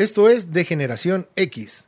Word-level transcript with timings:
Esto 0.00 0.30
es 0.30 0.50
De 0.50 0.64
Generación 0.64 1.28
X. 1.36 1.84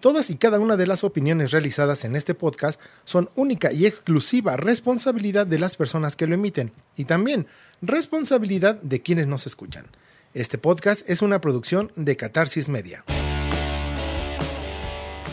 Todas 0.00 0.30
y 0.30 0.36
cada 0.36 0.58
una 0.58 0.78
de 0.78 0.86
las 0.86 1.04
opiniones 1.04 1.50
realizadas 1.50 2.06
en 2.06 2.16
este 2.16 2.32
podcast 2.32 2.80
son 3.04 3.28
única 3.34 3.70
y 3.70 3.84
exclusiva 3.84 4.56
responsabilidad 4.56 5.46
de 5.46 5.58
las 5.58 5.76
personas 5.76 6.16
que 6.16 6.26
lo 6.26 6.32
emiten 6.32 6.72
y 6.96 7.04
también 7.04 7.46
responsabilidad 7.82 8.76
de 8.80 9.02
quienes 9.02 9.26
nos 9.26 9.46
escuchan. 9.46 9.84
Este 10.32 10.56
podcast 10.56 11.06
es 11.06 11.20
una 11.20 11.42
producción 11.42 11.92
de 11.96 12.16
Catarsis 12.16 12.66
Media. 12.66 13.04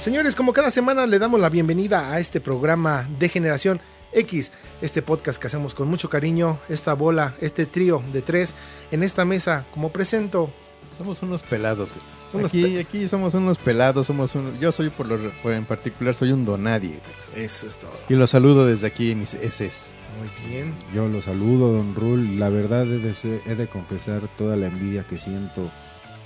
Señores, 0.01 0.35
como 0.35 0.51
cada 0.51 0.69
semana 0.69 1.07
le 1.07 1.17
damos 1.17 1.39
la 1.39 1.47
bienvenida 1.47 2.11
a 2.11 2.19
este 2.19 2.41
programa 2.41 3.09
de 3.19 3.29
Generación 3.29 3.79
X, 4.11 4.51
este 4.81 5.01
podcast 5.01 5.39
que 5.39 5.47
hacemos 5.47 5.73
con 5.73 5.87
mucho 5.87 6.09
cariño, 6.09 6.59
esta 6.67 6.93
bola, 6.93 7.37
este 7.39 7.65
trío 7.65 8.03
de 8.11 8.21
tres 8.21 8.53
en 8.91 9.01
esta 9.01 9.23
mesa, 9.23 9.65
como 9.71 9.93
presento. 9.93 10.51
Somos 10.97 11.21
unos 11.23 11.41
pelados, 11.43 11.89
güey. 11.89 12.01
Unos 12.33 12.51
aquí, 12.51 12.61
pe- 12.63 12.79
aquí 12.79 13.07
somos 13.07 13.33
unos 13.33 13.57
pelados, 13.57 14.07
somos 14.07 14.35
un- 14.35 14.57
yo 14.59 14.71
soy 14.71 14.89
por 14.89 15.07
lo 15.07 15.17
por 15.41 15.53
en 15.53 15.65
particular 15.65 16.13
soy 16.13 16.31
un 16.31 16.45
donadie. 16.45 16.99
güey. 17.33 17.45
Eso 17.45 17.67
es 17.67 17.77
todo. 17.77 17.91
Y 18.09 18.13
los 18.15 18.29
saludo 18.29 18.65
desde 18.67 18.87
aquí 18.87 19.15
mis 19.15 19.33
SS. 19.33 19.91
Muy 20.19 20.49
bien. 20.49 20.73
Yo 20.93 21.07
lo 21.07 21.21
saludo, 21.21 21.71
don 21.73 21.95
Rul. 21.95 22.39
La 22.39 22.49
verdad 22.49 22.83
he 22.85 22.99
de, 22.99 23.15
ser- 23.15 23.41
he 23.45 23.55
de 23.55 23.67
confesar 23.67 24.21
toda 24.37 24.55
la 24.55 24.67
envidia 24.67 25.03
que 25.07 25.17
siento 25.17 25.69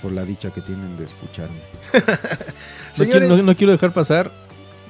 por 0.02 0.12
la 0.12 0.24
dicha 0.24 0.50
que 0.52 0.60
tienen 0.60 0.96
de 0.96 1.04
escucharme. 1.04 1.60
No 1.92 3.04
Señores. 3.04 3.20
quiero, 3.20 3.36
no- 3.36 3.42
no 3.42 3.56
quiero 3.56 3.72
dejar 3.72 3.92
pasar 3.92 4.32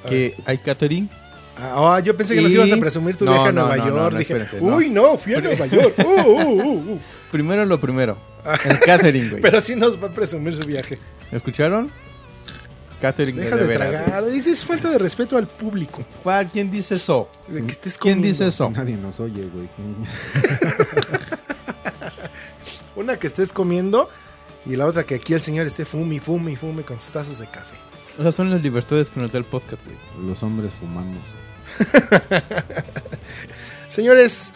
que 0.07 0.35
hay 0.45 0.57
catering. 0.59 1.09
Ah, 1.59 1.95
ah, 1.95 1.99
yo 1.99 2.15
pensé 2.15 2.35
que 2.35 2.41
nos 2.41 2.51
ibas 2.51 2.71
a 2.71 2.77
presumir 2.77 3.17
tu 3.17 3.25
No, 3.25 3.31
viaje 3.33 3.49
a 3.49 3.51
no, 3.51 3.65
Nueva 3.67 3.77
York. 3.89 4.13
no, 4.13 4.19
Dije, 4.19 4.45
uy, 4.61 4.89
no, 4.91 5.17
fui 5.17 5.33
a 5.33 5.41
Nueva 5.41 5.65
York. 5.65 5.95
Uh, 6.05 6.21
uh, 6.29 6.63
uh, 6.63 6.91
uh. 6.93 6.99
Primero 7.31 7.65
lo 7.65 7.79
primero. 7.79 8.17
El 8.65 8.79
catering, 8.79 9.29
güey. 9.29 9.41
Pero 9.43 9.59
sí 9.61 9.75
nos 9.75 10.01
va 10.01 10.07
a 10.07 10.11
presumir 10.11 10.55
su 10.55 10.63
viaje. 10.63 10.97
¿Me 11.31 11.37
escucharon? 11.37 11.91
Catering 13.01 13.35
Deja 13.35 13.55
de, 13.55 13.61
de 13.61 13.67
veras, 13.67 13.91
güey. 13.91 14.03
tragar. 14.05 14.25
Dices 14.25 14.65
falta 14.65 14.89
de 14.89 14.97
respeto 14.97 15.37
al 15.37 15.47
público. 15.47 16.03
¿Cuál? 16.23 16.49
¿Quién 16.49 16.71
dice 16.71 16.95
eso? 16.95 17.29
De 17.47 17.61
que 17.63 17.71
estés 17.71 17.97
¿Quién 17.97 18.21
dice 18.21 18.47
eso? 18.47 18.69
Nadie 18.71 18.95
nos 18.97 19.19
oye, 19.19 19.47
güey. 19.53 19.67
sí. 19.75 19.81
Una 22.95 23.17
que 23.19 23.27
estés 23.27 23.53
comiendo 23.53 24.09
y 24.65 24.75
la 24.75 24.87
otra 24.87 25.03
que 25.03 25.15
aquí 25.15 25.33
el 25.33 25.41
señor 25.41 25.67
esté 25.67 25.85
fume 25.85 26.15
y 26.15 26.19
fume 26.19 26.53
y 26.53 26.55
fume 26.55 26.81
con 26.83 26.97
sus 26.97 27.09
tazas 27.09 27.37
de 27.37 27.45
café. 27.47 27.75
O 28.17 28.23
sea, 28.23 28.31
son 28.31 28.49
las 28.49 28.63
libertades 28.63 29.11
que 29.11 29.19
nos 29.19 29.31
da 29.31 29.37
el 29.37 29.45
podcast, 29.45 29.83
güey. 29.85 29.95
Los 30.27 30.41
hombres 30.41 30.73
fumamos. 30.79 31.21
Señores, 33.89 34.51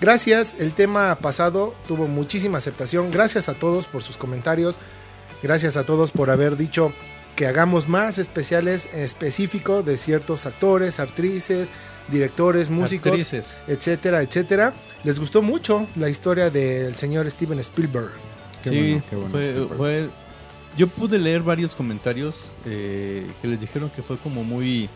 gracias. 0.00 0.54
El 0.58 0.72
tema 0.72 1.14
pasado 1.16 1.74
tuvo 1.86 2.06
muchísima 2.08 2.58
aceptación. 2.58 3.10
Gracias 3.10 3.48
a 3.48 3.54
todos 3.54 3.86
por 3.86 4.02
sus 4.02 4.16
comentarios. 4.16 4.78
Gracias 5.42 5.76
a 5.76 5.84
todos 5.84 6.10
por 6.10 6.30
haber 6.30 6.56
dicho 6.56 6.92
que 7.36 7.46
hagamos 7.46 7.88
más 7.88 8.18
especiales 8.18 8.88
específicos 8.92 9.84
de 9.86 9.96
ciertos 9.96 10.44
actores, 10.44 11.00
actrices, 11.00 11.70
directores, 12.08 12.68
músicos, 12.68 13.12
Actrices. 13.12 13.62
etcétera, 13.66 14.20
etcétera. 14.22 14.74
Les 15.04 15.18
gustó 15.18 15.40
mucho 15.40 15.86
la 15.96 16.08
historia 16.10 16.50
del 16.50 16.96
señor 16.96 17.30
Steven 17.30 17.58
Spielberg. 17.60 18.10
Qué 18.62 18.68
sí, 18.68 18.76
bueno, 18.76 19.02
qué 19.08 19.16
bueno. 19.16 19.30
fue, 19.30 19.40
Qué 19.54 19.60
bueno. 19.60 19.76
fue- 19.76 20.08
yo 20.76 20.86
pude 20.88 21.18
leer 21.18 21.40
varios 21.42 21.74
comentarios 21.74 22.52
eh, 22.66 23.26
que 23.40 23.48
les 23.48 23.60
dijeron 23.60 23.90
que 23.90 24.02
fue 24.02 24.16
como 24.18 24.44
muy 24.44 24.88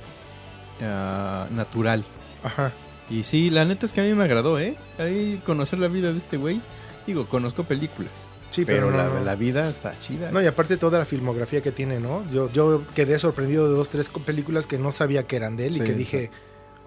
ah, 0.82 1.46
natural. 1.50 2.04
Ajá. 2.42 2.70
Y 3.10 3.22
sí, 3.22 3.50
la 3.50 3.64
neta 3.64 3.84
es 3.86 3.92
que 3.92 4.00
a 4.00 4.04
mí 4.04 4.14
me 4.14 4.24
agradó, 4.24 4.58
¿eh? 4.58 4.76
Ahí 4.98 5.40
conocer 5.44 5.78
la 5.78 5.88
vida 5.88 6.12
de 6.12 6.18
este 6.18 6.36
güey. 6.36 6.60
Digo, 7.06 7.28
conozco 7.28 7.64
películas, 7.64 8.12
Sí, 8.50 8.64
pero, 8.64 8.86
pero, 8.86 8.96
la, 8.96 9.08
no, 9.08 9.24
la 9.24 9.34
vida 9.34 9.68
está 9.68 9.98
chida. 10.00 10.30
No, 10.30 10.40
y 10.40 10.46
aparte 10.46 10.76
toda 10.76 10.98
la 11.00 11.04
filmografía 11.04 11.60
que 11.60 11.72
tiene, 11.72 12.00
¿no? 12.00 12.24
Yo, 12.30 12.50
yo 12.52 12.82
quedé 12.94 13.18
sorprendido 13.18 13.68
de 13.68 13.74
dos, 13.74 13.88
tres 13.90 14.08
películas 14.08 14.66
que 14.66 14.78
no 14.78 14.90
sabía 14.92 15.24
que 15.26 15.36
eran 15.36 15.56
de 15.56 15.66
él 15.66 15.76
y 15.76 15.80
que 15.80 15.92
dije, 15.92 16.30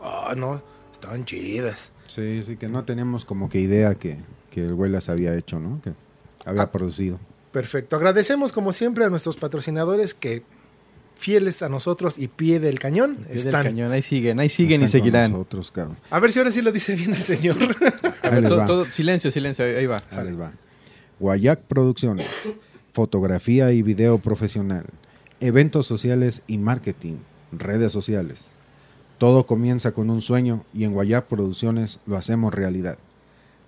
ah, 0.01 0.33
no, 0.35 0.63
estaban 0.93 1.25
chidas. 1.25 1.91
Sí, 2.07 2.41
sí, 2.43 2.55
que 2.57 2.67
no 2.69 2.83
teníamos 2.85 3.25
como 3.25 3.49
que 3.49 3.59
idea 3.59 3.93
que, 3.95 4.17
que 4.49 4.61
el 4.65 4.73
güey 4.75 4.89
las 4.89 5.09
había 5.09 5.35
hecho, 5.37 5.59
¿no? 5.59 5.81
Que 5.81 5.91
había 6.45 6.63
Ah. 6.63 6.71
producido. 6.71 7.19
Perfecto. 7.51 7.95
Agradecemos 7.95 8.53
como 8.53 8.71
siempre 8.71 9.03
a 9.05 9.09
nuestros 9.09 9.35
patrocinadores 9.35 10.13
que 10.13 10.43
fieles 11.17 11.61
a 11.63 11.69
nosotros 11.69 12.17
y 12.17 12.27
pie 12.27 12.59
del 12.59 12.79
cañón 12.79 13.15
Pie 13.17 13.27
del 13.35 13.37
están. 13.47 13.63
cañón, 13.63 13.91
ahí 13.91 14.01
siguen, 14.01 14.39
ahí 14.39 14.49
siguen 14.49 14.81
y 14.81 14.85
Están 14.85 15.01
seguirán. 15.01 15.31
Nosotros, 15.31 15.71
claro. 15.71 15.95
A 16.09 16.19
ver 16.19 16.31
si 16.31 16.39
ahora 16.39 16.51
sí 16.51 16.61
lo 16.61 16.71
dice 16.71 16.95
bien 16.95 17.13
el 17.13 17.23
señor. 17.23 17.57
A 18.23 18.27
Ahí 18.27 18.33
ver, 18.35 18.41
les 18.43 18.49
todo- 18.49 18.57
va. 18.59 18.65
todo- 18.65 18.85
silencio, 18.85 19.31
silencio, 19.31 19.63
ahí, 19.65 19.85
va. 19.85 20.01
Ahí 20.11 20.25
les 20.25 20.39
va. 20.39 20.51
Guayac 21.19 21.61
Producciones. 21.61 22.27
Fotografía 22.93 23.71
y 23.71 23.81
video 23.81 24.17
profesional. 24.19 24.85
Eventos 25.39 25.85
sociales 25.87 26.41
y 26.47 26.57
marketing. 26.57 27.17
Redes 27.51 27.91
sociales. 27.91 28.47
Todo 29.17 29.45
comienza 29.45 29.91
con 29.93 30.09
un 30.09 30.21
sueño 30.21 30.63
y 30.73 30.83
en 30.83 30.93
Guayac 30.93 31.25
Producciones 31.25 31.99
lo 32.05 32.17
hacemos 32.17 32.53
realidad. 32.53 32.97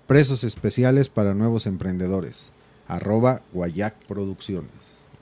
Precios 0.07 0.43
especiales 0.43 1.09
para 1.09 1.33
nuevos 1.33 1.65
emprendedores. 1.67 2.51
Arroba 2.87 3.41
Guayac 3.53 3.95
Producciones. 4.07 4.71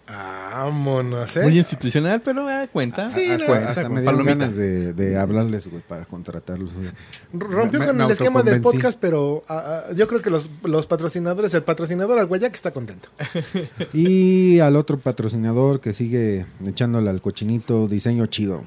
Vámonos, 0.07 1.35
¿eh? 1.35 1.43
Muy 1.43 1.57
institucional, 1.57 2.21
pero 2.23 2.47
ah, 2.47 2.65
cuenta. 2.71 3.09
Sí, 3.09 3.27
no, 3.27 3.45
cuenta, 3.45 3.69
Hasta 3.69 3.83
con 3.83 3.93
me 3.93 4.01
dieron 4.01 4.17
palomita. 4.19 4.39
ganas 4.45 4.55
de, 4.55 4.93
de 4.93 5.17
hablarles, 5.17 5.67
güey, 5.67 5.81
para 5.87 6.05
contratarlos. 6.05 6.73
güey. 6.73 6.87
Rompió 7.33 7.79
Me- 7.79 7.85
con 7.87 7.97
me 7.97 8.05
el 8.05 8.11
esquema 8.11 8.41
del 8.43 8.61
podcast, 8.61 8.97
pero 8.99 9.43
ah, 9.49 9.83
ah, 9.89 9.93
yo 9.93 10.07
creo 10.07 10.21
que 10.21 10.29
los, 10.29 10.49
los 10.63 10.87
patrocinadores, 10.87 11.53
el 11.53 11.63
patrocinador 11.63 12.17
al 12.19 12.25
Guayac 12.27 12.53
está 12.55 12.71
contento. 12.71 13.09
Y 13.93 14.59
al 14.59 14.75
otro 14.75 14.97
patrocinador 14.99 15.79
que 15.81 15.93
sigue 15.93 16.45
echándole 16.65 17.09
al 17.09 17.21
cochinito, 17.21 17.87
Diseño 17.87 18.25
Chido. 18.27 18.63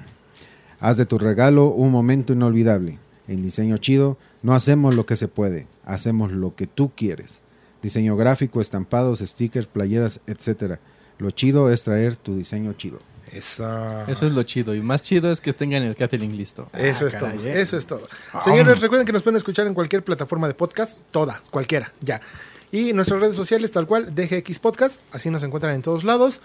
Haz 0.79 0.97
de 0.97 1.07
tu 1.07 1.19
regalo 1.19 1.69
un 1.69 1.91
momento 1.91 2.33
inolvidable. 2.33 2.99
En 3.29 3.43
Diseño 3.43 3.77
Chido 3.79 4.19
no 4.43 4.55
hacemos 4.55 4.95
lo 4.95 5.07
que 5.07 5.17
se 5.17 5.29
puede, 5.29 5.67
hacemos 5.85 6.33
lo 6.33 6.55
que 6.55 6.67
tú 6.67 6.91
quieres. 6.97 7.43
Diseño 7.83 8.17
gráfico, 8.17 8.61
estampados, 8.61 9.21
stickers, 9.21 9.67
playeras, 9.67 10.21
etcétera. 10.27 10.81
Lo 11.21 11.31
chido 11.31 11.71
es 11.71 11.85
traer 11.85 12.17
tu 12.17 12.37
diseño 12.37 12.73
chido. 12.73 12.99
Eso. 13.31 13.65
Eso 14.09 14.27
es 14.27 14.33
lo 14.33 14.43
chido. 14.43 14.75
Y 14.75 14.81
más 14.81 15.03
chido 15.03 15.31
es 15.31 15.41
que 15.41 15.53
tengan 15.53 15.85
el 15.85 15.95
catering 15.95 16.37
listo. 16.37 16.69
Eso 16.73 17.05
Ah, 17.05 17.09
es 17.09 17.15
caray, 17.15 17.39
todo. 17.39 17.47
¿eh? 17.47 17.61
Eso 17.61 17.77
es 17.77 17.87
todo. 17.87 18.09
Señores, 18.45 18.81
recuerden 18.81 19.07
que 19.07 19.13
nos 19.13 19.23
pueden 19.23 19.37
escuchar 19.37 19.67
en 19.69 19.75
cualquier 19.75 20.03
plataforma 20.03 20.49
de 20.49 20.55
podcast, 20.55 20.99
todas, 21.13 21.39
cualquiera, 21.51 21.93
ya. 22.01 22.21
Y 22.73 22.93
nuestras 22.93 23.21
redes 23.21 23.37
sociales, 23.37 23.71
tal 23.71 23.87
cual, 23.87 24.15
DGX 24.15 24.59
Podcast, 24.59 25.01
así 25.13 25.31
nos 25.31 25.43
encuentran 25.45 25.75
en 25.75 25.83
todos 25.83 26.03
lados, 26.03 26.41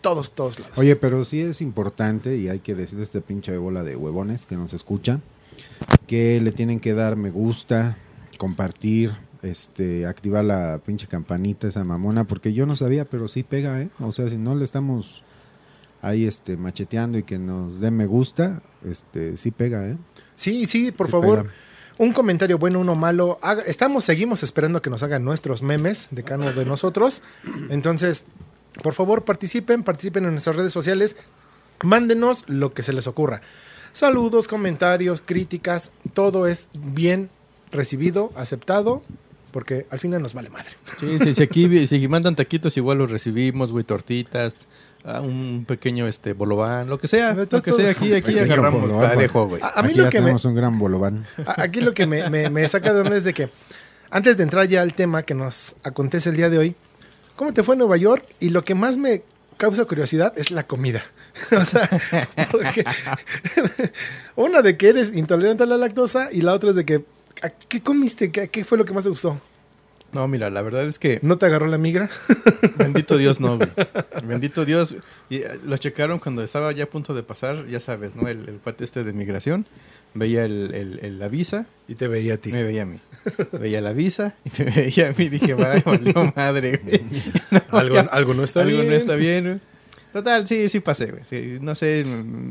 todos, 0.00 0.30
todos 0.34 0.58
lados. 0.58 0.76
Oye, 0.78 0.96
pero 0.96 1.24
sí 1.24 1.40
es 1.42 1.60
importante 1.60 2.36
y 2.36 2.48
hay 2.48 2.60
que 2.60 2.74
decirle 2.74 3.02
a 3.02 3.04
este 3.04 3.20
pinche 3.20 3.56
bola 3.58 3.82
de 3.82 3.96
huevones 3.96 4.46
que 4.46 4.54
nos 4.56 4.72
escuchan 4.72 5.22
que 6.06 6.40
le 6.40 6.52
tienen 6.52 6.80
que 6.80 6.94
dar 6.94 7.16
me 7.16 7.30
gusta, 7.30 7.96
compartir, 8.38 9.12
este, 9.42 10.06
activar 10.06 10.44
la 10.44 10.80
pinche 10.84 11.06
campanita 11.06 11.68
esa 11.68 11.84
mamona, 11.84 12.24
porque 12.24 12.52
yo 12.52 12.64
no 12.66 12.76
sabía, 12.76 13.04
pero 13.04 13.28
sí 13.28 13.42
pega, 13.42 13.80
¿eh? 13.80 13.88
O 14.00 14.12
sea, 14.12 14.28
si 14.28 14.36
no 14.38 14.54
le 14.54 14.64
estamos 14.64 15.22
ahí 16.00 16.26
este 16.26 16.56
macheteando 16.56 17.18
y 17.18 17.22
que 17.24 17.38
nos 17.38 17.80
dé 17.80 17.90
me 17.90 18.06
gusta, 18.06 18.62
este, 18.88 19.36
sí 19.36 19.50
pega, 19.50 19.86
¿eh? 19.86 19.96
Sí, 20.36 20.66
sí, 20.66 20.92
por 20.92 21.06
Sí 21.06 21.12
favor. 21.12 21.42
pega. 21.42 21.54
Un 21.98 22.12
comentario 22.12 22.58
bueno, 22.58 22.80
uno 22.80 22.94
malo. 22.94 23.38
Haga- 23.42 23.62
estamos, 23.64 24.04
seguimos 24.04 24.42
esperando 24.42 24.80
que 24.82 24.90
nos 24.90 25.02
hagan 25.02 25.24
nuestros 25.24 25.62
memes 25.62 26.08
de 26.10 26.22
cada 26.24 26.42
uno 26.44 26.52
de 26.52 26.64
nosotros. 26.64 27.22
Entonces, 27.68 28.24
por 28.82 28.94
favor, 28.94 29.24
participen, 29.24 29.82
participen 29.82 30.24
en 30.24 30.32
nuestras 30.32 30.56
redes 30.56 30.72
sociales. 30.72 31.16
Mándenos 31.84 32.44
lo 32.48 32.72
que 32.72 32.82
se 32.82 32.92
les 32.92 33.06
ocurra. 33.06 33.42
Saludos, 33.92 34.48
comentarios, 34.48 35.22
críticas, 35.24 35.90
todo 36.14 36.46
es 36.46 36.68
bien 36.74 37.28
recibido, 37.70 38.32
aceptado, 38.36 39.02
porque 39.52 39.86
al 39.90 40.00
final 40.00 40.20
nos 40.22 40.34
vale 40.34 40.48
madre. 40.50 40.70
Sí, 40.98 41.18
sí, 41.20 41.34
si 41.34 41.42
aquí 41.42 41.86
si 41.86 42.08
mandan 42.08 42.34
taquitos, 42.34 42.76
igual 42.76 42.98
los 42.98 43.10
recibimos, 43.10 43.70
güey, 43.70 43.84
tortitas, 43.84 44.54
ah, 45.04 45.20
un 45.20 45.64
pequeño 45.68 46.08
este 46.08 46.32
bolobán, 46.32 46.88
lo 46.88 46.98
que 46.98 47.06
sea, 47.06 47.34
todo, 47.34 47.58
lo 47.58 47.62
que 47.62 47.72
sea, 47.72 47.90
aquí, 47.90 48.12
aquí 48.12 48.38
agarramos 48.38 48.80
bolobán, 48.82 49.10
parejo, 49.10 49.46
güey. 49.46 49.62
A, 49.62 49.68
a 49.78 49.82
mí 49.82 49.88
Aquí 49.90 49.98
lo 49.98 50.04
ya 50.04 50.10
que 50.10 50.18
me, 50.18 50.22
tenemos 50.24 50.44
un 50.44 50.54
gran 50.54 50.78
bolobán. 50.78 51.26
A- 51.46 51.62
Aquí 51.62 51.80
lo 51.80 51.92
que 51.92 52.06
me, 52.06 52.28
me- 52.30 52.50
me 52.50 52.66
saca 52.68 52.92
de 52.92 53.00
onda 53.00 53.16
es 53.16 53.24
de 53.24 53.34
que, 53.34 53.48
antes 54.10 54.36
de 54.36 54.42
entrar 54.42 54.66
ya 54.66 54.82
al 54.82 54.94
tema 54.94 55.22
que 55.22 55.34
nos 55.34 55.76
acontece 55.84 56.30
el 56.30 56.36
día 56.36 56.50
de 56.50 56.58
hoy, 56.58 56.76
¿cómo 57.36 57.52
te 57.52 57.62
fue 57.62 57.74
en 57.74 57.80
Nueva 57.80 57.96
York? 57.96 58.24
Y 58.40 58.48
lo 58.50 58.62
que 58.64 58.74
más 58.74 58.96
me 58.96 59.22
causa 59.58 59.84
curiosidad 59.84 60.32
es 60.36 60.50
la 60.50 60.64
comida. 60.66 61.04
o 61.50 61.64
sea, 61.64 61.88
porque 62.50 62.84
una 64.36 64.62
de 64.62 64.76
que 64.76 64.88
eres 64.88 65.14
intolerante 65.14 65.62
a 65.62 65.66
la 65.66 65.76
lactosa 65.76 66.28
y 66.32 66.42
la 66.42 66.52
otra 66.54 66.70
es 66.70 66.76
de 66.76 66.84
que, 66.84 67.04
¿a 67.42 67.50
¿qué 67.50 67.80
comiste? 67.80 68.30
¿Qué, 68.30 68.48
qué 68.48 68.64
fue 68.64 68.78
lo 68.78 68.84
que 68.84 68.92
más 68.92 69.04
te 69.04 69.10
gustó? 69.10 69.40
No, 70.12 70.28
mira, 70.28 70.50
la 70.50 70.60
verdad 70.60 70.86
es 70.86 70.98
que 70.98 71.20
¿No 71.22 71.38
te 71.38 71.46
agarró 71.46 71.66
la 71.68 71.78
migra? 71.78 72.10
bendito 72.76 73.16
Dios 73.16 73.40
no, 73.40 73.56
güey. 73.56 73.70
Bendito 74.24 74.64
Dios. 74.66 74.94
Y, 75.30 75.36
eh, 75.36 75.48
lo 75.64 75.76
checaron 75.78 76.18
cuando 76.18 76.42
estaba 76.42 76.70
ya 76.72 76.84
a 76.84 76.86
punto 76.86 77.14
de 77.14 77.22
pasar, 77.22 77.64
ya 77.66 77.80
sabes, 77.80 78.14
¿no? 78.14 78.28
El, 78.28 78.46
el 78.48 78.56
cuate 78.56 78.84
este 78.84 79.04
de 79.04 79.12
migración. 79.14 79.64
Veía 80.14 80.44
el, 80.44 80.74
el- 80.74 80.98
el- 81.02 81.18
la 81.18 81.28
visa 81.28 81.64
Y 81.88 81.94
te 81.94 82.06
veía 82.08 82.34
a 82.34 82.36
ti. 82.36 82.52
me 82.52 82.62
veía 82.62 82.82
a 82.82 82.84
mí. 82.84 83.00
veía 83.58 83.80
la 83.80 83.94
visa 83.94 84.34
y 84.44 84.50
me 84.62 84.70
veía 84.76 85.08
a 85.08 85.12
mí 85.16 85.28
dije, 85.30 85.54
vaya, 85.54 85.82
valió 85.86 86.30
madre, 86.36 86.78
güey. 86.84 87.00
algo, 87.70 87.94
ya, 87.94 88.00
algo 88.02 88.34
no 88.34 88.44
está 88.44 88.60
algo 88.60 88.76
bien. 88.76 88.90
no 88.90 88.94
está 88.96 89.14
bien, 89.14 89.44
güey. 89.44 89.60
Total, 90.12 90.46
sí, 90.46 90.68
sí 90.68 90.80
pasé, 90.80 91.06
güey. 91.06 91.22
Sí, 91.30 91.56
no 91.62 91.74
sé, 91.74 92.04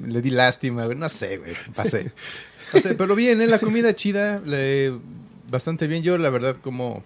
le 0.08 0.20
di 0.24 0.32
lástima, 0.32 0.86
güey. 0.86 0.98
No 0.98 1.08
sé, 1.10 1.38
güey. 1.38 1.54
Pasé. 1.76 2.12
Pero 2.98 3.16
bien, 3.16 3.42
¿eh? 3.42 3.48
La 3.48 3.60
comida 3.60 3.96
chida, 3.96 4.40
le- 4.46 4.94
bastante 5.50 5.88
bien. 5.88 6.04
Yo, 6.04 6.18
la 6.18 6.30
verdad, 6.30 6.58
como... 6.62 7.04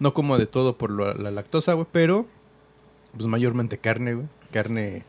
No 0.00 0.12
como 0.12 0.36
de 0.38 0.46
todo 0.46 0.76
por 0.76 0.90
lo- 0.90 1.14
la 1.14 1.30
lactosa, 1.30 1.74
güey, 1.74 1.86
pero... 1.92 2.26
Pues 3.14 3.26
mayormente 3.26 3.78
carne, 3.78 4.14
güey. 4.14 4.26
Carne... 4.52 5.04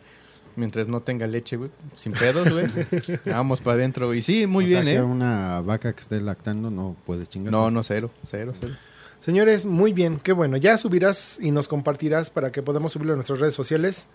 Mientras 0.58 0.88
no 0.88 1.02
tenga 1.02 1.28
leche, 1.28 1.58
güey. 1.58 1.70
Sin 1.98 2.14
pedos, 2.14 2.50
güey. 2.50 2.68
Vamos 3.26 3.60
para 3.60 3.76
adentro. 3.76 4.14
Y 4.14 4.22
sí, 4.22 4.48
muy 4.48 4.64
O 4.64 4.68
bien, 4.68 4.84
sea, 4.84 4.94
que 4.94 4.98
¿eh? 5.00 5.02
una 5.04 5.60
vaca 5.60 5.92
que 5.94 6.00
esté 6.02 6.22
lactando 6.22 6.72
no 6.72 6.96
puede 7.06 7.28
chingar. 7.28 7.52
No, 7.52 7.70
no, 7.72 7.84
cero. 7.84 8.10
Cero, 8.26 8.54
cero. 8.58 8.74
Señores, 9.20 9.66
muy 9.66 9.92
bien, 9.92 10.18
qué 10.24 10.32
bueno. 10.32 10.56
Ya 10.56 10.78
subirás 10.78 11.40
y 11.42 11.52
nos 11.52 11.68
compartirás 11.68 12.30
para 12.30 12.54
que 12.54 12.62
podamos 12.62 12.94
subirlo 12.94 13.14
a 13.14 13.16
nuestras 13.18 13.40
redes 13.40 13.54
sociales. 13.56 14.08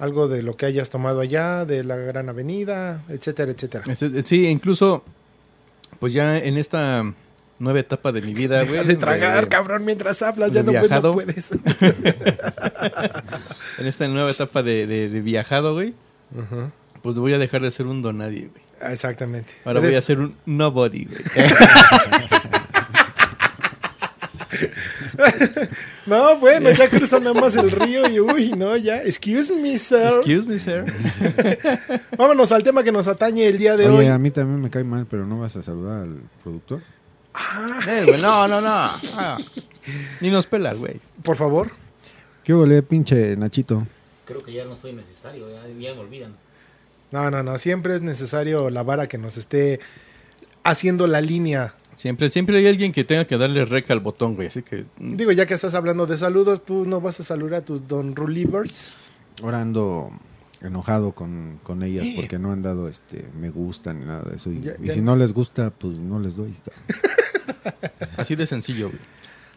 Algo 0.00 0.26
de 0.26 0.42
lo 0.42 0.56
que 0.56 0.66
hayas 0.66 0.90
tomado 0.90 1.20
allá, 1.20 1.64
de 1.64 1.84
la 1.84 1.94
Gran 1.96 2.28
Avenida, 2.28 3.04
etcétera, 3.08 3.52
etcétera. 3.52 3.84
Este, 3.86 4.22
sí, 4.22 4.46
incluso... 4.48 5.04
Pues 5.98 6.14
ya 6.14 6.38
en 6.38 6.56
esta 6.56 7.04
nueva 7.58 7.80
etapa 7.80 8.10
de 8.10 8.22
mi 8.22 8.32
vida, 8.32 8.64
güey. 8.64 8.86
De 8.86 8.96
tragar, 8.96 9.42
de- 9.44 9.48
cabrón, 9.48 9.84
mientras 9.84 10.22
hablas, 10.22 10.52
ya 10.52 10.62
no, 10.62 10.72
puedes, 10.72 10.82
no 10.82 10.88
viajado. 10.88 11.12
puedes. 11.12 11.46
En 13.78 13.86
esta 13.86 14.08
nueva 14.08 14.30
etapa 14.30 14.62
de, 14.62 14.86
de- 14.86 15.08
de 15.10 15.20
viajado, 15.20 15.74
güey. 15.74 15.94
Pues 17.02 17.16
voy 17.16 17.32
a 17.34 17.38
dejar 17.38 17.60
de 17.62 17.70
ser 17.70 17.86
un 17.86 18.02
donadie, 18.02 18.48
güey. 18.48 18.62
Ah, 18.80 18.92
Exactamente. 18.92 19.50
Ahora 19.64 19.80
voy 19.80 19.94
a 19.94 20.02
ser 20.02 20.20
un 20.20 20.34
nobody, 20.46 21.04
güey. 21.06 21.20
No, 26.06 26.38
bueno, 26.38 26.70
ya 26.70 26.88
cruzan 26.88 27.24
nada 27.24 27.40
más 27.40 27.54
el 27.56 27.70
río 27.70 28.08
y 28.08 28.20
uy, 28.20 28.52
no, 28.52 28.76
ya. 28.76 29.02
Excuse 29.02 29.52
me, 29.54 29.78
sir. 29.78 30.06
Excuse 30.06 30.46
me, 30.48 30.58
sir. 30.58 30.84
Vámonos 32.18 32.50
al 32.52 32.62
tema 32.62 32.82
que 32.82 32.90
nos 32.92 33.06
atañe 33.06 33.46
el 33.46 33.58
día 33.58 33.76
de 33.76 33.86
Oye, 33.88 33.98
hoy. 33.98 34.06
a 34.06 34.18
mí 34.18 34.30
también 34.30 34.60
me 34.60 34.70
cae 34.70 34.84
mal, 34.84 35.06
pero 35.08 35.26
no 35.26 35.38
vas 35.40 35.54
a 35.56 35.62
saludar 35.62 36.02
al 36.02 36.20
productor. 36.42 36.80
Eh, 37.88 38.02
güey, 38.06 38.20
no, 38.20 38.48
no, 38.48 38.60
no. 38.60 38.68
Ah. 38.68 39.38
Ni 40.20 40.30
nos 40.30 40.46
pela, 40.46 40.72
güey. 40.74 41.00
Por 41.22 41.36
favor. 41.36 41.70
¿Qué 42.42 42.52
ole, 42.52 42.82
pinche 42.82 43.36
Nachito? 43.36 43.86
Creo 44.24 44.42
que 44.42 44.52
ya 44.52 44.64
no 44.64 44.76
soy 44.76 44.92
necesario, 44.92 45.46
ya, 45.50 45.62
ya 45.68 45.94
me 45.94 46.00
olvidan. 46.00 46.34
No, 47.10 47.30
no, 47.30 47.42
no. 47.42 47.58
Siempre 47.58 47.94
es 47.94 48.02
necesario 48.02 48.70
la 48.70 48.82
vara 48.82 49.08
que 49.08 49.18
nos 49.18 49.36
esté 49.36 49.80
haciendo 50.64 51.06
la 51.06 51.20
línea. 51.20 51.74
Siempre, 52.00 52.30
siempre 52.30 52.56
hay 52.56 52.66
alguien 52.66 52.92
que 52.92 53.04
tenga 53.04 53.26
que 53.26 53.36
darle 53.36 53.62
rec 53.66 53.90
al 53.90 54.00
botón, 54.00 54.34
güey. 54.34 54.48
Así 54.48 54.62
que. 54.62 54.86
mm, 54.98 55.16
Digo, 55.16 55.32
ya 55.32 55.44
que 55.44 55.52
estás 55.52 55.74
hablando 55.74 56.06
de 56.06 56.16
saludos, 56.16 56.64
tú 56.64 56.86
no 56.86 57.02
vas 57.02 57.20
a 57.20 57.22
saludar 57.22 57.60
a 57.60 57.64
tus 57.66 57.86
Don 57.86 58.16
Rulivers. 58.16 58.90
Ahora 59.42 59.60
ando 59.60 60.08
enojado 60.62 61.12
con, 61.12 61.60
con 61.62 61.82
ellas 61.82 62.06
porque 62.16 62.38
no 62.38 62.52
han 62.52 62.62
dado 62.62 62.88
este 62.88 63.26
me 63.38 63.50
gusta 63.50 63.92
ni 63.92 64.06
nada 64.06 64.22
de 64.30 64.36
eso. 64.36 64.50
Y, 64.50 64.62
Ya- 64.62 64.72
y 64.80 64.86
ya- 64.86 64.94
si 64.94 65.02
no 65.02 65.14
les 65.14 65.34
gusta, 65.34 65.68
pues 65.68 65.98
no 65.98 66.18
les 66.20 66.36
doy. 66.36 66.54
Así 68.16 68.34
de 68.34 68.46
sencillo, 68.46 68.88
güey. 68.88 69.00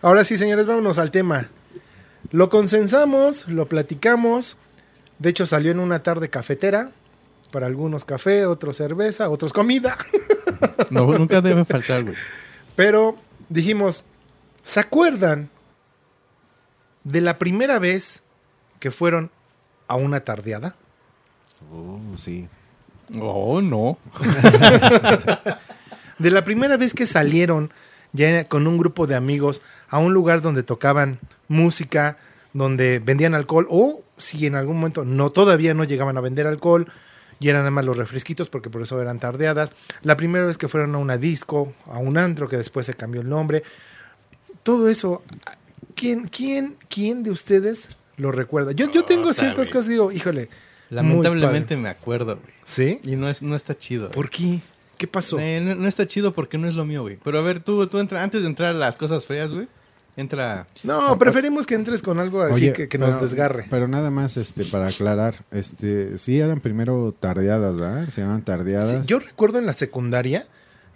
Ahora 0.02 0.26
sí, 0.26 0.38
señores, 0.38 0.66
vámonos 0.66 0.98
al 0.98 1.12
tema. 1.12 1.48
Lo 2.32 2.50
consensamos, 2.50 3.48
lo 3.48 3.68
platicamos. 3.70 4.58
De 5.20 5.30
hecho, 5.30 5.46
salió 5.46 5.72
en 5.72 5.80
una 5.80 6.04
tarde 6.04 6.30
cafetera. 6.30 6.92
Para 7.52 7.68
algunos 7.68 8.04
café, 8.04 8.46
otros 8.48 8.76
cerveza, 8.78 9.30
otros 9.30 9.54
comida. 9.54 9.96
No, 10.90 11.06
nunca 11.18 11.42
debe 11.42 11.66
faltar, 11.66 12.04
güey. 12.04 12.16
Pero 12.76 13.16
dijimos, 13.50 14.04
¿se 14.64 14.80
acuerdan 14.80 15.50
de 17.04 17.22
la 17.22 17.38
primera 17.38 17.80
vez 17.80 18.22
que 18.80 18.92
fueron 18.92 19.32
a 19.88 19.96
una 19.96 20.22
tardeada? 20.22 20.76
Oh, 21.72 22.00
sí. 22.18 22.48
Oh, 23.20 23.62
no. 23.62 23.98
De 26.20 26.32
la 26.32 26.44
primera 26.44 26.78
vez 26.78 26.94
que 26.94 27.06
salieron 27.06 27.72
ya 28.14 28.46
con 28.46 28.68
un 28.68 28.78
grupo 28.78 29.08
de 29.08 29.16
amigos 29.16 29.62
a 29.90 29.98
un 29.98 30.14
lugar 30.14 30.42
donde 30.42 30.64
tocaban 30.64 31.20
música, 31.48 32.18
donde 32.54 33.00
vendían 33.00 33.36
alcohol, 33.36 33.68
o 33.70 34.04
si 34.18 34.46
en 34.46 34.56
algún 34.56 34.78
momento 34.78 35.04
no 35.04 35.32
todavía 35.32 35.74
no 35.74 35.84
llegaban 35.84 36.18
a 36.18 36.22
vender 36.22 36.48
alcohol 36.48 36.88
y 37.40 37.50
eran 37.50 37.62
nada 37.62 37.72
más 37.72 37.86
los 37.86 37.98
refresquitos 37.98 38.50
porque 38.50 38.70
por 38.70 38.82
eso 38.82 39.02
eran 39.02 39.20
tardeadas. 39.20 39.74
La 40.02 40.18
primera 40.18 40.46
vez 40.46 40.58
que 40.58 40.68
fueron 40.68 40.96
a 40.96 40.98
una 40.98 41.18
disco, 41.18 41.74
a 41.86 41.98
un 41.98 42.18
antro 42.18 42.48
que 42.48 42.58
después 42.58 42.86
se 42.86 42.94
cambió 42.94 43.22
el 43.22 43.30
nombre. 43.30 43.64
Todo 44.64 44.88
eso, 44.90 45.24
¿quién, 45.96 46.28
quién, 46.28 46.78
quién 46.90 47.24
de 47.24 47.32
ustedes 47.32 47.90
lo 48.18 48.32
recuerda? 48.32 48.72
Yo, 48.72 48.92
yo 48.92 49.04
tengo 49.04 49.34
ciertas 49.34 49.70
cosas 49.70 49.86
que 49.86 49.92
digo, 49.92 50.12
híjole. 50.12 50.50
Lamentablemente 50.90 51.76
me 51.76 51.90
acuerdo, 51.90 52.38
güey. 52.38 52.54
¿Sí? 52.66 53.00
Y 53.04 53.16
no, 53.16 53.30
es, 53.30 53.42
no 53.42 53.56
está 53.56 53.78
chido. 53.78 54.08
güey. 54.08 54.16
¿Por 54.16 54.30
qué? 54.30 54.62
¿Qué 54.98 55.08
pasó? 55.08 55.40
Eh, 55.40 55.60
no, 55.60 55.76
no 55.76 55.88
está 55.88 56.08
chido 56.08 56.34
porque 56.34 56.58
no 56.58 56.68
es 56.68 56.76
lo 56.76 56.86
mío, 56.86 57.02
güey. 57.02 57.18
Pero 57.24 57.40
a 57.40 57.42
ver, 57.42 57.60
tú, 57.60 57.88
tú 57.88 58.00
entra, 58.00 58.24
antes 58.24 58.42
de 58.42 58.48
entrar 58.48 58.76
a 58.76 58.78
las 58.78 58.96
cosas 58.96 59.26
feas, 59.26 59.52
güey. 59.52 59.68
Entra. 60.16 60.68
No, 60.84 61.18
preferimos 61.18 61.66
que 61.66 61.74
entres 61.76 62.02
con 62.04 62.20
algo 62.20 62.42
así 62.44 62.54
Oye, 62.54 62.74
que, 62.74 62.88
que 62.88 62.98
nos 63.00 63.16
pero- 63.16 63.22
desgarre. 63.26 63.66
Pero 63.70 63.88
nada 63.88 64.12
más 64.12 64.38
este 64.38 64.64
para 64.66 64.88
aclarar, 64.88 65.44
este 65.52 66.18
sí 66.20 66.40
eran 66.40 66.60
primero 66.60 67.16
tardeadas, 67.20 67.76
¿verdad? 67.76 68.10
Se 68.10 68.22
llaman 68.22 68.44
tardeadas. 68.44 69.02
Sí, 69.02 69.08
yo 69.08 69.20
recuerdo 69.20 69.58
en 69.58 69.66
la 69.66 69.74
secundaria 69.74 70.46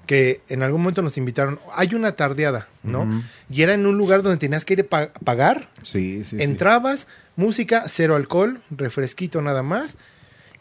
que 0.06 0.42
en 0.50 0.62
algún 0.64 0.82
momento 0.82 1.02
nos 1.02 1.18
invitaron, 1.18 1.60
hay 1.76 1.94
una 1.96 2.14
tardeada, 2.14 2.68
¿no? 2.84 3.24
Y 3.50 3.64
era 3.64 3.74
en 3.74 3.86
un 3.86 3.98
lugar 3.98 4.22
donde 4.22 4.38
tenías 4.38 4.64
que 4.64 4.74
ir 4.76 4.82
a 4.82 4.84
pa- 4.86 5.12
pagar, 5.26 5.68
Sí, 5.82 6.24
sí, 6.24 6.38
sí. 6.38 6.44
entrabas, 6.44 7.08
música, 7.36 7.84
cero 7.88 8.16
alcohol, 8.16 8.62
refresquito 8.70 9.42
nada 9.42 9.64
más, 9.64 9.98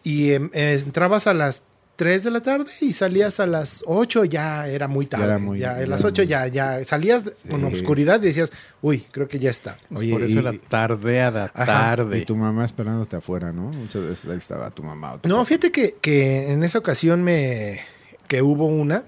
y 0.03 0.33
em, 0.33 0.51
eh, 0.53 0.81
entrabas 0.85 1.27
a 1.29 1.35
las 1.35 1.63
3 1.97 2.25
de 2.25 2.31
la 2.31 2.41
tarde 2.43 2.71
y 2.83 2.93
salías 2.93 3.41
a 3.41 3.47
las 3.47 3.83
8, 3.87 4.25
ya 4.27 4.69
era 4.69 4.87
muy 4.87 5.07
tarde. 5.07 5.25
Ya, 5.25 5.29
era 5.31 5.39
muy- 5.39 5.65
a 5.65 5.73
las 5.87 6.01
era 6.01 6.09
8 6.09 6.23
muy- 6.23 6.29
ya, 6.29 6.47
ya 6.49 6.85
salías 6.85 7.25
con 7.49 7.65
obscuridad 7.65 8.23
y 8.23 8.27
decías, 8.27 8.53
uy, 8.83 9.07
creo 9.11 9.27
que 9.29 9.39
ya 9.39 9.51
está. 9.51 9.77
Oye, 9.95 10.13
por 10.13 10.23
eso 10.23 10.35
y- 10.37 10.39
era 10.39 10.53
tardeada, 10.69 11.51
Ajá. 11.55 11.65
tarde. 11.67 12.19
Y 12.19 12.25
tu 12.27 12.37
mamá 12.37 12.65
esperándote 12.67 13.17
afuera, 13.17 13.51
¿no? 13.53 13.63
Muchas 13.71 14.07
veces 14.07 14.31
ahí 14.31 14.37
estaba 14.39 14.71
tu 14.71 14.83
mamá. 14.83 15.15
o 15.15 15.19
tu 15.21 15.29
No, 15.29 15.37
papá. 15.37 15.47
fíjate 15.47 15.73
que, 15.73 15.97
que 16.01 16.53
en 16.53 16.63
esa 16.63 16.79
ocasión 16.79 17.23
me 17.25 17.81
que 18.29 18.43
hubo 18.43 18.67
una. 18.67 19.05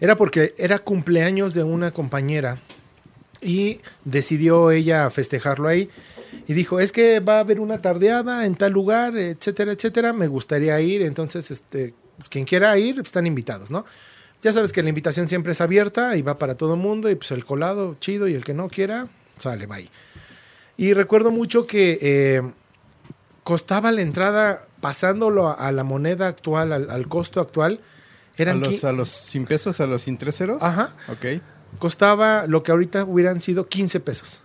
Era 0.00 0.16
porque 0.16 0.54
era 0.58 0.78
cumpleaños 0.78 1.54
de 1.54 1.62
una 1.64 1.90
compañera 1.90 2.58
y 3.40 3.80
decidió 4.04 4.70
ella 4.70 5.08
festejarlo 5.10 5.68
ahí. 5.68 5.88
Y 6.46 6.52
dijo, 6.54 6.78
es 6.80 6.92
que 6.92 7.20
va 7.20 7.36
a 7.36 7.40
haber 7.40 7.58
una 7.60 7.80
tardeada 7.80 8.44
en 8.46 8.54
tal 8.54 8.72
lugar, 8.72 9.16
etcétera, 9.16 9.72
etcétera. 9.72 10.12
Me 10.12 10.26
gustaría 10.26 10.78
ir. 10.80 11.02
Entonces, 11.02 11.50
este, 11.50 11.94
quien 12.28 12.44
quiera 12.44 12.76
ir, 12.78 12.96
pues, 12.96 13.06
están 13.08 13.26
invitados, 13.26 13.70
¿no? 13.70 13.84
Ya 14.42 14.52
sabes 14.52 14.72
que 14.72 14.82
la 14.82 14.90
invitación 14.90 15.26
siempre 15.28 15.52
es 15.52 15.60
abierta 15.62 16.16
y 16.16 16.22
va 16.22 16.38
para 16.38 16.54
todo 16.56 16.74
el 16.74 16.80
mundo. 16.80 17.08
Y 17.10 17.14
pues 17.14 17.30
el 17.30 17.44
colado, 17.46 17.96
chido. 17.98 18.28
Y 18.28 18.34
el 18.34 18.44
que 18.44 18.52
no 18.52 18.68
quiera, 18.68 19.08
sale, 19.38 19.66
bye. 19.66 19.88
Y 20.76 20.92
recuerdo 20.92 21.30
mucho 21.30 21.66
que 21.66 21.98
eh, 22.02 22.42
costaba 23.42 23.92
la 23.92 24.02
entrada 24.02 24.66
pasándolo 24.80 25.48
a, 25.48 25.54
a 25.54 25.72
la 25.72 25.84
moneda 25.84 26.26
actual, 26.28 26.72
al, 26.72 26.90
al 26.90 27.08
costo 27.08 27.40
actual. 27.40 27.80
¿A 28.36 28.42
Eran 28.42 28.60
los, 28.60 28.82
qui- 28.82 28.88
a 28.88 28.92
los 28.92 29.08
sin 29.08 29.46
pesos, 29.46 29.80
a 29.80 29.86
los 29.86 30.02
sin 30.02 30.18
tres 30.18 30.36
ceros? 30.36 30.62
Ajá. 30.62 30.94
Ok. 31.08 31.40
costaba 31.78 32.46
lo 32.46 32.62
que 32.62 32.72
ahorita 32.72 33.04
hubieran 33.04 33.40
sido 33.42 33.68
15 33.68 34.00
pesos. 34.00 34.40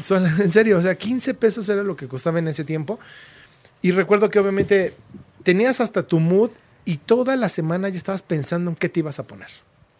Son- 0.00 0.24
En 0.40 0.52
serio, 0.52 0.78
o 0.78 0.82
sea, 0.82 0.96
15 0.96 1.34
pesos 1.34 1.68
era 1.68 1.82
lo 1.82 1.96
que 1.96 2.08
costaba 2.08 2.38
en 2.38 2.48
ese 2.48 2.64
tiempo. 2.64 2.98
Y 3.82 3.90
recuerdo 3.92 4.28
que 4.30 4.38
obviamente 4.38 4.94
tenías 5.42 5.80
hasta 5.80 6.02
tu 6.02 6.18
mood 6.18 6.50
y 6.84 6.96
toda 6.98 7.36
la 7.36 7.48
semana 7.48 7.88
ya 7.88 7.96
estabas 7.96 8.22
pensando 8.22 8.70
en 8.70 8.76
qué 8.76 8.88
te 8.88 9.00
ibas 9.00 9.18
a 9.18 9.26
poner. 9.26 9.48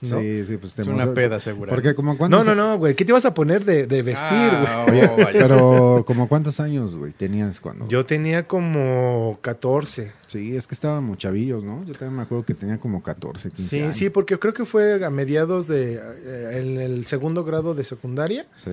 ¿no? 0.03 0.21
Sí, 0.21 0.45
sí, 0.45 0.57
pues 0.59 0.75
te 0.75 0.83
Es 0.83 0.89
una 0.89 1.15
peda, 1.15 1.41
segura. 1.41 1.71
Porque 1.73 1.95
como 1.95 2.13
No, 2.13 2.19
cuántos 2.19 2.47
no, 2.47 2.55
no, 2.55 2.77
güey. 2.77 2.95
¿Qué 2.95 3.05
te 3.07 3.13
ibas 3.13 3.25
a 3.25 3.33
poner 3.33 3.65
de, 3.65 3.87
de 3.87 4.03
vestir, 4.03 4.29
güey? 4.29 4.67
Ah, 4.67 4.85
oh, 5.13 5.17
vaya. 5.17 5.41
pero 5.41 6.05
como 6.07 6.29
cuántos 6.29 6.61
años, 6.61 6.97
güey, 6.97 7.13
tenías 7.13 7.61
cuando 7.61 7.89
Yo 7.89 8.05
tenía 8.05 8.47
como 8.47 9.39
14. 9.41 10.13
Sí, 10.27 10.55
es 10.55 10.67
que 10.67 10.75
estábamos 10.75 11.17
chavillos, 11.17 11.65
¿no? 11.65 11.83
Yo 11.87 11.95
también 11.95 12.15
me 12.17 12.23
acuerdo 12.23 12.45
que 12.45 12.53
tenía 12.55 12.77
como 12.79 13.03
14, 13.03 13.51
15 13.51 13.71
Sí, 13.71 13.83
años. 13.83 13.97
sí, 13.97 14.11
porque 14.11 14.39
creo 14.39 14.53
que 14.53 14.67
fue 14.67 15.03
a 15.03 15.09
mediados 15.11 15.67
de 15.67 15.95
eh, 15.95 16.59
en 16.61 16.79
el 16.79 17.07
segundo 17.07 17.43
grado 17.45 17.75
de 17.75 17.83
secundaria. 17.85 18.45
Sí. 18.55 18.71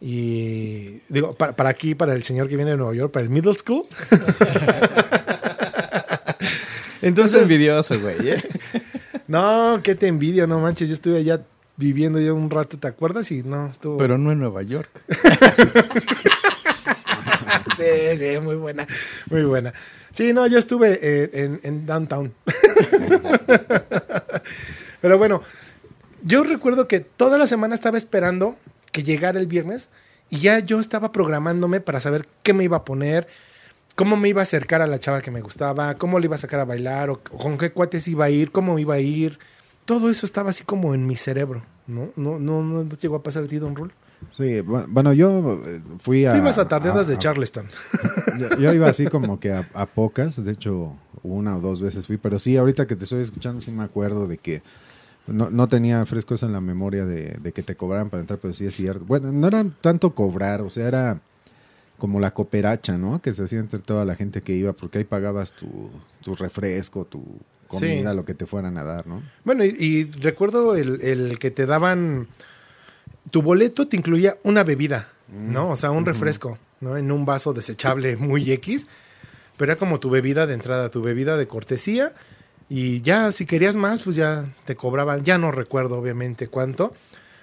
Y 0.00 1.00
digo, 1.08 1.34
para, 1.34 1.54
para 1.54 1.68
aquí, 1.70 1.94
para 1.94 2.14
el 2.14 2.22
señor 2.22 2.48
que 2.48 2.56
viene 2.56 2.70
de 2.70 2.76
Nueva 2.78 2.94
York, 2.94 3.12
para 3.12 3.24
el 3.24 3.30
middle 3.30 3.54
school. 3.54 3.84
Es 7.00 7.08
Entonces, 7.08 7.42
envidioso, 7.42 7.98
güey. 7.98 8.28
¿eh? 8.28 8.42
no, 9.26 9.80
que 9.82 9.94
te 9.94 10.06
envidio, 10.06 10.46
no 10.46 10.60
manches. 10.60 10.86
Yo 10.86 10.92
estuve 10.92 11.16
allá 11.16 11.40
viviendo 11.76 12.20
ya 12.20 12.34
un 12.34 12.50
rato, 12.50 12.78
¿te 12.78 12.88
acuerdas? 12.88 13.30
Y 13.32 13.42
no, 13.42 13.68
estuvo. 13.68 13.96
Pero 13.96 14.18
no 14.18 14.32
en 14.32 14.38
Nueva 14.38 14.62
York. 14.62 14.90
sí, 17.78 18.18
sí, 18.18 18.38
muy 18.40 18.56
buena, 18.56 18.86
muy 19.30 19.44
buena. 19.44 19.72
Sí, 20.10 20.34
no, 20.34 20.46
yo 20.46 20.58
estuve 20.58 20.98
eh, 21.00 21.30
en, 21.32 21.60
en 21.62 21.86
downtown. 21.86 22.34
Pero 25.00 25.16
bueno, 25.16 25.42
yo 26.22 26.44
recuerdo 26.44 26.86
que 26.86 27.00
toda 27.00 27.38
la 27.38 27.46
semana 27.46 27.74
estaba 27.74 27.96
esperando 27.96 28.56
que 28.92 29.02
llegara 29.02 29.40
el 29.40 29.46
viernes 29.46 29.90
y 30.28 30.38
ya 30.40 30.58
yo 30.60 30.80
estaba 30.80 31.12
programándome 31.12 31.80
para 31.80 32.00
saber 32.00 32.26
qué 32.42 32.52
me 32.54 32.64
iba 32.64 32.78
a 32.78 32.84
poner, 32.84 33.26
cómo 33.96 34.16
me 34.16 34.28
iba 34.28 34.40
a 34.40 34.44
acercar 34.44 34.80
a 34.82 34.86
la 34.86 34.98
chava 34.98 35.22
que 35.22 35.30
me 35.30 35.40
gustaba, 35.40 35.94
cómo 35.96 36.18
le 36.18 36.26
iba 36.26 36.36
a 36.36 36.38
sacar 36.38 36.60
a 36.60 36.64
bailar, 36.64 37.10
o, 37.10 37.20
con 37.20 37.58
qué 37.58 37.70
cuates 37.72 38.06
iba 38.08 38.24
a 38.26 38.30
ir, 38.30 38.50
cómo 38.52 38.78
iba 38.78 38.94
a 38.94 39.00
ir. 39.00 39.38
Todo 39.84 40.08
eso 40.10 40.24
estaba 40.26 40.50
así 40.50 40.62
como 40.64 40.94
en 40.94 41.06
mi 41.06 41.16
cerebro, 41.16 41.62
¿no? 41.86 42.10
¿No, 42.16 42.38
no, 42.38 42.62
no, 42.62 42.84
no 42.84 42.96
llegó 42.96 43.16
a 43.16 43.22
pasar 43.22 43.44
a 43.44 43.46
ti, 43.46 43.58
Don 43.58 43.74
Rule? 43.74 43.92
Sí, 44.30 44.60
bu- 44.60 44.84
bueno, 44.88 45.12
yo 45.12 45.60
eh, 45.66 45.80
fui 45.98 46.26
a... 46.26 46.32
Tú 46.32 46.36
ibas 46.38 46.58
a 46.58 46.68
tardeadas 46.68 47.06
de 47.08 47.16
Charleston. 47.18 47.66
Yo, 48.38 48.56
yo 48.58 48.72
iba 48.72 48.88
así 48.88 49.06
como 49.06 49.40
que 49.40 49.50
a, 49.50 49.66
a 49.74 49.86
pocas, 49.86 50.42
de 50.44 50.52
hecho 50.52 50.94
una 51.22 51.56
o 51.56 51.60
dos 51.60 51.80
veces 51.80 52.06
fui, 52.06 52.16
pero 52.16 52.38
sí, 52.38 52.56
ahorita 52.56 52.86
que 52.86 52.94
te 52.96 53.04
estoy 53.04 53.22
escuchando 53.22 53.60
sí 53.60 53.70
me 53.72 53.82
acuerdo 53.82 54.26
de 54.28 54.38
que 54.38 54.62
no, 55.26 55.50
no 55.50 55.68
tenía 55.68 56.04
fresco 56.06 56.34
eso 56.34 56.46
en 56.46 56.52
la 56.52 56.60
memoria 56.60 57.04
de, 57.04 57.36
de 57.40 57.52
que 57.52 57.62
te 57.62 57.76
cobraran 57.76 58.10
para 58.10 58.20
entrar, 58.22 58.38
pero 58.40 58.54
sí 58.54 58.66
es 58.66 58.74
cierto. 58.74 59.04
Bueno, 59.04 59.30
no 59.32 59.46
era 59.46 59.64
tanto 59.80 60.14
cobrar, 60.14 60.60
o 60.62 60.70
sea, 60.70 60.86
era 60.88 61.20
como 61.98 62.18
la 62.18 62.32
cooperacha, 62.32 62.96
¿no? 62.96 63.20
Que 63.20 63.34
se 63.34 63.44
hacía 63.44 63.58
entre 63.60 63.78
toda 63.78 64.04
la 64.04 64.16
gente 64.16 64.40
que 64.40 64.54
iba, 64.54 64.72
porque 64.72 64.98
ahí 64.98 65.04
pagabas 65.04 65.52
tu, 65.52 65.90
tu 66.22 66.34
refresco, 66.34 67.04
tu 67.04 67.22
comida, 67.68 68.10
Sí. 68.10 68.16
lo 68.16 68.24
que 68.24 68.34
te 68.34 68.46
fueran 68.46 68.78
a 68.78 68.84
dar, 68.84 69.06
¿no? 69.06 69.22
Bueno, 69.44 69.64
y, 69.64 69.68
y 69.78 70.04
recuerdo 70.20 70.74
el, 70.76 71.00
el 71.02 71.38
que 71.38 71.50
te 71.50 71.66
daban. 71.66 72.26
Tu 73.30 73.42
boleto 73.42 73.86
te 73.86 73.96
incluía 73.96 74.38
una 74.42 74.64
bebida, 74.64 75.08
¿no? 75.28 75.68
O 75.70 75.76
sea, 75.76 75.90
un 75.90 76.04
refresco, 76.06 76.58
¿no? 76.80 76.96
En 76.96 77.12
un 77.12 77.24
vaso 77.26 77.52
desechable 77.52 78.16
muy 78.16 78.50
X. 78.50 78.86
Pero 79.56 79.72
era 79.72 79.78
como 79.78 80.00
tu 80.00 80.08
bebida 80.08 80.46
de 80.46 80.54
entrada, 80.54 80.88
tu 80.88 81.02
bebida 81.02 81.36
de 81.36 81.46
cortesía. 81.46 82.14
Y 82.70 83.02
ya, 83.02 83.32
si 83.32 83.46
querías 83.46 83.74
más, 83.74 84.00
pues 84.02 84.14
ya 84.14 84.46
te 84.64 84.76
cobraban. 84.76 85.24
Ya 85.24 85.36
no 85.38 85.50
recuerdo, 85.50 85.98
obviamente, 85.98 86.46
cuánto. 86.46 86.94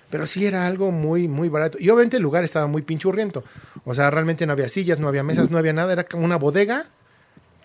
Pero 0.09 0.25
sí 0.25 0.45
era 0.45 0.65
algo 0.65 0.89
muy, 0.89 1.27
muy 1.27 1.49
barato. 1.49 1.77
Y 1.79 1.89
obviamente 1.89 2.15
el 2.15 2.23
lugar 2.23 2.45
estaba 2.45 2.65
muy 2.65 2.81
pinchurriento. 2.81 3.43
O 3.83 3.93
sea, 3.93 4.09
realmente 4.09 4.47
no 4.47 4.53
había 4.53 4.69
sillas, 4.69 4.99
no 4.99 5.09
había 5.09 5.23
mesas, 5.23 5.51
no 5.51 5.57
había 5.57 5.73
nada. 5.73 5.91
Era 5.91 6.07
una 6.13 6.37
bodega 6.37 6.87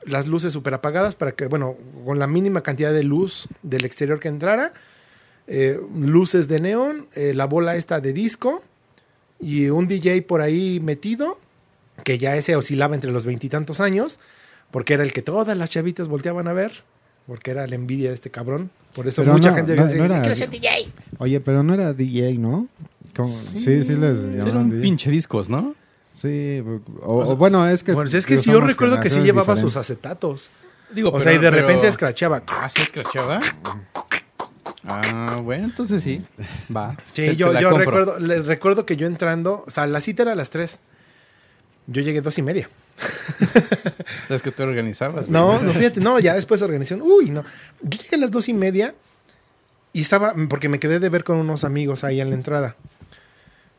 las 0.04 0.26
luces 0.26 0.52
súper 0.52 0.74
apagadas 0.74 1.14
para 1.14 1.32
que, 1.32 1.46
bueno, 1.46 1.76
con 2.04 2.18
la 2.18 2.26
mínima 2.26 2.62
cantidad 2.62 2.92
de 2.92 3.04
luz 3.04 3.48
del 3.62 3.84
exterior 3.84 4.18
que 4.18 4.26
entrara, 4.26 4.72
eh, 5.46 5.80
luces 5.96 6.48
de 6.48 6.60
neón, 6.60 7.06
eh, 7.14 7.32
la 7.34 7.46
bola 7.46 7.76
esta 7.76 8.00
de 8.00 8.12
disco 8.12 8.62
y 9.40 9.68
un 9.70 9.88
DJ 9.88 10.22
por 10.22 10.40
ahí 10.40 10.80
metido, 10.80 11.38
que 12.04 12.18
ya 12.18 12.36
ese 12.36 12.56
oscilaba 12.56 12.94
entre 12.94 13.12
los 13.12 13.24
veintitantos 13.24 13.80
años, 13.80 14.18
porque 14.70 14.94
era 14.94 15.02
el 15.02 15.12
que 15.12 15.22
todas 15.22 15.56
las 15.56 15.70
chavitas 15.70 16.08
volteaban 16.08 16.48
a 16.48 16.52
ver, 16.52 16.82
porque 17.26 17.50
era 17.52 17.66
la 17.66 17.74
envidia 17.74 18.08
de 18.10 18.14
este 18.14 18.30
cabrón. 18.30 18.70
Por 18.94 19.06
eso 19.08 19.22
Pero 19.22 19.32
mucha 19.34 19.50
no, 19.50 19.56
gente 19.56 19.74
no- 19.76 19.84
decía, 19.84 19.98
no 19.98 20.04
era- 20.04 20.20
"Quiero 20.20 20.34
ser 20.34 20.50
DJ". 20.50 20.68
Oye, 21.18 21.40
pero 21.40 21.62
no 21.62 21.72
era 21.74 21.92
DJ, 21.94 22.36
¿no? 22.38 22.66
Como- 23.16 23.28
sí, 23.28 23.84
sí, 23.84 23.94
les 23.94 24.18
Era 24.18 24.44
llamaban 24.44 24.56
un 24.64 24.70
DJ. 24.70 24.82
pinche 24.82 25.10
discos, 25.10 25.48
¿no? 25.48 25.74
Sí, 26.04 26.62
o, 27.02 27.24
o 27.24 27.36
bueno, 27.36 27.66
es 27.68 27.82
que... 27.82 27.92
Bueno, 27.92 28.10
es 28.12 28.26
que 28.26 28.36
sí, 28.36 28.50
yo 28.50 28.60
recuerdo 28.60 29.00
que 29.00 29.08
sí 29.10 29.20
llevaba 29.20 29.56
sus 29.56 29.76
acetatos. 29.76 30.50
Digo, 30.94 31.10
O 31.10 31.20
sea, 31.20 31.32
y 31.32 31.38
de 31.38 31.50
pero- 31.50 31.66
repente 31.66 31.88
escrachaba. 31.88 32.42
Ah, 32.48 32.68
¿sí 32.68 32.82
escrachaba? 32.82 33.40
Ah, 34.84 35.40
bueno, 35.42 35.64
entonces 35.64 36.02
sí. 36.02 36.22
Va. 36.74 36.96
Sí, 37.12 37.36
yo, 37.36 37.52
yo 37.58 37.70
compro. 37.70 37.78
recuerdo, 37.84 38.18
le- 38.18 38.42
recuerdo 38.42 38.84
que 38.84 38.96
yo 38.96 39.06
entrando, 39.06 39.64
o 39.66 39.70
sea, 39.70 39.86
la 39.86 40.00
cita 40.00 40.22
era 40.22 40.32
a 40.32 40.34
las 40.34 40.50
3. 40.50 40.78
Yo 41.86 42.02
llegué 42.02 42.20
dos 42.20 42.36
y 42.38 42.42
media. 42.42 42.68
Es 44.28 44.42
que 44.42 44.50
tú 44.50 44.62
organizabas. 44.62 45.26
güey. 45.28 45.32
No, 45.32 45.60
no, 45.60 45.72
fíjate, 45.72 46.00
no, 46.00 46.18
ya 46.18 46.34
después 46.34 46.60
de 46.60 46.66
organización. 46.66 47.02
Uy, 47.02 47.30
no. 47.30 47.44
Yo 47.82 47.98
llegué 47.98 48.16
a 48.16 48.18
las 48.18 48.30
dos 48.30 48.48
y 48.48 48.54
media 48.54 48.94
y 49.92 50.00
estaba, 50.00 50.34
porque 50.48 50.68
me 50.68 50.78
quedé 50.80 50.98
de 50.98 51.08
ver 51.08 51.24
con 51.24 51.36
unos 51.36 51.64
amigos 51.64 52.04
ahí 52.04 52.20
en 52.20 52.30
la 52.30 52.36
entrada. 52.36 52.76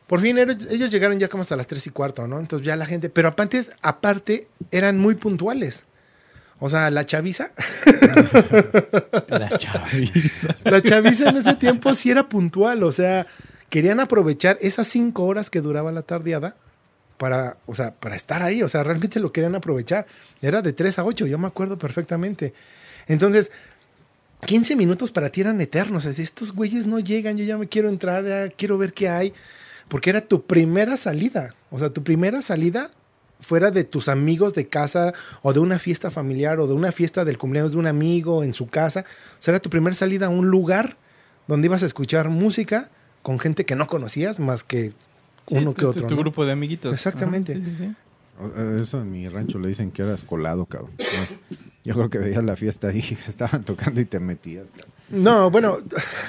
Por 0.06 0.20
fin 0.20 0.38
ellos, 0.38 0.56
ellos 0.70 0.90
llegaron 0.90 1.18
ya 1.18 1.28
como 1.28 1.42
hasta 1.42 1.56
las 1.56 1.66
tres 1.66 1.86
y 1.86 1.90
cuarto, 1.90 2.28
¿no? 2.28 2.38
Entonces 2.38 2.66
ya 2.66 2.76
la 2.76 2.86
gente, 2.86 3.08
pero 3.08 3.28
aparte, 3.28 3.62
aparte 3.82 4.48
eran 4.70 4.98
muy 4.98 5.14
puntuales. 5.14 5.84
O 6.60 6.68
sea, 6.68 6.90
la 6.90 7.04
chaviza, 7.04 7.50
La 9.28 9.50
chaviza. 9.58 10.56
la 10.64 10.80
chaviza 10.82 11.30
en 11.30 11.36
ese 11.38 11.54
tiempo 11.54 11.94
sí 11.94 12.10
era 12.10 12.28
puntual, 12.28 12.82
o 12.84 12.92
sea, 12.92 13.26
querían 13.70 13.98
aprovechar 13.98 14.56
esas 14.60 14.86
cinco 14.86 15.24
horas 15.24 15.50
que 15.50 15.60
duraba 15.60 15.90
la 15.90 16.02
tardeada 16.02 16.56
para, 17.24 17.56
o 17.64 17.74
sea, 17.74 17.94
para 17.94 18.16
estar 18.16 18.42
ahí, 18.42 18.62
o 18.62 18.68
sea, 18.68 18.84
realmente 18.84 19.18
lo 19.18 19.32
querían 19.32 19.54
aprovechar. 19.54 20.04
Era 20.42 20.60
de 20.60 20.74
3 20.74 20.98
a 20.98 21.04
8, 21.06 21.24
yo 21.24 21.38
me 21.38 21.46
acuerdo 21.46 21.78
perfectamente. 21.78 22.52
Entonces, 23.08 23.50
15 24.44 24.76
minutos 24.76 25.10
para 25.10 25.30
ti 25.30 25.40
eran 25.40 25.58
eternos. 25.58 26.04
Estos 26.04 26.52
güeyes 26.52 26.84
no 26.84 26.98
llegan, 26.98 27.38
yo 27.38 27.44
ya 27.46 27.56
me 27.56 27.66
quiero 27.66 27.88
entrar, 27.88 28.26
ya 28.26 28.50
quiero 28.50 28.76
ver 28.76 28.92
qué 28.92 29.08
hay. 29.08 29.32
Porque 29.88 30.10
era 30.10 30.20
tu 30.20 30.42
primera 30.42 30.98
salida. 30.98 31.54
O 31.70 31.78
sea, 31.78 31.88
tu 31.88 32.04
primera 32.04 32.42
salida 32.42 32.90
fuera 33.40 33.70
de 33.70 33.84
tus 33.84 34.10
amigos 34.10 34.52
de 34.52 34.68
casa 34.68 35.14
o 35.40 35.54
de 35.54 35.60
una 35.60 35.78
fiesta 35.78 36.10
familiar 36.10 36.60
o 36.60 36.66
de 36.66 36.74
una 36.74 36.92
fiesta 36.92 37.24
del 37.24 37.38
cumpleaños 37.38 37.72
de 37.72 37.78
un 37.78 37.86
amigo 37.86 38.44
en 38.44 38.52
su 38.52 38.68
casa. 38.68 39.06
O 39.40 39.42
sea, 39.42 39.52
era 39.52 39.62
tu 39.62 39.70
primera 39.70 39.94
salida 39.94 40.26
a 40.26 40.28
un 40.28 40.48
lugar 40.50 40.98
donde 41.46 41.68
ibas 41.68 41.82
a 41.82 41.86
escuchar 41.86 42.28
música 42.28 42.90
con 43.22 43.38
gente 43.38 43.64
que 43.64 43.76
no 43.76 43.86
conocías 43.86 44.40
más 44.40 44.62
que 44.62 44.92
uno 45.50 45.74
que 45.74 45.82
tu- 45.82 45.88
otro. 45.88 46.06
Tu 46.06 46.14
¿no? 46.14 46.20
grupo 46.20 46.44
de 46.46 46.52
amiguitos. 46.52 46.92
Exactamente. 46.92 47.52
Ajá, 47.54 47.64
sí, 47.64 47.70
sí, 47.78 47.84
sí. 47.84 47.94
O- 48.40 48.46
eh, 48.60 48.80
Eso 48.82 49.00
en 49.02 49.10
mi 49.12 49.28
rancho 49.28 49.58
le 49.58 49.68
dicen 49.68 49.90
que 49.90 50.02
eras 50.02 50.24
colado, 50.24 50.66
cabrón. 50.66 50.92
Yo 51.84 51.94
creo 51.94 52.08
que 52.10 52.18
veías 52.18 52.42
la 52.42 52.56
fiesta 52.56 52.88
ahí, 52.88 53.00
estaban 53.28 53.62
tocando 53.64 54.00
y 54.00 54.04
te 54.06 54.18
metías. 54.20 54.64
cabrón. 54.74 54.92
No, 55.10 55.50
bueno, 55.50 55.78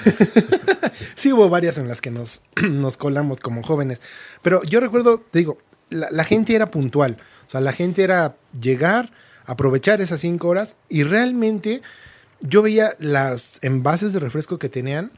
sí 1.14 1.32
hubo 1.32 1.48
varias 1.48 1.78
en 1.78 1.88
las 1.88 2.00
que 2.00 2.10
nos, 2.10 2.42
nos 2.62 2.96
colamos 2.96 3.40
como 3.40 3.62
jóvenes, 3.62 4.00
pero 4.42 4.62
yo 4.64 4.80
recuerdo, 4.80 5.18
te 5.30 5.38
digo, 5.40 5.58
la, 5.90 6.08
la 6.10 6.24
gente 6.24 6.54
era 6.54 6.70
puntual, 6.70 7.16
o 7.46 7.50
sea, 7.50 7.60
la 7.60 7.72
gente 7.72 8.02
era 8.02 8.36
llegar, 8.60 9.12
aprovechar 9.46 10.00
esas 10.00 10.20
cinco 10.20 10.48
horas 10.48 10.76
y 10.88 11.04
realmente 11.04 11.82
yo 12.40 12.62
veía 12.62 12.94
las 12.98 13.58
envases 13.62 14.12
de 14.12 14.20
refresco 14.20 14.58
que 14.58 14.68
tenían 14.68 15.10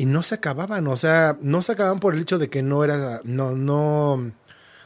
y 0.00 0.06
no 0.06 0.22
se 0.22 0.36
acababan, 0.36 0.86
o 0.86 0.96
sea, 0.96 1.36
no 1.42 1.60
se 1.60 1.72
acababan 1.72 2.00
por 2.00 2.14
el 2.14 2.22
hecho 2.22 2.38
de 2.38 2.48
que 2.48 2.62
no 2.62 2.84
era, 2.84 3.20
no, 3.24 3.54
no, 3.54 4.32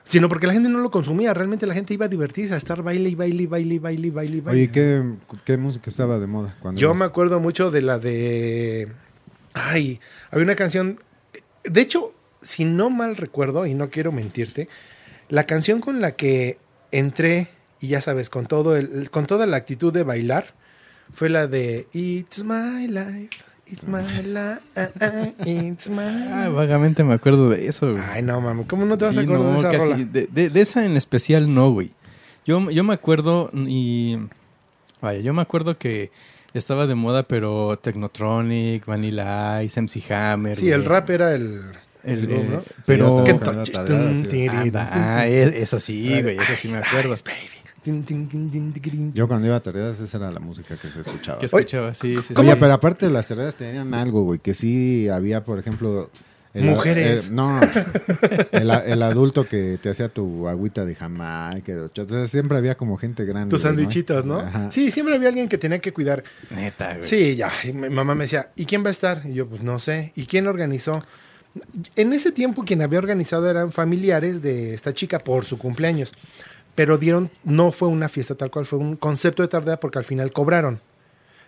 sino 0.03 0.29
porque 0.29 0.49
la 0.49 0.53
gente 0.53 0.69
no 0.69 0.81
lo 0.81 0.91
consumía, 0.91 1.33
realmente 1.33 1.69
la 1.69 1.75
gente 1.75 1.95
iba 1.95 2.07
a 2.07 2.09
divertirse, 2.09 2.53
a 2.53 2.57
estar 2.57 2.83
baile 2.83 3.11
y 3.11 3.15
baile 3.15 3.45
y 3.45 3.47
baile 3.47 3.75
y 3.75 3.79
baile 3.79 4.07
y 4.09 4.11
baile 4.11 4.37
y 4.39 4.41
baile. 4.41 4.63
Oye, 4.63 4.73
¿qué, 4.73 5.05
¿qué 5.45 5.57
música 5.57 5.89
estaba 5.89 6.19
de 6.19 6.27
moda? 6.27 6.57
Cuando 6.61 6.81
Yo 6.81 6.95
me 6.95 7.05
acuerdo 7.05 7.39
mucho 7.39 7.71
de 7.71 7.83
la 7.83 8.01
de. 8.01 8.91
Ay, 9.53 10.01
había 10.33 10.43
una 10.43 10.57
canción. 10.57 10.99
De 11.63 11.81
hecho, 11.81 12.13
si 12.43 12.65
no 12.65 12.91
mal 12.91 13.15
recuerdo, 13.17 13.67
y 13.67 13.75
no 13.75 13.91
quiero 13.91 14.11
mentirte, 14.11 14.69
la 15.29 15.45
canción 15.45 15.81
con 15.81 16.01
la 16.01 16.17
que 16.17 16.59
entré, 16.91 17.51
y 17.79 17.87
ya 17.87 18.01
sabes, 18.01 18.31
con 18.31 18.47
todo 18.47 18.77
el, 18.77 19.13
con 19.13 19.27
toda 19.27 19.47
la 19.47 19.59
actitud 19.59 19.93
de 19.93 20.03
bailar, 20.03 20.55
fue 21.13 21.29
la 21.29 21.47
de 21.47 21.87
It's 21.93 22.43
my 22.43 22.89
life, 22.89 23.45
it's 23.67 23.83
my 23.87 24.03
life, 24.23 24.61
it's 25.47 25.89
my 25.89 26.49
vagamente 26.53 27.03
me 27.05 27.15
acuerdo 27.15 27.51
de 27.51 27.67
eso, 27.69 27.93
güey. 27.93 28.03
Ay, 28.13 28.23
no, 28.23 28.41
mami, 28.41 28.65
¿cómo 28.65 28.85
no 28.87 28.97
te 28.99 29.07
vas 29.07 29.17
a 29.17 29.21
acordar 29.21 29.43
no, 29.45 29.53
de 29.53 29.59
esa 29.59 29.71
casi. 29.71 29.93
rola? 29.93 30.05
De, 30.05 30.27
de- 30.27 30.51
de 30.51 30.61
esa 30.61 30.85
en 30.85 30.97
especial 30.97 31.53
no, 31.55 31.71
güey. 31.71 31.91
Yo, 32.47 32.71
yo 32.71 32.85
me 32.85 32.93
acuerdo 32.95 33.51
y... 33.55 34.19
Vaya, 35.01 35.21
yo 35.21 35.33
me 35.35 35.43
acuerdo 35.43 35.77
que 35.79 36.11
estaba 36.55 36.87
de 36.87 36.95
moda, 36.95 37.25
pero 37.25 37.79
Technotronic, 37.79 38.87
Vanilla 38.87 39.63
Ice, 39.63 39.81
MC 39.81 40.11
Hammer. 40.13 40.57
Sí, 40.57 40.71
el 40.71 40.85
rap 40.85 41.11
era 41.11 41.35
el. 41.35 41.63
El, 42.05 42.31
el 42.31 42.51
¿no? 42.53 42.63
pero... 42.87 43.25
Sí, 43.27 43.73
Ah, 44.75 45.27
eso 45.27 45.79
sí, 45.79 46.21
güey, 46.23 46.37
eso 46.37 46.53
sí 46.57 46.69
me 46.69 46.79
acuerdo. 46.79 47.15
ice, 47.15 47.23
Yo 49.15 49.29
cuando 49.29 49.47
iba 49.47 49.57
a 49.57 49.61
tareas, 49.61 50.01
esa 50.01 50.17
era 50.19 50.31
la 50.31 50.41
música 50.41 50.77
que 50.77 50.89
se 50.91 51.01
escuchaba. 51.01 51.39
Que 51.39 51.47
escuchaba, 51.47 51.95
sí, 51.95 52.17
sí, 52.17 52.23
sí. 52.29 52.35
Oye, 52.37 52.57
pero 52.57 52.73
aparte 52.73 53.09
las 53.11 53.29
tareas 53.29 53.57
tenían 53.57 53.93
algo, 53.95 54.23
güey, 54.25 54.39
que 54.39 54.55
sí 54.55 55.09
había, 55.09 55.45
por 55.45 55.59
ejemplo... 55.59 56.11
Mujeres. 56.57 57.27
eh, 57.27 57.31
no, 57.33 57.61
el, 58.53 58.71
el 58.71 59.03
adulto 59.03 59.45
que 59.45 59.77
te 59.83 59.91
hacía 59.91 60.09
tu 60.09 60.47
agüita 60.47 60.85
de 60.85 60.95
Jamaica, 60.95 61.91
sea, 62.09 62.29
siempre 62.29 62.57
había 62.57 62.77
como 62.77 62.97
gente 62.97 63.25
grande. 63.25 63.51
Tus 63.51 63.63
sandwichitos, 63.63 64.25
¿no? 64.25 64.41
Sí, 64.71 64.93
siempre 64.93 65.17
había 65.17 65.31
alguien 65.31 65.49
que 65.49 65.59
tenía 65.59 65.81
que 65.81 65.93
cuidar. 65.93 66.23
Neta, 66.55 66.97
güey. 66.99 67.09
Sí, 67.09 67.35
ya. 67.35 67.51
y 67.65 67.73
mi 67.73 67.91
mamá 67.91 68.15
me 68.15 68.25
decía, 68.25 68.51
¿y 68.55 68.67
quién 68.67 68.85
va 68.85 68.89
a 68.91 68.93
estar? 68.93 69.23
Y 69.25 69.35
yo, 69.35 69.49
pues 69.49 69.65
no 69.65 69.81
sé. 69.81 70.13
¿Y 70.15 70.27
quién 70.27 70.47
organizó? 70.47 71.05
En 71.97 72.13
ese 72.13 72.31
tiempo 72.31 72.65
quien 72.65 72.83
había 72.83 73.01
organizado 73.01 73.51
eran 73.51 73.73
familiares 73.73 74.41
de 74.41 74.75
esta 74.75 74.93
chica 74.93 75.19
por 75.19 75.45
su 75.47 75.59
cumpleaños. 75.59 76.13
Pero 76.75 76.99
dieron, 76.99 77.31
no 77.45 77.71
fue 77.71 77.89
una 77.89 78.09
fiesta 78.09 78.35
tal 78.35 78.51
cual, 78.51 78.67
fue 78.67 78.79
un 78.79 78.97
concepto 78.97 79.43
de 79.43 79.49
tardea 79.49 79.79
porque 79.79 79.99
al 79.99 80.05
final 80.05 80.33
cobraron. 80.33 80.81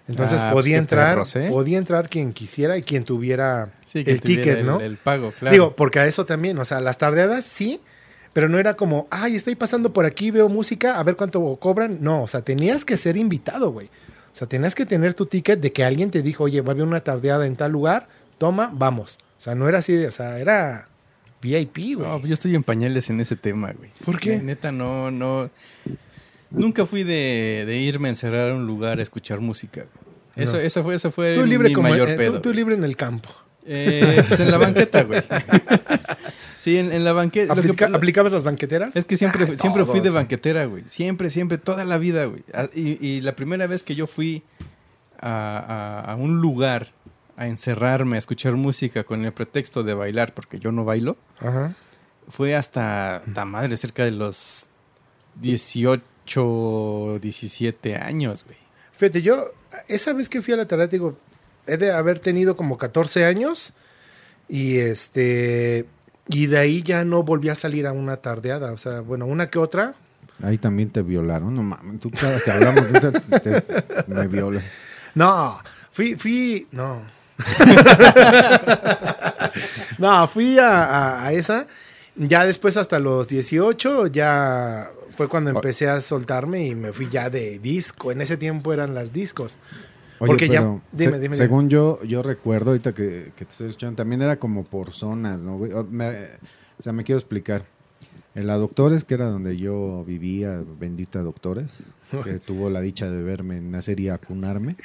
Entonces 0.09 0.41
Ah, 0.41 0.51
pues 0.53 0.63
podía 0.65 0.79
entrar, 0.79 1.09
perros, 1.15 1.35
¿eh? 1.35 1.49
podía 1.51 1.79
entrar 1.79 2.09
quien 2.09 2.33
quisiera 2.33 2.77
y 2.79 2.83
quien 2.83 3.03
tuviera 3.03 3.73
Sí, 3.85 4.05
el 4.07 4.21
tuviera 4.21 4.43
ticket, 4.43 4.59
el- 4.61 4.67
¿no? 4.67 4.81
El, 4.81 4.97
pago, 4.99 5.33
claro. 5.33 5.53
Digo, 5.53 5.75
porque 5.75 5.99
a 5.99 6.07
eso 6.07 6.25
también, 6.27 6.57
o 6.59 6.65
sea, 6.65 6.81
las 6.81 6.97
tardeadas 6.97 7.45
sí, 7.45 7.81
pero 8.33 8.49
no 8.49 8.59
era 8.61 8.75
como, 8.75 9.09
ay, 9.11 9.35
estoy 9.35 9.57
pasando 9.57 9.93
por 9.93 10.05
aquí, 10.05 10.31
veo 10.31 10.49
música, 10.49 11.01
a 11.01 11.03
ver 11.03 11.17
cuánto 11.17 11.57
cobran. 11.57 11.99
No, 12.03 12.23
o 12.23 12.29
sea, 12.29 12.43
tenías 12.43 12.85
que 12.85 12.97
ser 12.97 13.17
invitado, 13.17 13.73
güey. 13.73 13.87
O 14.33 14.37
sea, 14.39 14.47
tenías 14.47 14.75
que 14.77 14.87
tener 14.87 15.15
tu 15.15 15.27
ticket 15.27 15.59
de 15.61 15.73
que 15.73 15.83
alguien 15.83 16.11
te 16.13 16.23
dijo, 16.23 16.45
oye, 16.45 16.61
va 16.61 16.69
a 16.69 16.73
haber 16.75 16.85
una 16.85 17.01
tardeada 17.01 17.47
en 17.47 17.57
tal 17.57 17.73
lugar, 17.73 18.07
toma, 18.39 18.71
vamos. 18.73 19.19
O 19.39 19.41
sea, 19.41 19.55
no 19.57 19.69
era 19.69 19.79
así, 19.79 19.95
de, 19.95 20.07
o 20.07 20.13
sea, 20.13 20.39
era 20.39 20.87
VIP, 21.43 21.77
güey. 21.97 22.09
No, 22.09 22.19
pues 22.19 22.29
yo 22.29 22.35
estoy 22.35 22.55
en 22.55 22.63
pañales 22.63 23.11
en 23.11 23.21
ese 23.21 23.37
tema, 23.37 23.73
güey. 23.73 23.91
¿Por 24.05 24.19
qué? 24.19 24.39
Neta, 24.39 24.73
no, 24.73 25.11
no. 25.11 25.51
Nunca 26.51 26.87
fui 26.87 27.03
de, 27.03 27.65
de 27.67 27.77
irme 27.79 28.09
a 28.09 28.11
encerrar 28.13 28.51
a 28.51 28.55
un 28.55 28.67
lugar 28.67 28.99
a 28.99 29.03
escuchar 29.03 29.41
música. 29.41 29.83
güey. 29.83 30.45
Eso, 30.45 30.55
No. 30.57 30.61
eso 30.61 30.83
fue, 30.83 30.95
eso 30.95 31.11
fue 31.11 31.35
tú 31.35 31.45
libre 31.47 31.69
mi 31.69 31.75
como 31.75 31.89
mayor 31.89 32.09
eh, 32.11 32.13
tú- 32.13 32.19
pedo. 32.19 32.41
tú, 32.41 32.53
libre 32.53 32.75
en 32.75 32.85
el 32.85 32.97
campo. 32.97 33.31
Eh, 33.67 34.23
pues 34.29 34.39
en 34.41 34.51
la 34.51 34.59
banqueta, 34.59 35.03
güey. 35.03 35.23
sí, 36.59 36.79
en, 36.79 36.93
en 36.93 37.05
la 37.05 37.13
banqueta. 37.13 37.53
Aplica- 37.53 37.91
¿Aplicabas 37.93 38.33
las 38.33 38.45
banqueteras? 38.45 38.95
Es 38.97 39.05
que 39.05 39.17
siempre, 39.17 39.57
siempre 39.57 39.85
fui 39.85 40.01
de 40.01 40.11
banquetera, 40.11 40.67
güey. 40.67 40.85
Siempre, 40.87 41.31
siempre, 41.31 41.59
toda 41.59 41.85
la 41.85 41.99
vida, 41.99 42.27
güey. 42.27 42.43
Y, 42.75 43.05
y 43.05 43.21
la 43.23 43.35
primera 43.35 43.67
vez 43.67 43.83
que 43.83 43.95
yo 43.95 44.07
fui 44.07 44.43
a, 45.21 45.59
a- 46.07 46.13
a 46.13 46.17
un 46.17 46.41
lugar 46.41 46.89
a 47.37 47.47
encerrarme, 47.47 48.17
a 48.17 48.19
escuchar 48.19 48.55
música 48.55 49.05
con 49.05 49.25
el 49.25 49.33
pretexto 49.33 49.83
de 49.83 49.95
bailar, 49.95 50.33
porque 50.35 50.59
yo 50.59 50.73
no 50.73 50.85
bailo, 50.85 51.17
Ajá. 51.39 51.75
fue 52.29 52.57
hasta, 52.57 53.23
ta 53.35 53.45
madre, 53.45 53.77
cerca 53.77 54.05
de 54.05 54.11
los 54.13 54.69
18, 55.87 57.19
17 57.21 57.97
años, 57.97 58.45
güey. 58.45 58.57
Fíjate, 58.93 59.23
yo 59.23 59.47
esa 59.89 60.13
vez 60.13 60.29
que 60.29 60.41
fui 60.43 60.55
a 60.55 60.57
la 60.57 60.67
tarde, 60.67 60.89
digo, 60.89 61.19
he 61.67 61.77
de 61.77 61.93
haber 61.93 62.19
tenido 62.21 62.57
como 62.57 62.79
14 62.79 63.25
años 63.25 63.73
y 64.49 64.79
este 64.79 65.87
y 66.29 66.47
de 66.47 66.59
ahí 66.59 66.83
ya 66.83 67.05
no 67.05 67.23
volví 67.23 67.49
a 67.51 67.55
salir 67.55 67.87
a 67.87 67.93
una 67.93 68.17
tardeada, 68.17 68.73
o 68.73 68.79
sea, 68.79 69.01
bueno, 69.01 69.27
una 69.27 69.49
que 69.51 69.59
otra. 69.59 69.95
Ahí 70.43 70.59
también 70.59 70.91
te 70.91 71.03
violaron. 71.03 71.55
No 71.55 71.63
mames, 71.63 72.01
tú 72.01 72.11
cada 72.11 72.41
que 72.41 72.51
hablamos 72.51 72.91
de 72.93 73.01
te, 73.01 73.41
te- 73.41 73.65
me 74.07 74.27
violan. 74.29 74.63
No, 75.15 75.59
fui 75.93 76.15
fui 76.17 76.67
no. 76.73 77.03
no, 79.99 80.29
fui 80.29 80.59
a, 80.59 80.85
a- 80.85 81.27
a 81.27 81.33
esa. 81.33 81.67
Ya 82.17 82.45
después 82.47 82.77
hasta 82.77 82.99
los 82.99 83.29
18 83.29 84.07
ya 84.09 84.89
fue 85.17 85.29
cuando 85.29 85.51
empecé 85.51 85.89
a 85.89 86.01
soltarme 86.01 86.67
y 86.67 86.75
me 86.75 86.93
fui 86.93 87.09
ya 87.11 87.31
de 87.31 87.59
disco. 87.59 88.13
En 88.13 88.21
ese 88.21 88.37
tiempo 88.37 88.73
eran 88.73 88.95
las 88.95 89.13
discos. 89.13 89.57
Oye, 90.19 90.29
Porque 90.29 90.49
ya- 90.49 90.61
dime, 90.63 90.81
se- 90.97 91.05
dime, 91.07 91.19
dime. 91.19 91.37
Según 91.37 91.69
yo, 91.69 92.03
yo 92.05 92.23
recuerdo 92.23 92.71
ahorita 92.71 92.95
que, 92.95 93.33
que 93.37 93.45
te 93.45 93.51
estoy 93.51 93.69
escuchando, 93.69 93.97
también 93.97 94.23
era 94.23 94.37
como 94.39 94.65
por 94.65 94.93
zonas, 94.93 95.43
¿no? 95.43 95.59
me- 95.59 96.11
o 96.79 96.83
sea, 96.83 96.93
me 96.93 97.05
quiero 97.05 97.19
explicar. 97.19 97.65
En 98.35 98.47
la 98.47 98.57
Doctores, 98.57 99.05
que 99.05 99.15
era 99.15 99.31
donde 99.31 99.57
yo 99.57 100.05
vivía, 100.07 100.63
bendita 100.79 101.23
Doctores, 101.23 101.71
que 102.23 102.39
tuvo 102.39 102.69
la 102.69 102.83
dicha 102.83 103.11
de 103.11 103.23
verme 103.23 103.63
nacer 103.63 103.99
y 103.99 104.11
acunarme, 104.11 104.77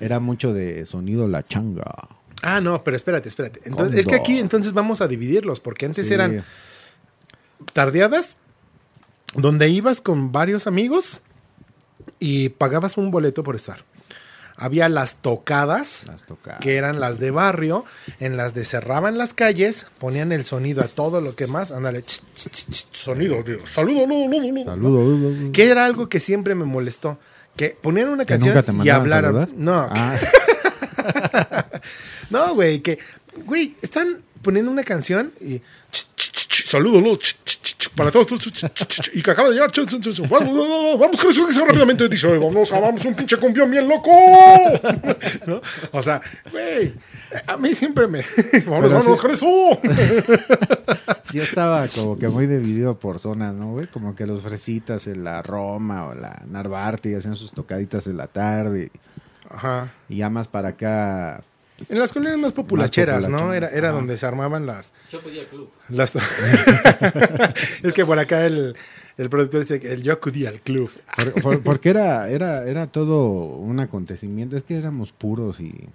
era 0.00 0.20
mucho 0.20 0.52
de 0.52 0.84
sonido 0.86 1.28
la 1.28 1.46
changa. 1.46 2.08
Ah, 2.42 2.60
no, 2.60 2.84
pero 2.84 2.96
espérate, 2.96 3.28
espérate. 3.28 3.60
Entonces, 3.64 4.00
es 4.00 4.06
que 4.06 4.14
aquí 4.14 4.38
entonces 4.38 4.72
vamos 4.72 5.00
a 5.00 5.08
dividirlos, 5.08 5.58
porque 5.60 5.86
antes 5.86 6.06
Sí. 6.08 6.14
eran 6.14 6.44
tardeadas 7.72 8.36
donde 9.34 9.68
ibas 9.68 10.00
con 10.00 10.32
varios 10.32 10.66
amigos 10.66 11.20
y 12.18 12.50
pagabas 12.50 12.96
un 12.96 13.10
boleto 13.10 13.42
por 13.42 13.56
estar. 13.56 13.84
Había 14.60 14.88
las 14.88 15.18
tocadas, 15.18 16.02
Las 16.08 16.24
tocadas. 16.26 16.58
que 16.60 16.76
eran 16.76 16.98
las 16.98 17.20
de 17.20 17.30
barrio, 17.30 17.84
en 18.18 18.36
las 18.36 18.54
de 18.54 18.64
cerraban 18.64 19.16
las 19.16 19.32
calles, 19.32 19.86
ponían 19.98 20.32
el 20.32 20.44
sonido 20.46 20.82
a 20.82 20.88
todo 20.88 21.20
lo 21.20 21.36
que 21.36 21.46
más, 21.46 21.70
ándale, 21.70 22.02
ch, 22.02 22.22
ch, 22.34 22.48
ch, 22.50 22.86
sonido, 22.92 23.36
saludo, 23.64 24.04
ludo, 24.06 24.26
ludo, 24.28 24.50
ludo. 24.50 24.64
Saludos. 24.64 25.50
que 25.52 25.68
era 25.70 25.84
algo 25.84 26.08
que 26.08 26.18
siempre 26.18 26.56
me 26.56 26.64
molestó, 26.64 27.18
que 27.58 27.76
ponían 27.82 28.08
una 28.08 28.24
Que 28.24 28.34
canción 28.34 28.54
nunca 28.54 28.62
te 28.62 28.86
y 28.86 28.88
hablaran. 28.88 29.48
No, 29.56 29.88
Ah, 29.90 30.16
no, 32.30 32.54
güey, 32.54 32.80
que, 32.80 32.98
güey, 33.44 33.74
están 33.82 34.22
poniendo 34.42 34.70
una 34.70 34.84
canción 34.84 35.32
y 35.40 35.58
ch, 35.90 36.06
ch, 36.14 36.30
ch, 36.32 36.47
saludo, 36.68 37.00
ludo, 37.00 37.16
ch, 37.16 37.34
ch, 37.44 37.60
ch, 37.62 37.76
ch, 37.78 37.88
para 37.90 38.10
todos, 38.10 38.26
y 39.14 39.22
que 39.22 39.30
acaba 39.30 39.48
de 39.48 39.54
llegar, 39.54 39.70
vamos, 40.28 40.56
vamos, 40.56 40.98
vamos 40.98 41.20
con 41.20 41.30
eso, 41.30 41.64
rápidamente, 41.64 42.08
dice, 42.08 42.38
vamos, 42.38 42.70
vamos, 42.70 43.04
un 43.04 43.14
pinche 43.14 43.36
cumbión 43.36 43.70
bien 43.70 43.88
loco, 43.88 44.10
¿no? 45.46 45.60
O 45.92 46.02
sea, 46.02 46.20
güey, 46.52 46.94
a 47.46 47.56
mí 47.56 47.74
siempre 47.74 48.06
me, 48.06 48.22
vamos, 48.66 48.92
vamos 48.92 49.04
sí- 49.18 49.22
con 49.22 49.30
eso, 49.30 49.46
sí 51.24 51.40
estaba 51.40 51.88
como 51.88 52.18
que 52.18 52.28
muy 52.28 52.46
dividido 52.46 52.98
por 52.98 53.18
zonas, 53.18 53.54
¿no, 53.54 53.72
güey? 53.72 53.86
Como 53.86 54.14
que 54.14 54.26
los 54.26 54.42
fresitas 54.42 55.06
en 55.06 55.24
la 55.24 55.42
Roma 55.42 56.06
o 56.06 56.14
la 56.14 56.42
Narvarte 56.48 57.10
y 57.10 57.14
hacían 57.14 57.36
sus 57.36 57.52
tocaditas 57.52 58.06
en 58.06 58.16
la 58.16 58.26
tarde. 58.26 58.90
ajá, 59.50 59.92
Y 60.08 60.16
ya 60.18 60.30
más 60.30 60.48
para 60.48 60.68
acá, 60.70 61.42
en 61.88 61.98
las 61.98 62.12
colonias 62.12 62.38
más 62.38 62.52
populacheras, 62.52 63.28
¿no? 63.28 63.52
Era, 63.54 63.68
era 63.68 63.90
donde 63.90 64.16
se 64.16 64.26
armaban 64.26 64.66
las, 64.66 64.92
Yo 65.12 65.20
pedí 65.22 65.38
al 65.38 65.46
club. 65.46 65.70
Las- 65.88 66.12
es 67.82 67.92
que 67.92 68.04
por 68.04 68.18
acá 68.18 68.46
el, 68.46 68.74
el 69.16 69.30
productor 69.30 69.60
dice 69.60 69.80
que 69.80 69.92
el 69.92 70.02
yo 70.02 70.12
acudí 70.12 70.46
al 70.46 70.60
club. 70.60 70.90
Por- 71.16 71.32
por- 71.42 71.62
porque 71.62 71.90
era, 71.90 72.28
era, 72.28 72.66
era 72.66 72.86
todo 72.88 73.32
un 73.56 73.80
acontecimiento. 73.80 74.56
Es 74.56 74.62
que 74.62 74.76
éramos 74.76 75.12
puros 75.12 75.60
y, 75.60 75.88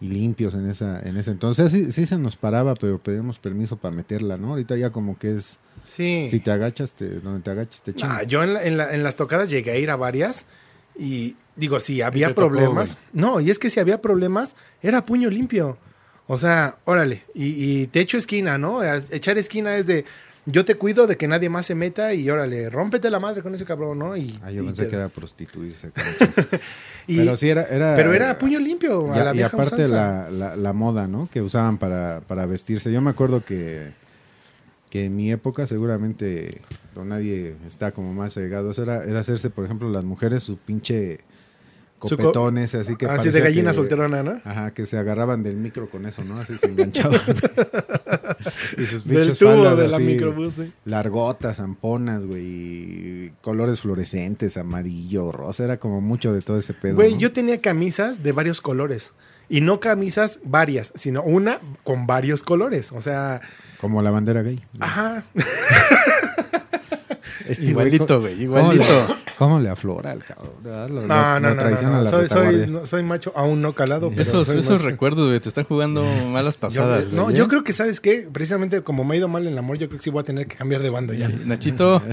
y 0.00 0.08
limpios 0.08 0.54
en 0.54 0.68
esa, 0.70 1.00
en 1.00 1.16
ese 1.16 1.30
entonces. 1.30 1.72
Sí, 1.72 1.92
sí 1.92 2.06
se 2.06 2.18
nos 2.18 2.36
paraba, 2.36 2.74
pero 2.74 2.98
pedíamos 2.98 3.38
permiso 3.38 3.76
para 3.76 3.94
meterla, 3.94 4.36
¿no? 4.36 4.50
Ahorita 4.50 4.76
ya 4.76 4.90
como 4.90 5.18
que 5.18 5.36
es, 5.36 5.58
Sí. 5.84 6.26
si 6.28 6.40
te 6.40 6.50
agachas, 6.50 6.92
te, 6.92 7.20
donde 7.20 7.40
te 7.42 7.50
agachas 7.50 7.82
te 7.82 7.94
chingas. 7.94 8.26
yo 8.26 8.42
en, 8.42 8.54
la- 8.54 8.64
en 8.64 8.76
la- 8.76 8.92
en 8.94 9.02
las 9.02 9.16
tocadas 9.16 9.48
llegué 9.50 9.70
a 9.72 9.76
ir 9.78 9.90
a 9.90 9.96
varias 9.96 10.44
y 10.98 11.36
digo, 11.56 11.80
si 11.80 12.02
había 12.02 12.28
tocó, 12.28 12.48
problemas. 12.48 12.96
no, 13.12 13.40
y 13.40 13.50
es 13.50 13.58
que 13.58 13.70
si 13.70 13.80
había 13.80 14.00
problemas, 14.02 14.56
era 14.82 15.04
puño 15.06 15.30
limpio. 15.30 15.78
O 16.28 16.38
sea, 16.38 16.76
órale, 16.84 17.22
y, 17.34 17.44
y 17.82 17.86
te 17.86 18.00
echo 18.00 18.18
esquina, 18.18 18.58
¿no? 18.58 18.82
Echar 18.82 19.38
esquina 19.38 19.76
es 19.76 19.86
de 19.86 20.04
yo 20.48 20.64
te 20.64 20.76
cuido 20.76 21.08
de 21.08 21.16
que 21.16 21.26
nadie 21.26 21.48
más 21.48 21.66
se 21.66 21.74
meta 21.74 22.14
y 22.14 22.30
órale, 22.30 22.70
rómpete 22.70 23.10
la 23.10 23.18
madre 23.18 23.42
con 23.42 23.52
ese 23.54 23.64
cabrón, 23.64 23.98
¿no? 23.98 24.16
Y, 24.16 24.38
Ah, 24.42 24.50
yo 24.52 24.62
y 24.62 24.66
pensé 24.66 24.84
te- 24.84 24.90
que 24.90 24.96
era 24.96 25.08
prostituirse. 25.08 25.90
y- 27.06 27.18
pero 27.18 27.36
sí 27.36 27.48
era, 27.48 27.64
era... 27.64 27.94
pero 27.96 28.14
era 28.14 28.38
puño 28.38 28.58
limpio, 28.58 29.12
Y, 29.14 29.18
a 29.18 29.24
la 29.24 29.30
y 29.34 29.38
vieja 29.38 29.56
aparte 29.56 29.88
la, 29.88 30.30
la, 30.30 30.56
la 30.56 30.72
moda, 30.72 31.06
¿no? 31.08 31.28
Que 31.32 31.42
usaban 31.42 31.78
para, 31.78 32.20
para 32.26 32.46
vestirse. 32.46 32.92
Yo 32.92 33.00
me 33.00 33.10
acuerdo 33.10 33.44
que, 33.44 33.90
que 34.90 35.06
en 35.06 35.16
mi 35.16 35.30
época 35.32 35.66
seguramente 35.66 36.60
no 36.94 37.04
nadie 37.04 37.56
está 37.66 37.92
como 37.92 38.12
más 38.14 38.34
cegado. 38.34 38.70
Eso 38.70 38.82
era, 38.82 39.04
era 39.04 39.20
hacerse, 39.20 39.50
por 39.50 39.64
ejemplo, 39.64 39.90
las 39.90 40.04
mujeres 40.04 40.42
su 40.44 40.56
pinche 40.56 41.20
copetones, 41.98 42.74
así 42.74 42.94
que 42.96 43.06
Así 43.06 43.30
de 43.30 43.40
gallina 43.40 43.70
que- 43.70 43.76
solterona, 43.76 44.22
¿no? 44.22 44.40
Ajá, 44.44 44.72
que 44.72 44.84
se 44.86 44.98
agarraban 44.98 45.42
del 45.42 45.56
micro 45.56 45.88
con 45.88 46.04
eso, 46.06 46.22
¿no? 46.24 46.38
Así 46.38 46.56
se 46.58 46.66
enganchaban. 46.66 47.18
y 48.78 48.84
sus 48.86 49.04
Del 49.04 49.16
pinches 49.18 49.38
tubo 49.38 49.48
faldas 49.50 49.78
de 49.78 49.88
la 49.88 49.96
así, 49.96 50.04
microbús. 50.04 50.54
largotas, 50.84 51.56
zamponas, 51.56 52.24
güey, 52.24 53.32
colores 53.40 53.80
fluorescentes, 53.80 54.56
amarillo, 54.56 55.32
rosa, 55.32 55.64
era 55.64 55.78
como 55.78 56.00
mucho 56.00 56.32
de 56.32 56.42
todo 56.42 56.58
ese 56.58 56.74
pedo. 56.74 56.96
Güey, 56.96 57.14
¿no? 57.14 57.18
yo 57.18 57.32
tenía 57.32 57.60
camisas 57.60 58.22
de 58.22 58.32
varios 58.32 58.60
colores. 58.60 59.12
Y 59.48 59.60
no 59.60 59.78
camisas 59.78 60.40
varias, 60.44 60.92
sino 60.96 61.22
una 61.22 61.60
con 61.84 62.06
varios 62.06 62.42
colores. 62.42 62.90
O 62.92 63.00
sea, 63.00 63.40
Como 63.80 64.02
la 64.02 64.10
bandera 64.10 64.42
gay. 64.42 64.62
ajá. 64.80 65.22
Este 67.48 67.64
Igualito, 67.66 68.20
güey, 68.20 68.46
güey, 68.46 68.60
¿cómo 68.62 68.72
le- 68.72 68.82
igualito. 68.82 69.16
¿Cómo 69.38 69.60
le 69.60 69.68
aflora 69.68 70.12
al 70.12 70.24
cabrón? 70.24 70.52
No, 70.64 70.88
lo- 70.88 71.06
no, 71.06 71.40
no, 71.40 71.54
no, 71.54 72.02
no. 72.02 72.04
Soy, 72.10 72.26
soy, 72.28 72.72
soy 72.84 73.02
macho 73.02 73.32
aún 73.36 73.60
no 73.60 73.74
calado. 73.74 74.08
pero 74.10 74.22
Esos, 74.22 74.46
soy 74.46 74.60
esos 74.60 74.76
macho. 74.76 74.86
recuerdos, 74.88 75.28
güey, 75.28 75.38
te 75.40 75.48
están 75.48 75.64
jugando 75.64 76.02
malas 76.32 76.56
pasadas, 76.56 77.06
güey. 77.08 77.16
no, 77.16 77.30
¿eh? 77.30 77.34
yo 77.34 77.46
creo 77.48 77.62
que, 77.62 77.72
¿sabes 77.74 78.00
qué? 78.00 78.26
Precisamente 78.32 78.80
como 78.82 79.04
me 79.04 79.14
ha 79.14 79.18
ido 79.18 79.28
mal 79.28 79.46
en 79.46 79.52
el 79.52 79.58
amor, 79.58 79.76
yo 79.76 79.88
creo 79.88 79.98
que 79.98 80.04
sí 80.04 80.10
voy 80.10 80.22
a 80.22 80.24
tener 80.24 80.46
que 80.46 80.56
cambiar 80.56 80.80
de 80.82 80.90
banda 80.90 81.14
ya. 81.14 81.26
Sí, 81.28 81.34
Nachito, 81.44 82.02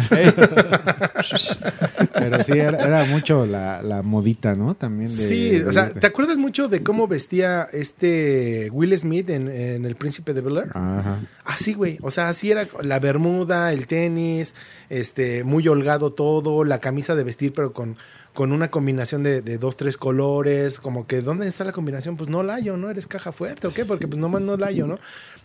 Pero 2.13 2.43
sí, 2.43 2.53
era, 2.53 2.77
era 2.83 3.05
mucho 3.05 3.45
la, 3.45 3.81
la 3.81 4.01
modita, 4.01 4.55
¿no? 4.55 4.75
También 4.75 5.09
de... 5.15 5.27
Sí, 5.27 5.49
de- 5.59 5.65
o 5.65 5.73
sea, 5.73 5.91
¿te 5.91 6.05
acuerdas 6.07 6.37
mucho 6.37 6.67
de 6.67 6.83
cómo 6.83 7.07
vestía 7.07 7.67
este 7.71 8.69
Will 8.71 8.97
Smith 8.97 9.29
en, 9.29 9.47
en 9.49 9.85
El 9.85 9.95
Príncipe 9.95 10.33
de 10.33 10.41
Bel 10.41 10.57
Air? 10.57 10.69
Ajá. 10.73 11.19
Así, 11.45 11.73
güey. 11.73 11.97
O 12.01 12.11
sea, 12.11 12.29
así 12.29 12.51
era 12.51 12.67
la 12.81 12.99
bermuda, 12.99 13.71
el 13.73 13.87
tenis, 13.87 14.53
este, 14.89 15.43
muy 15.43 15.67
holgado 15.67 16.13
todo, 16.13 16.63
la 16.63 16.79
camisa 16.79 17.15
de 17.15 17.23
vestir, 17.23 17.53
pero 17.53 17.73
con, 17.73 17.97
con 18.33 18.51
una 18.51 18.69
combinación 18.69 19.23
de, 19.23 19.41
de 19.41 19.57
dos, 19.57 19.77
tres 19.77 19.97
colores. 19.97 20.79
Como 20.79 21.07
que, 21.07 21.21
¿dónde 21.21 21.47
está 21.47 21.63
la 21.63 21.71
combinación? 21.71 22.17
Pues 22.17 22.29
no 22.29 22.43
la 22.43 22.55
hallo, 22.55 22.77
¿no? 22.77 22.89
Eres 22.89 23.07
caja 23.07 23.31
fuerte, 23.31 23.67
¿o 23.67 23.73
qué? 23.73 23.85
Porque 23.85 24.07
pues 24.07 24.19
nomás 24.19 24.41
no 24.41 24.57
la 24.57 24.67
hallo, 24.67 24.87
¿no? 24.87 24.99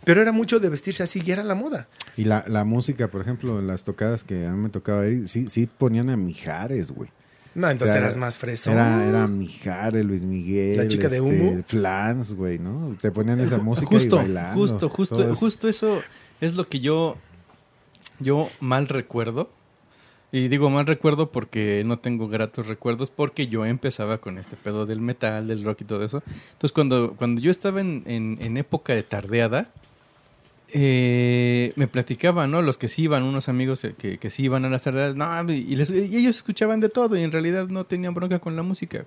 Pero 0.04 0.22
era 0.22 0.32
mucho 0.32 0.60
de 0.60 0.68
vestirse 0.68 1.02
así 1.02 1.20
y 1.24 1.30
era 1.30 1.42
la 1.42 1.54
moda. 1.54 1.88
Y 2.16 2.24
la, 2.24 2.44
la 2.46 2.64
música, 2.64 3.08
por 3.08 3.20
ejemplo, 3.20 3.60
las 3.60 3.84
tocadas 3.84 4.24
que 4.24 4.46
a 4.46 4.52
mí 4.52 4.58
me 4.58 4.68
tocaba 4.68 5.06
ir, 5.06 5.28
sí, 5.28 5.48
sí 5.50 5.66
ponían 5.66 6.10
a 6.10 6.16
Mijares, 6.16 6.90
güey. 6.90 7.10
No, 7.54 7.68
entonces 7.68 7.90
O 7.90 7.98
sea, 7.98 8.02
eras 8.02 8.16
más 8.16 8.38
fresón. 8.38 8.74
Era, 8.74 9.04
era 9.08 9.26
Mijares, 9.26 10.04
Luis 10.04 10.22
Miguel. 10.22 10.76
La 10.76 10.86
chica 10.86 11.08
de 11.08 11.16
este, 11.16 11.20
humo. 11.20 11.62
Flans, 11.66 12.34
güey, 12.34 12.58
¿no? 12.58 12.96
Te 13.00 13.10
ponían 13.10 13.40
esa 13.40 13.58
música 13.58 13.88
justo, 13.88 14.16
y 14.16 14.18
bailando. 14.20 14.54
justo, 14.54 14.88
justo, 14.88 15.34
justo 15.34 15.68
eso 15.68 16.00
es 16.40 16.54
lo 16.54 16.68
que 16.68 16.78
yo, 16.78 17.16
yo 18.20 18.48
mal 18.60 18.88
recuerdo. 18.88 19.50
Y 20.30 20.48
digo 20.48 20.68
mal 20.68 20.84
recuerdo 20.86 21.30
porque 21.32 21.82
no 21.86 21.98
tengo 21.98 22.28
gratos 22.28 22.66
recuerdos 22.66 23.10
porque 23.10 23.46
yo 23.46 23.64
empezaba 23.64 24.18
con 24.18 24.36
este 24.36 24.56
pedo 24.56 24.84
del 24.84 25.00
metal, 25.00 25.46
del 25.48 25.64
rock 25.64 25.80
y 25.80 25.84
todo 25.84 26.04
eso. 26.04 26.22
Entonces 26.52 26.72
cuando, 26.72 27.14
cuando 27.14 27.40
yo 27.40 27.50
estaba 27.50 27.80
en, 27.80 28.02
en- 28.06 28.56
época 28.58 28.92
de 28.94 29.02
tardeada, 29.02 29.70
eh, 30.70 31.72
me 31.76 31.88
platicaban, 31.88 32.50
¿no? 32.50 32.60
Los 32.60 32.76
que 32.76 32.88
sí 32.88 33.04
iban, 33.04 33.22
unos 33.22 33.48
amigos 33.48 33.86
que, 33.96 34.18
que 34.18 34.30
sí 34.30 34.44
iban 34.44 34.66
a 34.66 34.68
las 34.68 34.82
tardeadas, 34.82 35.16
no, 35.16 35.50
y, 35.50 35.60
y 35.66 35.74
ellos 36.16 36.36
escuchaban 36.36 36.80
de 36.80 36.90
todo 36.90 37.16
y 37.16 37.22
en 37.22 37.32
realidad 37.32 37.68
no 37.68 37.84
tenían 37.84 38.12
bronca 38.12 38.38
con 38.38 38.54
la 38.54 38.62
música. 38.62 39.04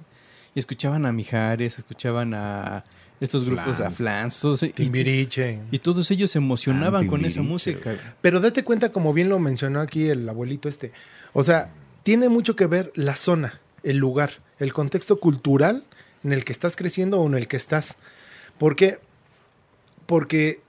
Y 0.56 0.60
escuchaban 0.60 1.06
a 1.06 1.12
Mijares, 1.12 1.78
escuchaban 1.78 2.34
a 2.34 2.84
estos 3.22 3.46
grupos, 3.46 3.80
a 3.80 3.92
Flans. 3.92 4.40
Todos, 4.40 4.64
y, 4.64 4.70
Timbiriche. 4.70 5.60
y 5.70 5.80
todos 5.80 6.10
ellos 6.12 6.32
se 6.32 6.40
emocionaban 6.40 7.08
con 7.08 7.24
esa 7.24 7.44
música. 7.44 7.96
Pero 8.20 8.40
date 8.40 8.64
cuenta, 8.64 8.92
como 8.92 9.14
bien 9.14 9.30
lo 9.30 9.40
mencionó 9.40 9.80
aquí 9.80 10.10
el 10.10 10.28
abuelito 10.28 10.68
este, 10.68 10.92
o 11.32 11.44
sea, 11.44 11.70
tiene 12.04 12.30
mucho 12.30 12.56
que 12.56 12.66
ver 12.66 12.92
la 12.96 13.16
zona, 13.16 13.62
el 13.84 13.98
lugar, 13.98 14.32
el 14.60 14.74
contexto 14.74 15.20
cultural 15.20 15.86
en 16.24 16.34
el 16.34 16.44
que 16.44 16.52
estás 16.52 16.76
creciendo 16.76 17.22
o 17.22 17.28
en 17.28 17.36
el 17.36 17.48
que 17.48 17.58
estás. 17.58 17.96
¿Por 18.58 18.76
qué? 18.76 19.00
Porque 20.08 20.62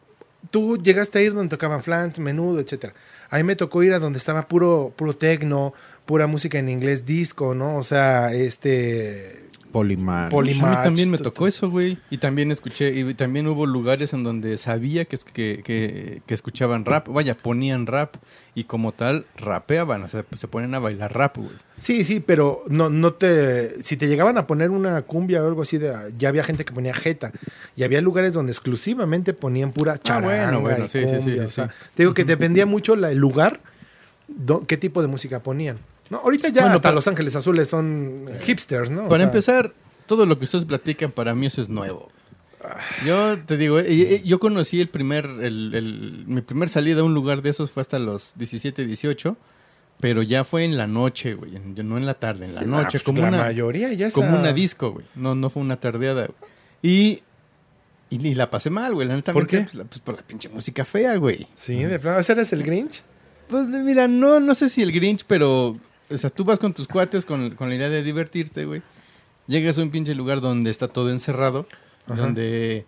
tú 0.51 0.77
llegaste 0.77 1.19
a 1.19 1.23
ir 1.23 1.33
donde 1.35 1.51
tocaban 1.51 1.83
flans, 1.83 2.19
menudo, 2.19 2.61
etcétera. 2.61 2.95
A 3.31 3.39
mí 3.39 3.45
me 3.45 3.57
tocó 3.57 3.83
ir 3.83 3.95
a 3.95 3.99
donde 3.99 4.19
estaba 4.19 4.47
puro, 4.47 4.93
puro 4.95 5.17
tecno, 5.17 5.73
pura 6.05 6.27
música 6.27 6.59
en 6.59 6.69
inglés, 6.69 7.07
disco, 7.07 7.55
¿no? 7.55 7.77
O 7.77 7.83
sea, 7.83 8.33
este... 8.35 9.42
Polimar. 9.73 10.29
Poli- 10.29 10.51
Pues 10.53 10.61
a 10.61 10.67
mí 10.67 10.69
Polymatch, 10.69 10.85
también 10.85 11.11
me 11.11 11.17
to- 11.19 11.25
tocó 11.25 11.47
eso, 11.47 11.71
güey. 11.71 11.99
Y 12.11 12.19
también 12.19 12.51
escuché, 12.53 12.91
y 12.95 13.15
también 13.15 13.47
hubo 13.49 13.67
lugares 13.67 14.13
en 14.13 14.23
donde 14.23 14.59
sabía 14.59 15.07
que, 15.07 15.17
es- 15.17 15.25
que, 15.25 15.63
que, 15.65 16.23
que 16.27 16.35
escuchaban 16.35 16.85
rap. 16.85 17.09
Vaya, 17.09 17.35
ponían 17.35 17.87
rap. 17.87 18.17
Y 18.55 18.65
como 18.65 18.93
tal, 18.93 19.25
rapeaban. 19.39 20.03
O 20.03 20.09
sea, 20.09 20.25
pues, 20.25 20.39
se 20.39 20.47
ponen 20.47 20.75
a 20.75 20.79
bailar 20.79 21.15
rap, 21.15 21.39
güey. 21.39 21.49
Sí, 21.79 22.05
sí, 22.05 22.21
pero 22.21 22.63
no, 22.69 22.91
no 22.91 23.15
te. 23.15 23.83
Si 23.83 23.97
te 23.97 24.09
llegaban 24.09 24.37
a 24.37 24.47
poner 24.47 24.69
una 24.71 25.01
cumbia 25.03 25.43
o 25.43 25.47
algo 25.49 25.63
así, 25.63 25.79
de, 25.79 25.95
ya 26.19 26.29
había 26.29 26.45
gente 26.45 26.67
que 26.67 26.75
ponía 26.75 26.93
jeta. 26.93 27.33
Y 27.77 27.83
había 27.85 28.03
lugares 28.03 28.35
donde 28.35 28.53
exclusivamente 28.53 29.33
ponían 29.33 29.73
pura 29.73 29.97
charanga 29.97 30.29
Ah, 30.49 30.51
bueno, 30.51 30.61
bueno, 30.61 30.85
y 30.85 30.89
sí, 30.89 31.01
sí, 31.01 31.07
sí, 31.07 31.17
cumbia, 31.17 31.35
sí, 31.35 31.41
o 31.41 31.49
sea, 31.49 31.67
sí. 31.69 31.73
Te 31.95 32.03
digo 32.03 32.13
que 32.13 32.25
dependía 32.27 32.67
mucho 32.67 32.95
la- 32.95 33.11
el 33.11 33.17
lugar, 33.19 33.61
do- 34.29 34.65
qué 34.67 34.77
tipo 34.77 35.01
de 35.01 35.09
música 35.09 35.41
ponían. 35.43 35.79
No, 36.13 36.19
ahorita 36.19 36.49
ya 36.51 36.61
Bueno, 36.61 36.75
hasta 36.75 36.83
para- 36.83 36.95
Los 36.95 37.09
Ángeles 37.09 37.35
Azules 37.37 37.69
son 37.69 38.27
hipsters, 38.43 38.91
¿no? 38.91 39.07
O 39.07 39.09
Para 39.09 39.25
sea, 39.25 39.25
empezar, 39.25 39.73
todo 40.07 40.27
lo 40.27 40.39
que 40.39 40.45
ustedes 40.45 40.67
platican, 40.67 41.11
para 41.11 41.35
mí 41.35 41.47
eso 41.47 41.63
es 41.63 41.71
nuevo. 41.71 42.11
Yo 43.07 43.39
te 43.41 43.57
digo, 43.57 43.79
eh, 43.81 43.87
eh, 43.89 44.23
yo 44.25 44.39
conocí 44.39 44.79
el 44.81 44.89
primer, 44.91 45.25
el, 45.25 45.75
el- 45.75 46.25
mi 46.27 46.43
primer 46.43 46.69
salida 46.69 47.01
a 47.01 47.05
un 47.05 47.15
lugar 47.15 47.41
de 47.43 47.49
esos 47.51 47.71
fue 47.71 47.81
hasta 47.81 47.99
los 47.99 48.35
17, 48.37 48.85
18, 48.87 49.37
pero 50.01 50.23
ya 50.23 50.45
fue 50.45 50.65
en 50.65 50.77
la 50.77 50.87
noche, 50.87 51.35
güey, 51.35 51.53
no 51.83 51.97
en 51.97 52.05
la 52.07 52.15
tarde, 52.15 52.45
en 52.45 52.55
la 52.55 52.61
ah, 52.61 52.67
noche, 52.67 52.99
pues, 52.99 53.03
como 53.05 53.23
la 53.23 53.29
una, 53.29 53.39
mayoría 53.39 53.93
ya 53.95 54.11
como 54.11 54.39
una 54.39 54.53
disco, 54.53 54.93
güey. 54.93 55.07
No, 55.15 55.35
no 55.35 55.49
fue 55.51 55.63
una 55.63 55.77
tardeada, 55.77 56.27
güey. 56.27 56.51
Y, 56.83 57.23
y, 58.11 58.29
y 58.29 58.35
la 58.35 58.51
pasé 58.51 58.69
mal, 58.69 58.93
güey. 58.95 59.09
La 59.09 59.17
neta, 59.17 59.33
¿Por 59.33 59.47
qué? 59.47 59.63
Pues, 59.63 59.75
la- 59.75 59.85
pues 59.85 60.01
por 60.01 60.15
la 60.17 60.23
pinche 60.23 60.49
música 60.51 60.85
fea, 60.85 61.17
güey. 61.17 61.49
Sí, 61.57 61.83
de 61.83 61.99
plano. 61.99 62.19
¿Ese 62.19 62.33
eres 62.33 62.53
el 62.53 62.63
Grinch? 62.65 63.03
Pues 63.49 63.67
mira, 63.67 64.07
no, 64.09 64.39
no 64.41 64.55
sé 64.55 64.69
si 64.69 64.83
el 64.83 64.93
Grinch, 64.93 65.25
pero. 65.27 65.77
O 66.13 66.19
sea, 66.19 66.31
tú 66.31 66.45
vas 66.45 66.59
con 66.59 66.73
tus 66.73 66.87
cuates 66.89 67.25
con, 67.25 67.51
con 67.51 67.69
la 67.69 67.75
idea 67.75 67.89
de 67.89 68.03
divertirte, 68.03 68.65
güey. 68.65 68.83
Llegas 69.47 69.79
a 69.79 69.83
un 69.83 69.91
pinche 69.91 70.15
lugar 70.15 70.41
donde 70.41 70.71
está 70.71 70.89
todo 70.89 71.11
encerrado, 71.11 71.67
Ajá. 72.07 72.21
donde 72.21 72.87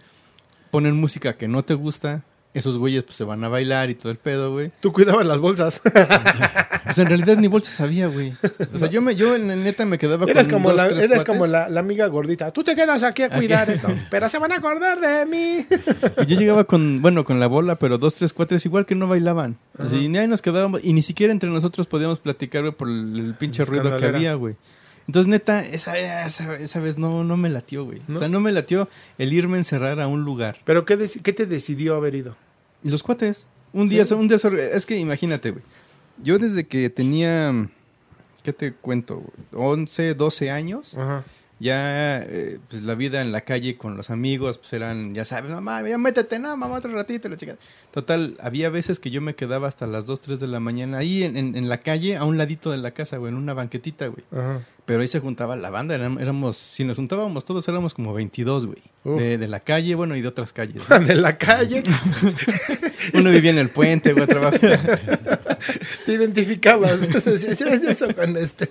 ponen 0.70 0.96
música 0.96 1.36
que 1.36 1.48
no 1.48 1.64
te 1.64 1.74
gusta. 1.74 2.24
Esos 2.54 2.78
güeyes 2.78 3.02
pues, 3.02 3.16
se 3.16 3.24
van 3.24 3.42
a 3.44 3.48
bailar 3.48 3.90
y 3.90 3.94
todo 3.96 4.12
el 4.12 4.18
pedo, 4.18 4.52
güey. 4.52 4.70
Tú 4.80 4.92
cuidabas 4.92 5.26
las 5.26 5.40
bolsas. 5.40 5.82
Pues 6.84 6.98
en 6.98 7.06
realidad 7.06 7.38
ni 7.38 7.46
bolsa 7.48 7.70
sabía, 7.70 8.08
güey. 8.08 8.34
O 8.74 8.78
sea, 8.78 8.88
yo, 8.90 9.00
me, 9.00 9.16
yo 9.16 9.34
en 9.34 9.48
la 9.48 9.56
neta 9.56 9.86
me 9.86 9.96
quedaba 9.96 10.26
Eres 10.26 10.48
con 10.48 10.56
como, 10.58 10.68
dos, 10.68 10.76
la, 10.76 10.88
tres 10.90 10.98
eres 11.04 11.24
cuates. 11.24 11.24
como 11.24 11.46
la, 11.46 11.68
la 11.70 11.80
amiga 11.80 12.06
gordita. 12.08 12.50
Tú 12.50 12.62
te 12.62 12.76
quedas 12.76 13.02
aquí 13.02 13.22
a 13.22 13.26
Aquí. 13.26 13.36
cuidar 13.36 13.70
esto. 13.70 13.88
Pero 14.10 14.28
se 14.28 14.38
van 14.38 14.52
a 14.52 14.56
acordar 14.56 15.00
de 15.00 15.24
mí. 15.24 15.66
Y 16.22 16.26
yo 16.26 16.38
llegaba 16.38 16.64
con, 16.64 17.00
bueno, 17.00 17.24
con 17.24 17.40
la 17.40 17.46
bola, 17.46 17.78
pero 17.78 17.96
dos, 17.96 18.14
tres, 18.16 18.34
cuatro, 18.34 18.56
es 18.58 18.66
igual 18.66 18.84
que 18.84 18.94
no 18.94 19.08
bailaban. 19.08 19.56
Así, 19.78 20.08
ni 20.08 20.18
ahí 20.18 20.28
nos 20.28 20.42
quedábamos, 20.42 20.84
y 20.84 20.92
ni 20.92 21.00
siquiera 21.02 21.32
entre 21.32 21.48
nosotros 21.48 21.86
podíamos 21.86 22.20
platicar, 22.20 22.60
güey, 22.62 22.74
por 22.74 22.88
el, 22.88 23.18
el 23.18 23.34
pinche 23.34 23.64
ruido 23.64 23.96
que 23.96 24.04
había, 24.06 24.34
güey. 24.34 24.54
Entonces, 25.06 25.28
neta, 25.28 25.64
esa, 25.64 25.98
esa, 26.26 26.56
esa 26.56 26.80
vez 26.80 26.96
no, 26.98 27.24
no 27.24 27.36
me 27.36 27.50
latió, 27.50 27.84
güey. 27.84 28.00
¿No? 28.08 28.16
O 28.16 28.18
sea, 28.18 28.28
no 28.28 28.40
me 28.40 28.52
latió 28.52 28.88
el 29.18 29.32
irme 29.32 29.54
a 29.54 29.58
encerrar 29.58 30.00
a 30.00 30.06
un 30.06 30.22
lugar. 30.24 30.56
¿Pero 30.64 30.84
qué, 30.86 30.96
qué 31.22 31.32
te 31.32 31.46
decidió 31.46 31.94
haber 31.94 32.14
ido? 32.14 32.36
Los 32.82 33.02
cuates, 33.02 33.46
un 33.72 33.88
día, 33.88 34.04
Sí. 34.04 34.14
un 34.14 34.28
día, 34.28 34.38
es 34.72 34.86
que 34.86 34.96
imagínate, 34.98 35.50
güey. 35.50 35.62
Yo 36.22 36.38
desde 36.38 36.66
que 36.66 36.88
tenía, 36.90 37.68
¿qué 38.42 38.52
te 38.52 38.72
cuento? 38.72 39.16
güey? 39.16 39.70
11, 39.72 40.14
12 40.14 40.50
años, 40.50 40.96
Ajá. 40.96 41.24
ya 41.60 42.20
eh, 42.22 42.58
pues 42.70 42.82
la 42.82 42.94
vida 42.94 43.20
en 43.20 43.30
la 43.32 43.40
calle 43.42 43.76
con 43.76 43.96
los 43.96 44.10
amigos 44.10 44.58
pues 44.58 44.72
eran 44.72 45.14
ya 45.14 45.24
sabes 45.24 45.50
mamá 45.52 45.86
ya 45.88 45.96
métete 45.98 46.38
no 46.40 46.56
mamá 46.56 46.76
otro 46.76 46.90
ratito 46.92 47.28
la 47.28 47.36
chica 47.36 47.56
total 47.92 48.36
había 48.40 48.70
veces 48.70 48.98
que 48.98 49.10
yo 49.10 49.20
me 49.20 49.34
quedaba 49.36 49.68
hasta 49.68 49.86
las 49.86 50.04
2, 50.04 50.20
3 50.20 50.40
de 50.40 50.48
la 50.48 50.58
mañana 50.58 50.98
ahí 50.98 51.22
en, 51.22 51.36
en- 51.36 51.54
en 51.56 51.68
la 51.68 51.78
calle 51.78 52.16
a 52.16 52.24
un 52.24 52.38
ladito 52.38 52.72
de 52.72 52.78
la 52.78 52.90
casa 52.90 53.18
güey 53.18 53.30
en 53.32 53.38
una 53.38 53.54
banquetita 53.54 54.08
güey 54.08 54.24
Ajá. 54.32 54.62
Pero 54.86 55.00
ahí 55.00 55.08
se 55.08 55.20
juntaba 55.20 55.56
la 55.56 55.70
banda 55.70 55.94
éramos 55.94 56.56
si 56.56 56.84
nos 56.84 56.96
juntábamos 56.96 57.44
todos 57.44 57.66
éramos 57.68 57.94
como 57.94 58.12
22 58.12 58.66
güey 58.66 58.82
de, 59.04 59.38
de 59.38 59.48
la 59.48 59.60
calle 59.60 59.94
bueno 59.94 60.16
y 60.16 60.20
de 60.22 60.28
otras 60.28 60.52
calles 60.52 60.82
¿no? 60.88 60.98
De 61.06 61.14
la 61.14 61.36
calle. 61.38 61.82
uno 63.14 63.30
vivía 63.30 63.50
en 63.50 63.58
el 63.58 63.68
puente 63.68 64.12
güey 64.12 64.26
trabajaba 64.26 64.78
Te 66.04 66.12
identificabas. 66.12 67.00
Eso 67.26 68.14
con 68.14 68.36
este. 68.36 68.68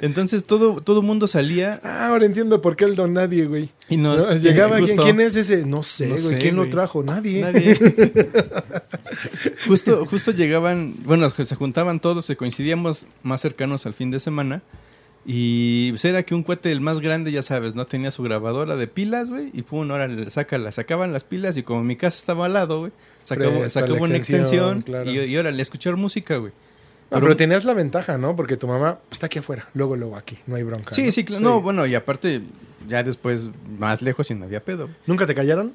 entonces 0.00 0.44
todo 0.44 0.80
todo 0.82 1.02
mundo 1.02 1.26
salía 1.26 1.80
Ah, 1.82 2.08
ahora 2.08 2.26
entiendo 2.26 2.60
por 2.60 2.76
qué 2.76 2.84
el 2.84 2.94
don 2.94 3.14
nadie, 3.14 3.46
güey. 3.46 3.70
y 3.88 3.96
no, 3.96 4.16
No, 4.16 4.34
Llegaba, 4.34 4.78
¿quién, 4.78 4.96
quién 4.96 5.20
es 5.20 5.36
ese? 5.36 5.64
No 5.64 5.82
sé, 5.82 6.06
No 6.08 6.16
güey. 6.16 6.38
¿Quién 6.38 6.56
lo 6.56 6.68
trajo? 6.68 7.02
Nadie. 7.02 7.40
Nadie. 7.42 7.78
justo, 9.66 10.04
justo 10.06 10.30
llegaban, 10.30 10.94
bueno, 11.04 11.28
se 11.30 11.54
juntaban 11.54 12.00
todos, 12.00 12.24
se 12.24 12.36
coincidíamos 12.36 13.06
más 13.22 13.40
cercanos 13.40 13.86
al 13.86 13.94
fin 13.94 14.10
de 14.10 14.20
semana. 14.20 14.62
Y 15.24 15.90
pues 15.92 16.04
era 16.04 16.24
que 16.24 16.34
un 16.34 16.42
cuate, 16.42 16.72
el 16.72 16.80
más 16.80 16.98
grande, 17.00 17.30
ya 17.30 17.42
sabes, 17.42 17.74
¿no? 17.74 17.84
Tenía 17.84 18.10
su 18.10 18.22
grabadora 18.24 18.74
de 18.76 18.88
pilas, 18.88 19.30
güey, 19.30 19.50
y 19.52 19.62
pum, 19.62 19.88
ahora 19.90 20.08
le 20.08 20.28
sácala, 20.30 20.72
sacaban 20.72 21.12
las 21.12 21.22
pilas 21.22 21.56
y 21.56 21.62
como 21.62 21.84
mi 21.84 21.94
casa 21.96 22.16
estaba 22.16 22.46
al 22.46 22.54
lado, 22.54 22.80
güey, 22.80 22.92
sacaba, 23.22 23.50
una 23.50 23.66
extensión, 23.66 24.16
extensión 24.16 24.82
claro. 24.82 25.10
y, 25.10 25.18
y 25.20 25.36
órale, 25.36 25.58
a 25.58 25.62
escuchar 25.62 25.96
música, 25.96 26.38
güey. 26.38 26.52
No, 27.12 27.20
pero 27.20 27.36
tenías 27.36 27.64
la 27.64 27.74
ventaja, 27.74 28.16
¿no? 28.16 28.34
Porque 28.34 28.56
tu 28.56 28.66
mamá 28.66 28.98
está 29.10 29.26
aquí 29.26 29.38
afuera. 29.38 29.68
Luego, 29.74 29.96
luego 29.96 30.16
aquí. 30.16 30.38
No 30.46 30.56
hay 30.56 30.62
bronca. 30.62 30.94
Sí, 30.94 31.04
¿no? 31.04 31.12
sí, 31.12 31.24
claro. 31.24 31.42
No, 31.44 31.60
bueno, 31.60 31.84
y 31.86 31.94
aparte, 31.94 32.40
ya 32.88 33.02
después, 33.02 33.50
más 33.78 34.00
lejos 34.00 34.30
y 34.30 34.34
no 34.34 34.46
había 34.46 34.64
pedo. 34.64 34.88
¿Nunca 35.06 35.26
te 35.26 35.34
callaron? 35.34 35.74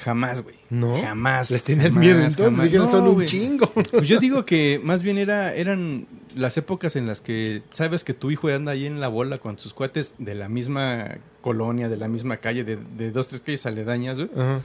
Jamás, 0.00 0.40
güey. 0.40 0.56
No. 0.70 0.98
Jamás. 1.02 1.50
Les 1.50 1.62
tenían 1.62 1.98
miedo 1.98 2.22
entonces. 2.22 2.64
Dijeron, 2.64 2.86
No, 2.86 2.90
son 2.90 3.06
un 3.06 3.14
güey. 3.14 3.26
chingo. 3.26 3.70
Pues 3.90 4.08
yo 4.08 4.18
digo 4.18 4.46
que 4.46 4.80
más 4.82 5.02
bien 5.02 5.18
era, 5.18 5.52
eran 5.54 6.06
las 6.36 6.56
épocas 6.56 6.96
en 6.96 7.06
las 7.06 7.20
que 7.20 7.62
sabes 7.70 8.04
que 8.04 8.14
tu 8.14 8.30
hijo 8.30 8.48
anda 8.48 8.72
ahí 8.72 8.86
en 8.86 9.00
la 9.00 9.08
bola 9.08 9.38
con 9.38 9.58
sus 9.58 9.74
cuates 9.74 10.14
de 10.18 10.34
la 10.34 10.48
misma 10.48 11.18
colonia, 11.40 11.88
de 11.88 11.96
la 11.96 12.08
misma 12.08 12.38
calle, 12.38 12.64
de, 12.64 12.76
de 12.76 13.10
dos, 13.10 13.28
tres 13.28 13.40
calles 13.40 13.66
aledañas, 13.66 14.18
güey. 14.18 14.30
Ajá. 14.36 14.60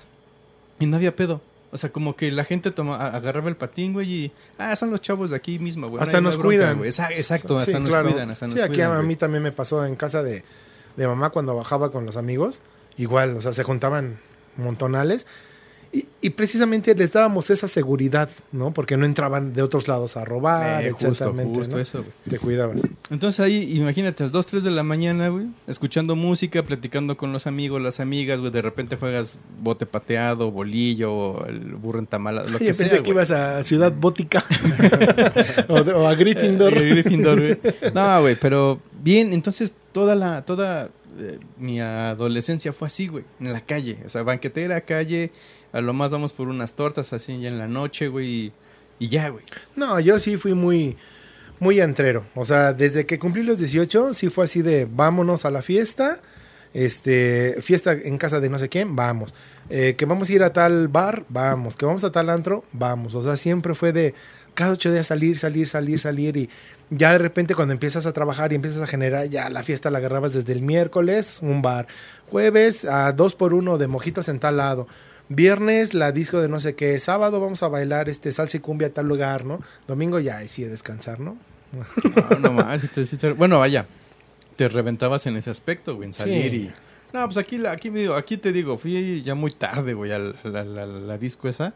Y 0.80 0.86
no 0.86 0.97
había 0.97 1.15
pedo. 1.15 1.41
O 1.71 1.77
sea, 1.77 1.91
como 1.91 2.15
que 2.15 2.32
la 2.32 2.45
gente 2.45 2.71
toma, 2.71 2.95
agarraba 3.10 3.49
el 3.49 3.58
patín, 3.58 3.91
güey, 3.93 4.12
y... 4.13 4.32
Ah, 4.58 4.75
son 4.77 4.89
los 4.89 5.01
chavos 5.01 5.32
de 5.32 5.36
aquí 5.36 5.60
mismo, 5.60 5.89
güey. 5.89 6.01
Hasta 6.01 6.17
no 6.21 6.30
nos 6.30 6.38
bronca, 6.38 6.47
cuidan. 6.58 6.77
güey. 6.77 6.89
Exacto, 6.89 7.58
hasta 7.58 7.73
Sí, 7.73 7.80
nos 7.80 7.89
claro. 7.89 8.10
cuidan, 8.10 8.30
hasta 8.32 8.45
nos 8.47 8.56
Sí, 8.56 8.62
aquí 8.62 8.75
cuidan, 8.75 8.91
a 8.91 8.95
güey. 8.95 9.08
mí 9.08 9.15
también 9.17 9.43
me 9.43 9.51
pasó 9.51 9.86
en 9.86 9.95
casa 9.97 10.23
de, 10.23 10.43
de 10.95 11.08
mamá 11.08 11.30
cuando 11.32 11.56
bajaba 11.56 11.91
con 11.91 12.06
los 12.06 12.15
amigos. 12.15 12.62
Igual, 12.97 13.36
o 13.36 13.41
sea, 13.41 13.51
se 13.53 13.63
juntaban 13.63 14.17
montonales. 14.56 15.27
Y, 15.93 16.06
y 16.21 16.30
precisamente 16.32 16.93
les 16.93 17.13
dábamos 17.13 17.50
esa 17.50 17.67
seguridad, 17.67 18.30
¿no? 18.52 18.73
Porque 18.73 18.97
no 18.97 19.06
entraban 19.06 19.54
de 19.54 19.62
otros 19.62 19.88
lados 19.88 20.17
a 20.17 20.26
robar, 20.26 20.84
Eh, 20.84 20.91
justo, 20.91 21.08
exactamente, 21.08 21.58
justo 21.58 21.76
¿no? 21.78 21.82
eso, 21.82 22.00
güey. 22.00 22.12
Te 22.30 22.39
cuidabas. 22.39 22.82
Entonces 23.10 23.39
ahí, 23.39 23.78
imagínate, 23.78 24.23
a 24.23 24.26
las 24.26 24.32
2, 24.34 24.45
3 24.47 24.63
de 24.65 24.71
la 24.71 24.84
mañana, 24.84 25.30
güey, 25.30 25.45
escuchando 25.67 26.15
música, 26.15 26.63
platicando 26.63 27.15
con 27.15 27.32
los 27.32 27.47
amigos, 27.47 27.82
las 27.82 28.00
amigas, 28.00 28.39
güey, 28.39 28.52
de 28.52 28.62
repente 28.62 28.97
juegas 28.97 29.39
bote 29.62 29.86
pateado, 29.86 30.52
bolillo, 30.52 31.45
el 31.45 31.76
burro 31.76 32.00
entamalado, 32.00 32.47
lo 32.47 32.54
Yo 32.60 32.60
que 32.60 32.65
pensé 32.65 32.89
sea, 32.89 32.97
que 32.97 33.04
güey. 33.04 33.12
ibas 33.12 33.32
a 33.32 33.63
Ciudad 33.63 33.93
Bótica 33.93 34.43
o, 35.69 36.08
a 36.08 36.15
Gryffindor. 36.15 36.73
Eh, 36.78 36.89
Gryffindor, 36.89 37.39
güey. 37.39 37.58
No, 37.93 38.21
güey, 38.21 38.36
pero 38.39 38.80
bien, 39.02 39.34
entonces 39.34 39.73
toda 39.91 40.15
la, 40.15 40.43
toda 40.43 40.89
eh, 41.19 41.39
mi 41.58 41.80
adolescencia 41.80 42.73
fue 42.73 42.88
así, 42.88 43.08
güey, 43.08 43.23
en 43.39 43.54
la 43.54 43.62
calle, 43.62 43.97
o 44.06 44.10
sea, 44.10 44.23
banquetera, 44.23 44.82
calle, 44.82 45.32
a 45.71 45.82
lo 45.82 45.93
más 45.93 46.12
vamos 46.12 46.34
por 46.34 46.47
unas 46.47 46.73
tortas 46.73 47.13
así 47.13 47.39
ya 47.39 47.49
en 47.49 47.58
la 47.58 47.67
noche, 47.67 48.08
güey, 48.08 48.51
y, 48.99 49.08
ya, 49.10 49.30
güey. 49.30 49.43
No, 49.75 49.99
yo 49.99 50.19
sí 50.19 50.38
fui 50.38 50.53
muy, 50.53 50.97
muy 51.60 51.80
entrero. 51.80 52.23
O 52.36 52.45
sea, 52.45 52.73
desde 52.73 53.06
que 53.06 53.19
cumplí 53.19 53.43
los 53.43 53.60
18, 53.60 54.13
sí 54.13 54.30
fue 54.30 54.45
así 54.45 54.62
de 54.62 54.88
vámonos 54.89 55.45
a 55.45 55.51
la 55.51 55.62
fiesta. 55.62 56.19
Este, 56.73 57.58
fiesta 57.62 57.93
en 57.93 58.17
casa 58.17 58.39
de 58.39 58.49
no 58.49 58.60
sé 58.60 58.69
quién, 58.69 58.95
vamos. 58.95 59.34
Eh, 59.69 59.95
que 59.97 60.06
vamos 60.06 60.30
a 60.30 60.34
ir 60.34 60.43
a 60.43 60.51
tal 60.51 60.88
bar, 60.88 61.25
vamos. 61.30 61.75
Que 61.75 61.86
vamos 61.86 62.03
a 62.03 62.12
tal 62.12 62.30
antro, 62.30 62.63
vamos. 62.71 63.13
O 63.13 63.23
sea, 63.23 63.38
siempre 63.38 63.75
fue 63.75 63.93
de 63.93 64.15
cada 64.56 64.71
ocho 64.71 64.91
días 64.91 65.06
salir, 65.06 65.38
salir, 65.38 65.67
salir, 65.67 65.99
salir 65.99 66.36
y 66.36 66.49
ya 66.89 67.12
de 67.12 67.19
repente 67.19 67.53
cuando 67.53 67.73
empiezas 67.73 68.06
a 68.06 68.13
trabajar 68.13 68.51
y 68.51 68.56
empiezas 68.56 68.82
a 68.82 68.88
generar, 68.88 69.30
ya 69.30 69.49
la 69.49 69.62
fiesta 69.62 69.91
la 69.91 69.99
agarrabas 69.99 70.34
desde 70.34 70.53
el 70.53 70.62
miércoles, 70.62 71.39
un 71.41 71.62
bar, 71.62 71.88
jueves 72.30 72.86
a 72.86 73.12
dos 73.12 73.36
por 73.36 73.53
uno 73.53 73.77
de 73.77 73.88
mojitos 73.88 74.30
en 74.30 74.39
tal 74.39 74.58
lado, 74.58 74.88
viernes 75.30 75.94
la 75.94 76.12
disco 76.12 76.40
de 76.42 76.48
no 76.50 76.60
sé 76.60 76.76
qué, 76.76 76.98
sábado 77.00 77.40
vamos 77.42 77.63
a 77.63 77.68
bailar 77.68 78.10
este 78.10 78.32
salsa 78.32 78.58
y 78.58 78.60
cumbia 78.60 78.88
a 78.88 78.92
tal 78.92 79.08
lugar, 79.08 79.46
¿no? 79.46 79.62
Domingo 79.88 80.20
ya 80.20 80.38
ahí 80.38 80.48
sí 80.48 80.63
a 80.63 80.68
descansar, 80.70 81.20
¿no? 81.20 81.38
No, 82.32 82.40
no 82.40 82.52
más, 82.54 82.82
te- 82.92 83.06
te- 83.06 83.32
bueno, 83.34 83.60
vaya, 83.60 83.88
te 84.56 84.68
reventabas 84.68 85.26
en 85.28 85.36
ese 85.38 85.50
aspecto, 85.50 85.96
güey, 85.96 86.08
en 86.08 86.13
salir 86.13 86.52
Sí. 86.52 86.58
y... 86.58 86.72
No, 87.13 87.24
pues 87.26 87.38
aquí, 87.38 87.66
aquí, 87.66 87.90
me 87.90 88.00
digo, 88.00 88.16
aquí 88.16 88.38
te 88.38 88.52
digo, 88.52 88.78
fui 88.78 89.22
ya 89.22 89.34
muy 89.36 89.52
tarde, 89.52 89.94
güey, 89.94 90.12
a 90.12 90.20
la, 90.20 90.34
la- 90.44 90.63
la- 90.66 90.86
la 90.86 91.18
disco 91.18 91.48
esa, 91.50 91.74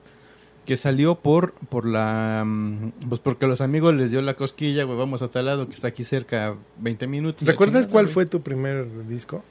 que 0.66 0.78
salió 0.78 1.16
por, 1.16 1.54
por 1.54 1.86
la... 1.86 2.44
mm, 2.46 2.92
Pues 3.10 3.20
porque 3.22 3.46
a 3.46 3.48
los 3.48 3.62
amigos 3.62 3.96
les 3.96 4.12
dio 4.12 4.22
la 4.22 4.36
cosquilla, 4.36 4.84
güey, 4.84 4.98
vamos 4.98 5.22
a 5.22 5.30
tal 5.30 5.46
lado 5.46 5.68
que 5.68 5.74
está 5.76 5.88
aquí 5.88 6.04
cerca, 6.04 6.56
20 6.80 7.08
minutos. 7.08 7.48
¿Recuerdas 7.48 7.84
chingada, 7.86 7.92
cuál 7.92 8.06
güey. 8.06 8.14
fue 8.14 8.26
tu 8.26 8.42
primer 8.42 9.08
disco? 9.08 9.44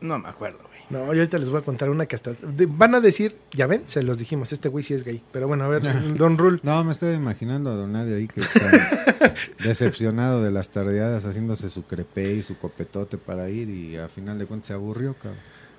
No 0.00 0.18
me 0.18 0.28
acuerdo, 0.28 0.58
güey. 0.68 0.77
No, 0.90 1.00
yo 1.12 1.20
ahorita 1.20 1.36
les 1.38 1.50
voy 1.50 1.60
a 1.60 1.64
contar 1.64 1.90
una 1.90 2.06
que 2.06 2.16
hasta... 2.16 2.32
de- 2.32 2.64
van 2.66 2.94
a 2.94 3.00
decir, 3.00 3.36
ya 3.52 3.66
ven, 3.66 3.82
se 3.86 4.02
los 4.02 4.16
dijimos, 4.18 4.52
este 4.52 4.68
güey 4.68 4.82
sí 4.82 4.94
es 4.94 5.04
gay. 5.04 5.22
Pero 5.32 5.46
bueno, 5.46 5.64
a 5.64 5.68
ver, 5.68 5.82
Don 6.16 6.38
Rule. 6.38 6.60
No, 6.62 6.82
me 6.84 6.92
estoy 6.92 7.14
imaginando 7.14 7.70
a 7.70 7.74
Don 7.74 7.92
Nadie 7.92 8.16
ahí 8.16 8.26
que 8.28 8.40
está 8.40 9.34
decepcionado 9.64 10.42
de 10.42 10.50
las 10.50 10.70
tardeadas 10.70 11.24
haciéndose 11.24 11.70
su 11.70 11.82
crepé 11.84 12.34
y 12.34 12.42
su 12.42 12.56
copetote 12.56 13.18
para 13.18 13.50
ir 13.50 13.68
y 13.68 13.96
a 13.96 14.08
final 14.08 14.38
de 14.38 14.46
cuentas 14.46 14.68
se 14.68 14.72
aburrió, 14.72 15.14
cabrón. 15.14 15.38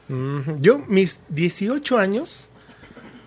Mm, 0.10 0.62
Yo, 0.62 0.80
mis 0.88 1.20
18 1.30 1.98
años, 1.98 2.50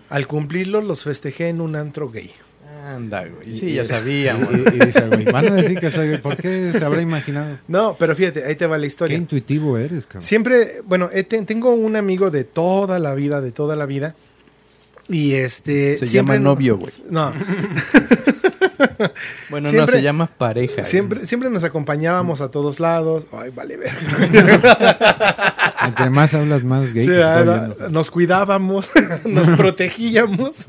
al 0.09 0.27
cumplirlos, 0.27 0.83
los 0.83 1.03
festejé 1.03 1.49
en 1.49 1.61
un 1.61 1.75
antro 1.75 2.09
gay. 2.09 2.31
Anda, 2.85 3.25
güey. 3.27 3.51
Sí, 3.53 3.67
y- 3.67 3.73
ya 3.75 3.85
sabíamos. 3.85 4.49
Y, 4.51 4.57
y 4.75 4.85
dice 4.85 5.07
güey, 5.07 5.25
van 5.25 5.47
a 5.47 5.55
decir 5.55 5.79
que 5.79 5.89
soy. 5.91 6.17
¿Por 6.17 6.35
qué 6.37 6.73
se 6.77 6.83
habrá 6.83 7.01
imaginado? 7.01 7.57
No, 7.67 7.95
pero 7.97 8.15
fíjate, 8.15 8.43
ahí 8.45 8.55
te 8.55 8.65
va 8.65 8.77
la 8.77 8.81
Qué 8.81 8.87
historia. 8.87 9.17
intuitivo 9.17 9.77
eres, 9.77 10.05
cabrón. 10.05 10.23
Siempre, 10.23 10.81
bueno, 10.85 11.09
tengo 11.47 11.73
un 11.73 11.95
amigo 11.95 12.29
de 12.29 12.43
toda 12.43 12.99
la 12.99 13.13
vida, 13.15 13.39
de 13.41 13.51
toda 13.51 13.75
la 13.75 13.85
vida. 13.85 14.15
Y 15.07 15.33
este. 15.33 15.95
Se 15.95 16.07
llama 16.07 16.35
no- 16.35 16.51
novio, 16.51 16.77
güey. 16.77 16.91
No, 17.09 17.31
Bueno, 19.49 19.71
no, 19.71 19.87
se 19.87 20.01
llama 20.01 20.27
pareja. 20.27 20.75
güey. 20.77 20.89
siempre, 20.89 21.25
siempre 21.25 21.49
nos 21.49 21.63
acompañábamos 21.63 22.41
a 22.41 22.49
todos 22.51 22.79
lados. 22.79 23.27
Ay, 23.31 23.51
vale, 23.55 23.77
ver. 23.77 23.91
Entre 25.85 26.09
más 26.09 26.33
hablas, 26.33 26.63
más 26.63 26.93
gay. 26.93 27.05
Sí, 27.05 27.11
nos 27.89 28.09
cuidábamos, 28.11 28.89
nos 29.25 29.47
protegíamos. 29.57 30.65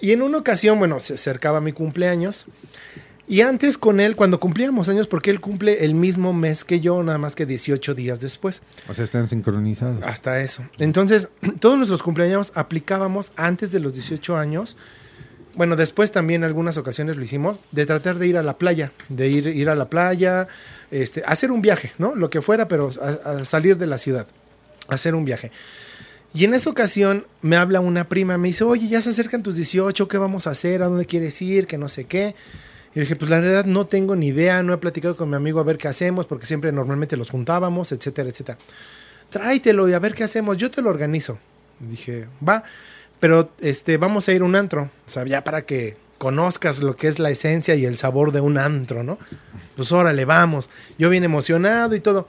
Y 0.00 0.12
en 0.12 0.22
una 0.22 0.38
ocasión, 0.38 0.78
bueno, 0.78 1.00
se 1.00 1.14
acercaba 1.14 1.60
mi 1.60 1.72
cumpleaños. 1.72 2.46
Y 3.26 3.42
antes 3.42 3.76
con 3.76 4.00
él, 4.00 4.16
cuando 4.16 4.40
cumplíamos 4.40 4.88
años, 4.88 5.06
porque 5.06 5.30
él 5.30 5.40
cumple 5.40 5.84
el 5.84 5.94
mismo 5.94 6.32
mes 6.32 6.64
que 6.64 6.80
yo, 6.80 7.02
nada 7.02 7.18
más 7.18 7.34
que 7.34 7.44
18 7.44 7.94
días 7.94 8.20
después. 8.20 8.62
O 8.88 8.94
sea, 8.94 9.04
están 9.04 9.28
sincronizados. 9.28 10.02
Hasta 10.02 10.40
eso. 10.40 10.64
Entonces, 10.78 11.28
todos 11.60 11.76
nuestros 11.76 12.02
cumpleaños 12.02 12.52
aplicábamos 12.54 13.32
antes 13.36 13.70
de 13.70 13.80
los 13.80 13.92
18 13.92 14.38
años. 14.38 14.78
Bueno, 15.56 15.76
después 15.76 16.10
también 16.10 16.42
algunas 16.42 16.78
ocasiones 16.78 17.16
lo 17.16 17.22
hicimos, 17.22 17.60
de 17.70 17.84
tratar 17.84 18.18
de 18.18 18.28
ir 18.28 18.38
a 18.38 18.42
la 18.42 18.56
playa, 18.56 18.92
de 19.10 19.28
ir, 19.28 19.46
ir 19.48 19.68
a 19.68 19.74
la 19.74 19.90
playa, 19.90 20.48
este, 20.90 21.22
hacer 21.26 21.50
un 21.50 21.60
viaje, 21.60 21.92
¿no? 21.98 22.14
Lo 22.14 22.30
que 22.30 22.40
fuera, 22.40 22.66
pero 22.68 22.90
a, 23.02 23.30
a 23.30 23.44
salir 23.44 23.76
de 23.76 23.86
la 23.86 23.98
ciudad, 23.98 24.26
hacer 24.88 25.14
un 25.14 25.26
viaje. 25.26 25.50
Y 26.34 26.44
en 26.44 26.54
esa 26.54 26.70
ocasión 26.70 27.26
me 27.40 27.56
habla 27.56 27.80
una 27.80 28.04
prima, 28.08 28.38
me 28.38 28.48
dice, 28.48 28.64
oye, 28.64 28.88
ya 28.88 29.00
se 29.00 29.10
acercan 29.10 29.42
tus 29.42 29.56
18, 29.56 30.08
¿qué 30.08 30.18
vamos 30.18 30.46
a 30.46 30.50
hacer? 30.50 30.82
¿A 30.82 30.86
dónde 30.86 31.06
quieres 31.06 31.40
ir? 31.40 31.66
Que 31.66 31.78
no 31.78 31.88
sé 31.88 32.04
qué. 32.04 32.34
Y 32.94 33.00
dije, 33.00 33.16
pues 33.16 33.30
la 33.30 33.40
verdad 33.40 33.64
no 33.64 33.86
tengo 33.86 34.16
ni 34.16 34.28
idea, 34.28 34.62
no 34.62 34.72
he 34.72 34.78
platicado 34.78 35.16
con 35.16 35.30
mi 35.30 35.36
amigo 35.36 35.60
a 35.60 35.62
ver 35.64 35.78
qué 35.78 35.88
hacemos, 35.88 36.26
porque 36.26 36.46
siempre 36.46 36.72
normalmente 36.72 37.16
los 37.16 37.30
juntábamos, 37.30 37.92
etcétera, 37.92 38.28
etcétera 38.28 38.58
tráetelo 39.30 39.88
y 39.88 39.94
a 39.94 39.98
ver 39.98 40.14
qué 40.14 40.24
hacemos, 40.24 40.56
yo 40.56 40.70
te 40.70 40.82
lo 40.82 40.90
organizo. 40.90 41.38
Dije, 41.78 42.26
va, 42.46 42.64
pero 43.20 43.50
este, 43.60 43.96
vamos 43.96 44.28
a 44.28 44.32
ir 44.32 44.42
a 44.42 44.44
un 44.44 44.56
antro, 44.56 44.90
o 45.14 45.24
ya 45.24 45.44
para 45.44 45.62
que 45.62 45.96
conozcas 46.18 46.80
lo 46.80 46.96
que 46.96 47.08
es 47.08 47.18
la 47.18 47.30
esencia 47.30 47.74
y 47.76 47.86
el 47.86 47.96
sabor 47.96 48.32
de 48.32 48.40
un 48.40 48.58
antro, 48.58 49.04
¿no? 49.04 49.18
Pues 49.76 49.92
órale, 49.92 50.24
vamos. 50.24 50.68
Yo 50.98 51.08
bien 51.08 51.22
emocionado 51.22 51.94
y 51.94 52.00
todo. 52.00 52.26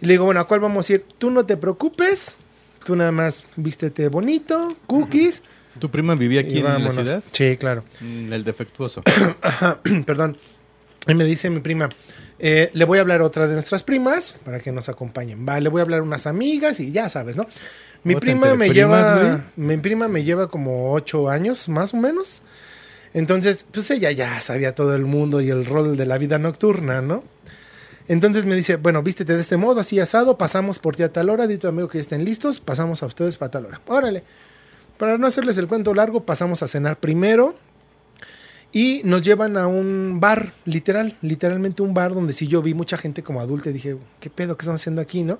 Y 0.00 0.06
le 0.06 0.14
digo, 0.14 0.24
bueno, 0.24 0.40
¿a 0.40 0.46
cuál 0.46 0.60
vamos 0.60 0.88
a 0.88 0.94
ir? 0.94 1.04
Tú 1.18 1.30
no 1.30 1.44
te 1.44 1.56
preocupes, 1.56 2.36
tú 2.84 2.96
nada 2.96 3.12
más 3.12 3.44
vístete 3.56 4.08
bonito, 4.08 4.76
cookies. 4.86 5.42
¿Tu 5.78 5.90
prima 5.90 6.14
vivía 6.14 6.40
aquí 6.40 6.58
en 6.58 6.64
la 6.64 6.70
vámonos. 6.72 6.94
ciudad? 6.94 7.22
Sí, 7.32 7.56
claro. 7.56 7.84
Mm, 8.00 8.32
El 8.32 8.44
defectuoso. 8.44 9.02
Perdón. 10.06 10.36
Y 11.06 11.14
me 11.14 11.24
dice 11.24 11.48
mi 11.48 11.60
prima, 11.60 11.88
eh, 12.38 12.70
le 12.74 12.84
voy 12.84 12.98
a 12.98 13.00
hablar 13.00 13.20
a 13.20 13.24
otra 13.24 13.46
de 13.46 13.54
nuestras 13.54 13.82
primas 13.82 14.34
para 14.44 14.60
que 14.60 14.72
nos 14.72 14.88
acompañen. 14.88 15.46
Va, 15.48 15.60
le 15.60 15.68
voy 15.68 15.80
a 15.80 15.82
hablar 15.82 16.00
a 16.00 16.02
unas 16.02 16.26
amigas 16.26 16.80
y 16.80 16.90
ya 16.90 17.08
sabes, 17.08 17.36
¿no? 17.36 17.46
Mi 18.02 18.16
prima 18.16 18.54
me 18.54 18.68
primas, 18.68 19.18
lleva, 19.18 19.44
mi 19.56 19.76
prima 19.76 20.08
me 20.08 20.24
lleva 20.24 20.48
como 20.48 20.92
ocho 20.92 21.28
años, 21.28 21.68
más 21.68 21.92
o 21.94 21.98
menos. 21.98 22.42
Entonces, 23.12 23.66
pues 23.70 23.90
ella 23.90 24.10
ya 24.10 24.40
sabía 24.40 24.74
todo 24.74 24.94
el 24.94 25.04
mundo 25.04 25.40
y 25.40 25.50
el 25.50 25.64
rol 25.66 25.96
de 25.96 26.06
la 26.06 26.16
vida 26.16 26.38
nocturna, 26.38 27.00
¿no? 27.02 27.24
Entonces 28.10 28.44
me 28.44 28.56
dice, 28.56 28.74
bueno, 28.74 29.04
vístete 29.04 29.34
de 29.34 29.40
este 29.40 29.56
modo, 29.56 29.78
así 29.78 30.00
asado, 30.00 30.36
pasamos 30.36 30.80
por 30.80 30.96
ti 30.96 31.04
a 31.04 31.12
tal 31.12 31.30
hora, 31.30 31.46
di 31.46 31.54
a 31.54 31.58
tu 31.60 31.68
amigo 31.68 31.86
que 31.86 32.00
estén 32.00 32.24
listos, 32.24 32.58
pasamos 32.58 33.04
a 33.04 33.06
ustedes 33.06 33.36
para 33.36 33.52
tal 33.52 33.66
hora. 33.66 33.80
Órale. 33.86 34.24
Para 34.98 35.16
no 35.16 35.28
hacerles 35.28 35.58
el 35.58 35.68
cuento 35.68 35.94
largo, 35.94 36.24
pasamos 36.24 36.60
a 36.64 36.66
cenar 36.66 36.98
primero 36.98 37.54
y 38.72 39.02
nos 39.04 39.22
llevan 39.22 39.56
a 39.56 39.68
un 39.68 40.18
bar, 40.18 40.52
literal, 40.64 41.18
literalmente 41.22 41.82
un 41.82 41.94
bar 41.94 42.12
donde 42.12 42.32
sí 42.32 42.48
yo 42.48 42.62
vi 42.62 42.74
mucha 42.74 42.98
gente 42.98 43.22
como 43.22 43.40
adulta 43.40 43.70
y 43.70 43.74
dije, 43.74 43.96
¿qué 44.18 44.28
pedo? 44.28 44.56
¿Qué 44.56 44.62
estamos 44.62 44.80
haciendo 44.80 45.00
aquí, 45.00 45.22
no? 45.22 45.38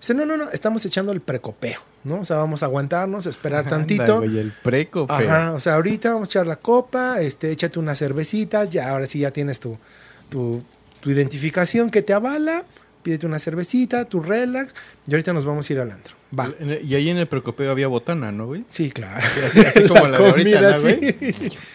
Dice, 0.00 0.14
no, 0.14 0.24
no, 0.24 0.38
no, 0.38 0.48
estamos 0.52 0.82
echando 0.86 1.12
el 1.12 1.20
precopeo, 1.20 1.80
¿no? 2.04 2.20
O 2.20 2.24
sea, 2.24 2.38
vamos 2.38 2.62
a 2.62 2.66
aguantarnos, 2.66 3.26
esperar 3.26 3.68
tantito. 3.68 4.20
Güey, 4.20 4.38
el 4.38 4.52
preco, 4.52 5.06
feo. 5.06 5.16
Ajá, 5.16 5.52
o 5.52 5.60
sea, 5.60 5.74
ahorita 5.74 6.14
vamos 6.14 6.30
a 6.30 6.30
echar 6.30 6.46
la 6.46 6.56
copa, 6.56 7.20
este, 7.20 7.52
échate 7.52 7.78
unas 7.78 7.98
cervecitas, 7.98 8.70
ya 8.70 8.88
ahora 8.88 9.06
sí 9.06 9.18
ya 9.18 9.32
tienes 9.32 9.60
tu, 9.60 9.76
tu, 10.30 10.64
tu 11.00 11.10
identificación 11.10 11.90
que 11.90 12.02
te 12.02 12.12
avala, 12.12 12.64
pídete 13.02 13.26
una 13.26 13.38
cervecita, 13.38 14.04
tu 14.04 14.20
relax, 14.22 14.74
y 15.06 15.12
ahorita 15.12 15.32
nos 15.32 15.44
vamos 15.44 15.68
a 15.68 15.72
ir 15.72 15.80
al 15.80 15.90
antro. 15.90 16.14
Va. 16.38 16.52
Y 16.84 16.94
ahí 16.94 17.08
en 17.10 17.16
el 17.18 17.26
precopeo 17.26 17.70
había 17.70 17.88
botana, 17.88 18.30
¿no, 18.32 18.46
güey? 18.46 18.64
Sí, 18.70 18.90
claro. 18.90 19.20
así- 19.46 19.60
así 19.60 19.84
como 19.88 20.06
la 20.06 20.18
de 20.18 20.28
ahorita, 20.28 20.60
¿no, 20.60 20.80
güey? 20.80 21.16
sí. 21.32 21.50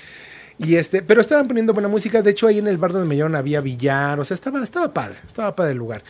Y 0.57 0.75
este, 0.77 1.01
pero 1.01 1.19
estaban 1.19 1.49
poniendo 1.49 1.73
buena 1.73 1.89
música. 1.89 2.21
De 2.21 2.31
hecho, 2.31 2.47
ahí 2.47 2.59
en 2.59 2.67
el 2.67 2.77
bar 2.77 2.93
donde 2.93 3.09
me 3.09 3.15
llevaron 3.17 3.35
había 3.35 3.59
billar. 3.59 4.17
O 4.21 4.23
sea, 4.23 4.35
estaba, 4.35 4.63
estaba 4.63 4.93
padre, 4.93 5.17
estaba 5.27 5.53
padre 5.53 5.73
el 5.73 5.77
lugar. 5.77 6.01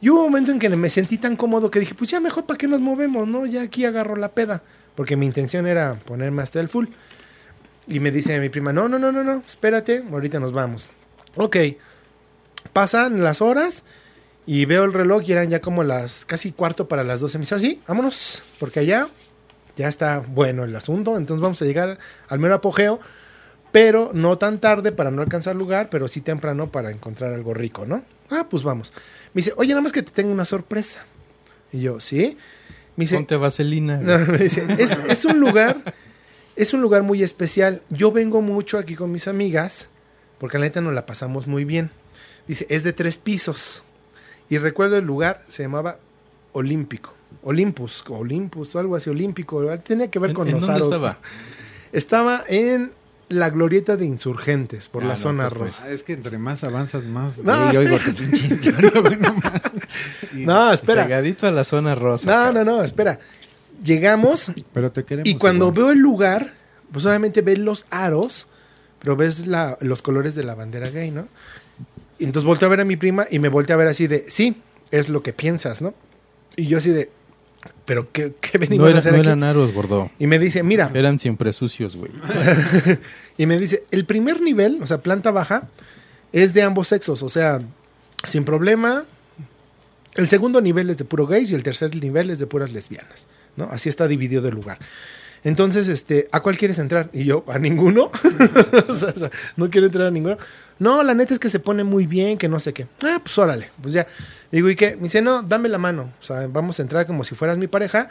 Y 0.00 0.08
hubo 0.10 0.18
un 0.18 0.24
momento 0.32 0.50
en 0.50 0.58
que 0.58 0.68
me 0.68 0.90
sentí 0.90 1.16
tan 1.16 1.36
cómodo 1.36 1.70
que 1.70 1.78
dije, 1.78 1.94
pues 1.94 2.10
ya 2.10 2.18
mejor 2.18 2.44
para 2.44 2.58
qué 2.58 2.66
nos 2.66 2.80
movemos, 2.80 3.28
¿no? 3.28 3.46
Ya 3.46 3.62
aquí 3.62 3.84
agarro 3.84 4.16
la 4.16 4.30
peda. 4.30 4.62
Porque 4.96 5.14
mi 5.16 5.26
intención 5.26 5.64
era 5.68 5.94
ponerme 5.94 6.42
hasta 6.42 6.58
el 6.58 6.68
full. 6.68 6.86
Y 7.86 8.00
me 8.00 8.10
dice 8.10 8.40
mi 8.40 8.48
prima, 8.48 8.72
no, 8.72 8.88
no, 8.88 8.98
no, 8.98 9.12
no, 9.12 9.22
no, 9.22 9.44
espérate, 9.46 10.02
ahorita 10.10 10.40
nos 10.40 10.52
vamos. 10.52 10.88
Ok. 11.36 11.56
Pasan 12.72 13.22
las 13.22 13.40
horas 13.40 13.84
y 14.46 14.64
veo 14.64 14.84
el 14.84 14.92
reloj 14.92 15.22
y 15.26 15.32
eran 15.32 15.50
ya 15.50 15.60
como 15.60 15.84
las 15.84 16.24
casi 16.24 16.52
cuarto 16.52 16.88
para 16.88 17.04
las 17.04 17.20
12. 17.20 17.38
Me 17.38 17.42
dice, 17.42 17.60
sí, 17.60 17.82
vámonos, 17.86 18.42
porque 18.58 18.80
allá 18.80 19.06
ya 19.76 19.88
está 19.88 20.18
bueno 20.18 20.64
el 20.64 20.74
asunto. 20.74 21.16
Entonces 21.16 21.42
vamos 21.42 21.60
a 21.62 21.64
llegar 21.64 21.98
al 22.28 22.38
mero 22.38 22.54
apogeo, 22.54 22.98
pero 23.72 24.10
no 24.14 24.38
tan 24.38 24.58
tarde 24.58 24.92
para 24.92 25.10
no 25.10 25.22
alcanzar 25.22 25.54
lugar, 25.54 25.88
pero 25.90 26.08
sí 26.08 26.20
temprano 26.20 26.70
para 26.72 26.90
encontrar 26.90 27.32
algo 27.32 27.54
rico, 27.54 27.86
¿no? 27.86 28.04
Ah, 28.30 28.46
pues 28.48 28.62
vamos. 28.62 28.92
Me 29.34 29.40
dice, 29.40 29.52
oye, 29.56 29.70
nada 29.70 29.82
más 29.82 29.92
que 29.92 30.02
te 30.02 30.12
tengo 30.12 30.32
una 30.32 30.44
sorpresa. 30.44 31.04
Y 31.72 31.80
yo, 31.80 32.00
¿sí? 32.00 32.36
Me 32.96 33.04
dice, 33.04 33.16
Ponte 33.16 33.36
vaselina. 33.36 33.98
no, 34.02 34.18
me 34.18 34.38
dice, 34.38 34.66
es, 34.78 34.98
es 35.08 35.24
un 35.24 35.40
lugar, 35.40 35.94
es 36.56 36.74
un 36.74 36.80
lugar 36.80 37.02
muy 37.02 37.22
especial. 37.22 37.82
Yo 37.90 38.12
vengo 38.12 38.40
mucho 38.40 38.78
aquí 38.78 38.94
con 38.96 39.12
mis 39.12 39.28
amigas, 39.28 39.88
porque 40.38 40.58
la 40.58 40.64
neta 40.64 40.80
nos 40.80 40.94
la 40.94 41.06
pasamos 41.06 41.46
muy 41.46 41.64
bien. 41.64 41.90
Dice, 42.48 42.66
es 42.70 42.82
de 42.82 42.92
tres 42.92 43.16
pisos. 43.18 43.82
Y 44.50 44.58
recuerdo 44.58 44.96
el 44.96 45.04
lugar, 45.04 45.44
se 45.48 45.62
llamaba 45.62 45.98
Olímpico. 46.52 47.14
Olympus, 47.42 48.02
Olympus 48.08 48.74
o 48.74 48.78
algo 48.80 48.96
así, 48.96 49.10
Olímpico. 49.10 49.62
Tenía 49.80 50.08
que 50.08 50.18
ver 50.18 50.30
¿En- 50.30 50.36
con 50.36 50.48
en 50.48 50.54
los 50.54 50.62
dónde 50.62 50.76
aros. 50.76 50.86
estaba? 50.88 51.18
Estaba 51.92 52.44
en 52.48 52.92
la 53.30 53.50
glorieta 53.50 53.96
de 53.98 54.06
insurgentes, 54.06 54.88
por 54.88 55.02
Ah, 55.04 55.08
la 55.08 55.12
no, 55.14 55.18
zona 55.20 55.48
pues, 55.50 55.60
rosa. 55.60 55.84
Ah, 55.86 55.90
es 55.90 56.02
que 56.02 56.14
entre 56.14 56.38
más 56.38 56.64
avanzas, 56.64 57.04
más 57.04 57.42
No, 57.42 57.68
gay 57.72 57.76
oigo 57.76 57.98
no 57.98 59.02
mames. 59.02 59.62
Y- 60.34 60.46
No, 60.46 60.72
espera. 60.72 61.04
Pegadito 61.04 61.46
a 61.46 61.50
la 61.50 61.64
zona 61.64 61.94
rosa. 61.94 62.26
No, 62.30 62.52
no, 62.52 62.64
no, 62.64 62.82
espera. 62.82 63.18
Llegamos 63.84 64.50
Pero 64.72 64.90
te 64.92 65.04
queremos. 65.04 65.28
y 65.28 65.36
cuando 65.36 65.66
igual. 65.68 65.76
veo 65.84 65.90
el 65.92 65.98
lugar, 65.98 66.54
pues 66.92 67.04
obviamente 67.06 67.42
ves 67.42 67.58
los 67.58 67.86
aros, 67.90 68.46
pero 68.98 69.14
ves 69.16 69.46
la- 69.46 69.76
los 69.80 70.02
colores 70.02 70.34
de 70.34 70.44
la 70.44 70.54
bandera 70.54 70.88
gay, 70.90 71.10
¿no? 71.10 71.28
Y 72.18 72.24
entonces 72.24 72.46
volteo 72.46 72.66
a 72.66 72.70
ver 72.70 72.80
a 72.80 72.84
mi 72.84 72.96
prima 72.96 73.26
y 73.30 73.38
me 73.38 73.48
volteo 73.48 73.74
a 73.74 73.78
ver 73.78 73.88
así 73.88 74.06
de, 74.06 74.24
sí, 74.28 74.56
es 74.90 75.08
lo 75.08 75.22
que 75.22 75.32
piensas, 75.32 75.80
¿no? 75.80 75.94
Y 76.56 76.66
yo 76.66 76.78
así 76.78 76.90
de, 76.90 77.10
¿pero 77.84 78.10
qué, 78.12 78.32
qué 78.40 78.58
No, 78.58 78.60
venimos 78.60 78.94
a 78.94 78.98
hacer 78.98 79.12
no 79.12 79.18
aquí? 79.18 79.28
eran 79.28 79.42
aros, 79.44 79.72
gordo. 79.72 80.10
Y 80.18 80.26
me 80.26 80.38
dice, 80.38 80.62
mira, 80.62 80.90
Eran 80.94 81.18
siempre 81.18 81.52
sucios, 81.52 81.96
güey. 81.96 82.10
y 83.38 83.46
me 83.46 83.58
dice, 83.58 83.84
el 83.90 84.04
primer 84.04 84.40
nivel, 84.40 84.80
o 84.82 84.86
sea, 84.86 84.98
planta 84.98 85.30
baja, 85.30 85.68
es 86.32 86.54
de 86.54 86.62
ambos 86.62 86.88
sexos, 86.88 87.22
o 87.22 87.28
sea, 87.28 87.60
sin 88.24 88.44
problema. 88.44 89.04
El 90.14 90.28
segundo 90.28 90.60
nivel 90.60 90.90
es 90.90 90.98
de 90.98 91.04
puro 91.04 91.26
gays 91.26 91.50
y 91.50 91.54
el 91.54 91.62
tercer 91.62 91.94
nivel 91.94 92.30
es 92.30 92.40
de 92.40 92.46
puras 92.46 92.72
lesbianas, 92.72 93.26
¿no? 93.56 93.68
Así 93.70 93.88
está 93.88 94.08
dividido 94.08 94.48
el 94.48 94.54
lugar. 94.54 94.78
Entonces, 95.44 95.88
este, 95.88 96.28
¿a 96.32 96.40
cuál 96.40 96.56
quieres 96.56 96.78
entrar? 96.78 97.10
Y 97.12 97.24
yo, 97.24 97.44
¿a 97.48 97.58
ninguno? 97.58 98.10
o 98.88 98.94
sea, 98.94 99.10
o 99.10 99.18
sea, 99.18 99.30
no 99.56 99.70
quiero 99.70 99.86
entrar 99.86 100.08
a 100.08 100.10
ninguno. 100.10 100.38
No, 100.78 101.02
la 101.02 101.14
neta 101.14 101.34
es 101.34 101.40
que 101.40 101.48
se 101.48 101.58
pone 101.58 101.84
muy 101.84 102.06
bien, 102.06 102.38
que 102.38 102.48
no 102.48 102.60
sé 102.60 102.72
qué. 102.72 102.86
Ah, 103.02 103.18
pues 103.22 103.36
órale, 103.38 103.70
pues 103.80 103.92
ya. 103.92 104.06
Digo, 104.50 104.70
¿y 104.70 104.76
qué? 104.76 104.96
Me 104.96 105.04
dice, 105.04 105.22
no, 105.22 105.42
dame 105.42 105.68
la 105.68 105.78
mano. 105.78 106.12
O 106.20 106.24
sea, 106.24 106.46
vamos 106.46 106.78
a 106.78 106.82
entrar 106.82 107.06
como 107.06 107.24
si 107.24 107.34
fueras 107.34 107.58
mi 107.58 107.66
pareja. 107.66 108.10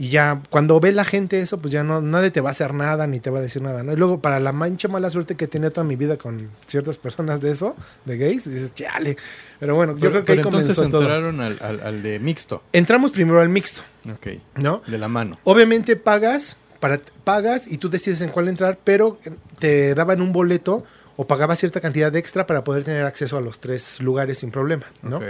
Y 0.00 0.10
ya, 0.10 0.40
cuando 0.50 0.78
ve 0.78 0.92
la 0.92 1.04
gente 1.04 1.40
eso, 1.40 1.58
pues 1.58 1.72
ya 1.72 1.82
no, 1.82 2.00
nadie 2.00 2.30
te 2.30 2.40
va 2.40 2.50
a 2.50 2.52
hacer 2.52 2.72
nada 2.72 3.08
ni 3.08 3.18
te 3.18 3.30
va 3.30 3.40
a 3.40 3.42
decir 3.42 3.60
nada, 3.62 3.82
¿no? 3.82 3.92
Y 3.92 3.96
luego, 3.96 4.20
para 4.20 4.38
la 4.38 4.52
mancha 4.52 4.86
mala 4.86 5.10
suerte 5.10 5.34
que 5.34 5.46
he 5.46 5.48
tenido 5.48 5.72
toda 5.72 5.84
mi 5.84 5.96
vida 5.96 6.16
con 6.16 6.50
ciertas 6.68 6.96
personas 6.96 7.40
de 7.40 7.50
eso, 7.50 7.74
de 8.04 8.16
gays, 8.16 8.48
dices, 8.48 8.72
chale. 8.74 9.16
Pero 9.58 9.74
bueno, 9.74 9.94
yo 9.94 9.98
Pero- 9.98 10.10
creo 10.12 10.24
que 10.24 10.32
ahí 10.32 10.38
pero 10.38 10.48
entonces 10.50 10.76
comenzó 10.76 10.98
todo. 10.98 11.02
entraron 11.02 11.40
al, 11.40 11.58
al- 11.60 11.80
al 11.80 12.02
de 12.02 12.20
mixto. 12.20 12.62
Entramos 12.72 13.10
primero 13.10 13.40
al 13.40 13.48
mixto, 13.48 13.82
Ok. 14.08 14.38
¿no? 14.56 14.82
De 14.86 14.98
la 14.98 15.08
mano. 15.08 15.40
Obviamente 15.42 15.96
pagas, 15.96 16.56
para, 16.78 17.00
pagas 17.24 17.66
y 17.66 17.78
tú 17.78 17.88
decides 17.90 18.20
en 18.20 18.30
cuál 18.30 18.46
entrar, 18.46 18.78
pero 18.84 19.18
te 19.58 19.96
daban 19.96 20.20
un 20.22 20.32
boleto 20.32 20.84
o 21.16 21.26
pagabas 21.26 21.58
cierta 21.58 21.80
cantidad 21.80 22.12
de 22.12 22.20
extra 22.20 22.46
para 22.46 22.62
poder 22.62 22.84
tener 22.84 23.04
acceso 23.04 23.36
a 23.36 23.40
los 23.40 23.58
tres 23.58 24.00
lugares 24.00 24.38
sin 24.38 24.52
problema, 24.52 24.84
¿no? 25.02 25.16
Ok. 25.16 25.24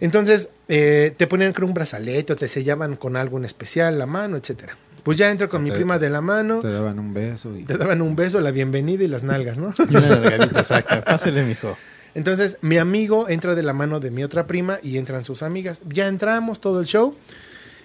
Entonces, 0.00 0.48
eh, 0.68 1.14
te 1.16 1.26
ponían 1.26 1.52
creo 1.52 1.68
un 1.68 1.74
brazalete 1.74 2.32
o 2.32 2.36
te 2.36 2.48
sellaban 2.48 2.96
con 2.96 3.16
algo 3.16 3.38
en 3.38 3.44
especial, 3.44 3.98
la 3.98 4.06
mano, 4.06 4.36
etcétera. 4.36 4.76
Pues 5.02 5.18
ya 5.18 5.30
entro 5.30 5.48
con 5.48 5.62
mi 5.62 5.70
Te- 5.70 5.76
prima 5.76 5.98
de 5.98 6.08
la 6.10 6.20
mano, 6.20 6.60
Te 6.60 6.70
daban 6.70 6.98
un 6.98 7.12
beso 7.12 7.54
y... 7.56 7.64
te 7.64 7.76
daban 7.76 8.00
un 8.02 8.16
beso, 8.16 8.40
la 8.40 8.50
bienvenida 8.50 9.04
y 9.04 9.08
las 9.08 9.22
nalgas, 9.22 9.58
¿no? 9.58 9.72
Y 9.88 9.96
una 9.96 10.08
nalgadita, 10.08 10.60
exacta. 10.60 11.04
Pásele, 11.04 11.42
mijo. 11.44 11.76
Entonces, 12.14 12.58
mi 12.62 12.78
amigo 12.78 13.28
entra 13.28 13.54
de 13.54 13.62
la 13.62 13.72
mano 13.72 14.00
de 14.00 14.10
mi 14.10 14.24
otra 14.24 14.46
prima 14.46 14.78
y 14.82 14.96
entran 14.98 15.24
sus 15.24 15.42
amigas. 15.42 15.82
Ya 15.86 16.06
entramos 16.08 16.60
todo 16.60 16.80
el 16.80 16.86
show. 16.86 17.14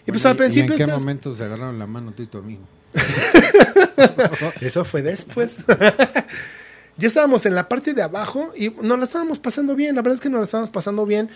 Y 0.08 0.12
pues 0.12 0.24
Bueno, 0.24 0.32
al 0.32 0.38
principio 0.38 0.70
¿Y 0.70 0.72
en 0.74 0.78
qué 0.78 0.84
estás- 0.84 1.00
momento 1.00 1.36
se 1.36 1.44
agarraron 1.44 1.78
la 1.78 1.88
mano 1.88 2.14
tú 2.14 2.24
y 2.24 2.28
tu 2.28 2.38
amigo? 2.38 2.62
Eso 4.62 4.86
fue 4.86 5.02
después. 5.02 5.58
ya 6.98 7.08
estábamos 7.08 7.46
en 7.46 7.56
la 7.56 7.68
parte 7.68 7.94
de 7.94 8.02
abajo 8.02 8.54
y 8.56 8.70
nos 8.70 8.98
la 8.98 9.06
estábamos 9.06 9.40
pasando 9.40 9.76
bien. 9.76 9.96
La 9.96 10.02
verdad 10.02 10.16
es 10.16 10.22
que 10.22 10.30
nos 10.30 10.40
la 10.40 10.46
estábamos 10.46 10.70
pasando 10.70 11.06
bien. 11.06 11.30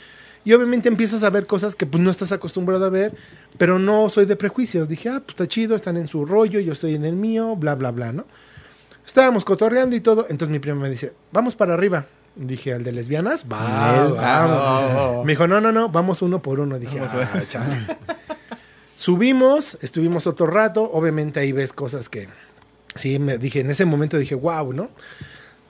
Y 0.46 0.54
obviamente 0.54 0.90
empiezas 0.90 1.24
a 1.24 1.30
ver 1.30 1.46
cosas 1.48 1.76
que 1.76 1.86
pues 1.86 2.04
no 2.04 2.12
estás 2.12 2.32
acostumbrado 2.32 2.86
a 2.86 2.90
ver, 2.90 3.14
pero 3.58 3.80
no 3.80 4.10
soy 4.10 4.26
de 4.26 4.36
prejuicios. 4.36 4.90
Dije, 4.90 5.10
ah, 5.10 5.20
pues 5.20 5.30
está 5.30 5.48
chido, 5.48 5.76
están 5.76 5.96
en 5.98 6.08
su 6.08 6.26
rollo, 6.26 6.60
yo 6.60 6.74
estoy 6.74 6.96
en 6.96 7.06
el 7.06 7.16
mío, 7.16 7.56
bla, 7.56 7.76
bla, 7.76 7.92
bla, 7.92 8.12
¿no? 8.12 8.26
Estábamos 9.06 9.46
cotorreando 9.46 9.96
y 9.96 10.02
todo. 10.02 10.28
Entonces 10.30 10.50
mi 10.50 10.60
prima 10.60 10.80
me 10.80 10.90
dice, 10.90 11.14
vamos 11.32 11.56
para 11.56 11.74
arriba. 11.74 12.06
Dije, 12.36 12.74
¿al 12.74 12.84
de 12.84 12.92
lesbianas? 12.92 13.46
Va, 13.50 13.92
Les- 14.08 14.10
vamos. 14.12 14.18
Ah, 14.22 15.22
Me 15.24 15.34
dijo, 15.34 15.48
no, 15.48 15.62
no, 15.62 15.72
no, 15.72 15.90
vamos 15.90 16.22
uno 16.22 16.40
por 16.42 16.60
uno. 16.60 16.80
Dije, 16.80 17.00
Vamos, 17.00 17.14
ah, 17.14 17.44
chale. 17.48 17.86
Subimos, 18.96 19.78
estuvimos 19.82 20.28
otro 20.28 20.48
rato. 20.48 20.90
Obviamente 20.94 21.40
ahí 21.40 21.52
ves 21.52 21.74
cosas 21.74 22.10
que 22.10 22.28
sí, 22.96 23.20
me 23.20 23.38
dije, 23.38 23.60
en 23.62 23.70
ese 23.72 23.86
momento 23.86 24.18
dije, 24.18 24.36
wow, 24.36 24.72
¿no? 24.74 24.90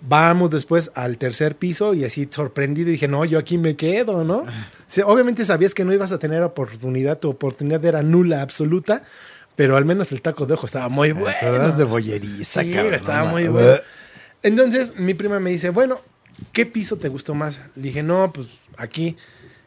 Vamos 0.06 0.50
después 0.50 0.92
al 0.96 1.18
tercer 1.18 1.56
piso 1.56 1.94
y 1.94 2.04
así 2.04 2.28
sorprendido 2.30 2.90
dije, 2.90 3.08
no, 3.08 3.24
yo 3.24 3.40
aquí 3.40 3.58
me 3.58 3.78
quedo, 3.78 4.26
¿no? 4.26 4.44
Sí, 4.88 5.02
obviamente 5.02 5.46
sabías 5.46 5.74
que 5.74 5.86
no 5.86 5.94
ibas 5.94 6.12
a 6.12 6.20
tener 6.20 6.44
oportunidad, 6.44 7.20
tu 7.20 7.30
oportunidad 7.30 7.84
era 7.86 8.04
nula, 8.04 8.42
absoluta, 8.42 9.04
pero 9.56 9.78
al 9.78 9.86
menos 9.86 10.12
el 10.12 10.22
taco 10.22 10.46
de 10.46 10.56
ojo 10.56 10.66
estaba 10.66 10.90
muy 10.90 11.14
bueno. 11.14 11.30
Estabas 11.30 11.78
de 11.78 11.86
bolleriza, 11.86 12.64
Sí, 12.64 12.74
cabrón, 12.74 12.94
estaba 12.96 13.26
muy 13.26 13.48
bueno. 13.48 13.80
Entonces 14.42 14.98
mi 14.98 15.14
prima 15.14 15.40
me 15.40 15.52
dice, 15.52 15.70
bueno, 15.70 16.02
¿qué 16.52 16.66
piso 16.66 16.98
te 16.98 17.08
gustó 17.08 17.34
más? 17.34 17.62
Le 17.76 17.84
dije, 17.84 18.04
no, 18.04 18.34
pues 18.34 18.48
aquí. 18.76 19.16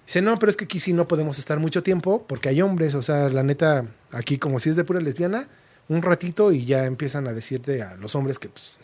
Dice, 0.07 0.21
no, 0.21 0.39
pero 0.39 0.51
es 0.51 0.57
que 0.57 0.67
aquí 0.67 0.81
sí 0.81 0.93
no 0.93 1.09
podemos 1.09 1.39
estar 1.39 1.59
mucho 1.59 1.83
tiempo 1.83 2.27
porque 2.29 2.51
hay 2.51 2.61
hombres, 2.61 2.95
o 2.95 3.01
sea, 3.01 3.31
la 3.31 3.43
neta, 3.43 3.87
aquí 4.13 4.37
como 4.37 4.59
si 4.59 4.69
es 4.69 4.77
de 4.77 4.85
pura 4.85 5.01
lesbiana, 5.01 5.49
un 5.89 6.03
ratito 6.03 6.53
y 6.53 6.67
ya 6.67 6.85
empiezan 6.85 7.27
a 7.27 7.33
decirte 7.33 7.83
a 7.83 7.97
los 7.97 8.15
hombres 8.15 8.39
que, 8.39 8.51
pues, 8.51 8.79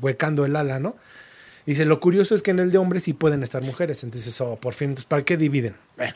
huecando 0.00 0.44
el 0.44 0.56
ala, 0.56 0.80
¿no? 0.80 0.96
Dice, 1.66 1.84
lo 1.84 1.98
curioso 1.98 2.34
es 2.34 2.42
que 2.42 2.52
en 2.52 2.60
el 2.60 2.70
de 2.70 2.78
hombres 2.78 3.02
sí 3.02 3.12
pueden 3.12 3.42
estar 3.42 3.62
mujeres, 3.62 4.04
entonces, 4.04 4.40
oh, 4.40 4.56
por 4.56 4.74
fin, 4.74 4.94
¿para 5.08 5.24
qué 5.24 5.36
dividen? 5.36 5.74
Bueno. 5.96 6.14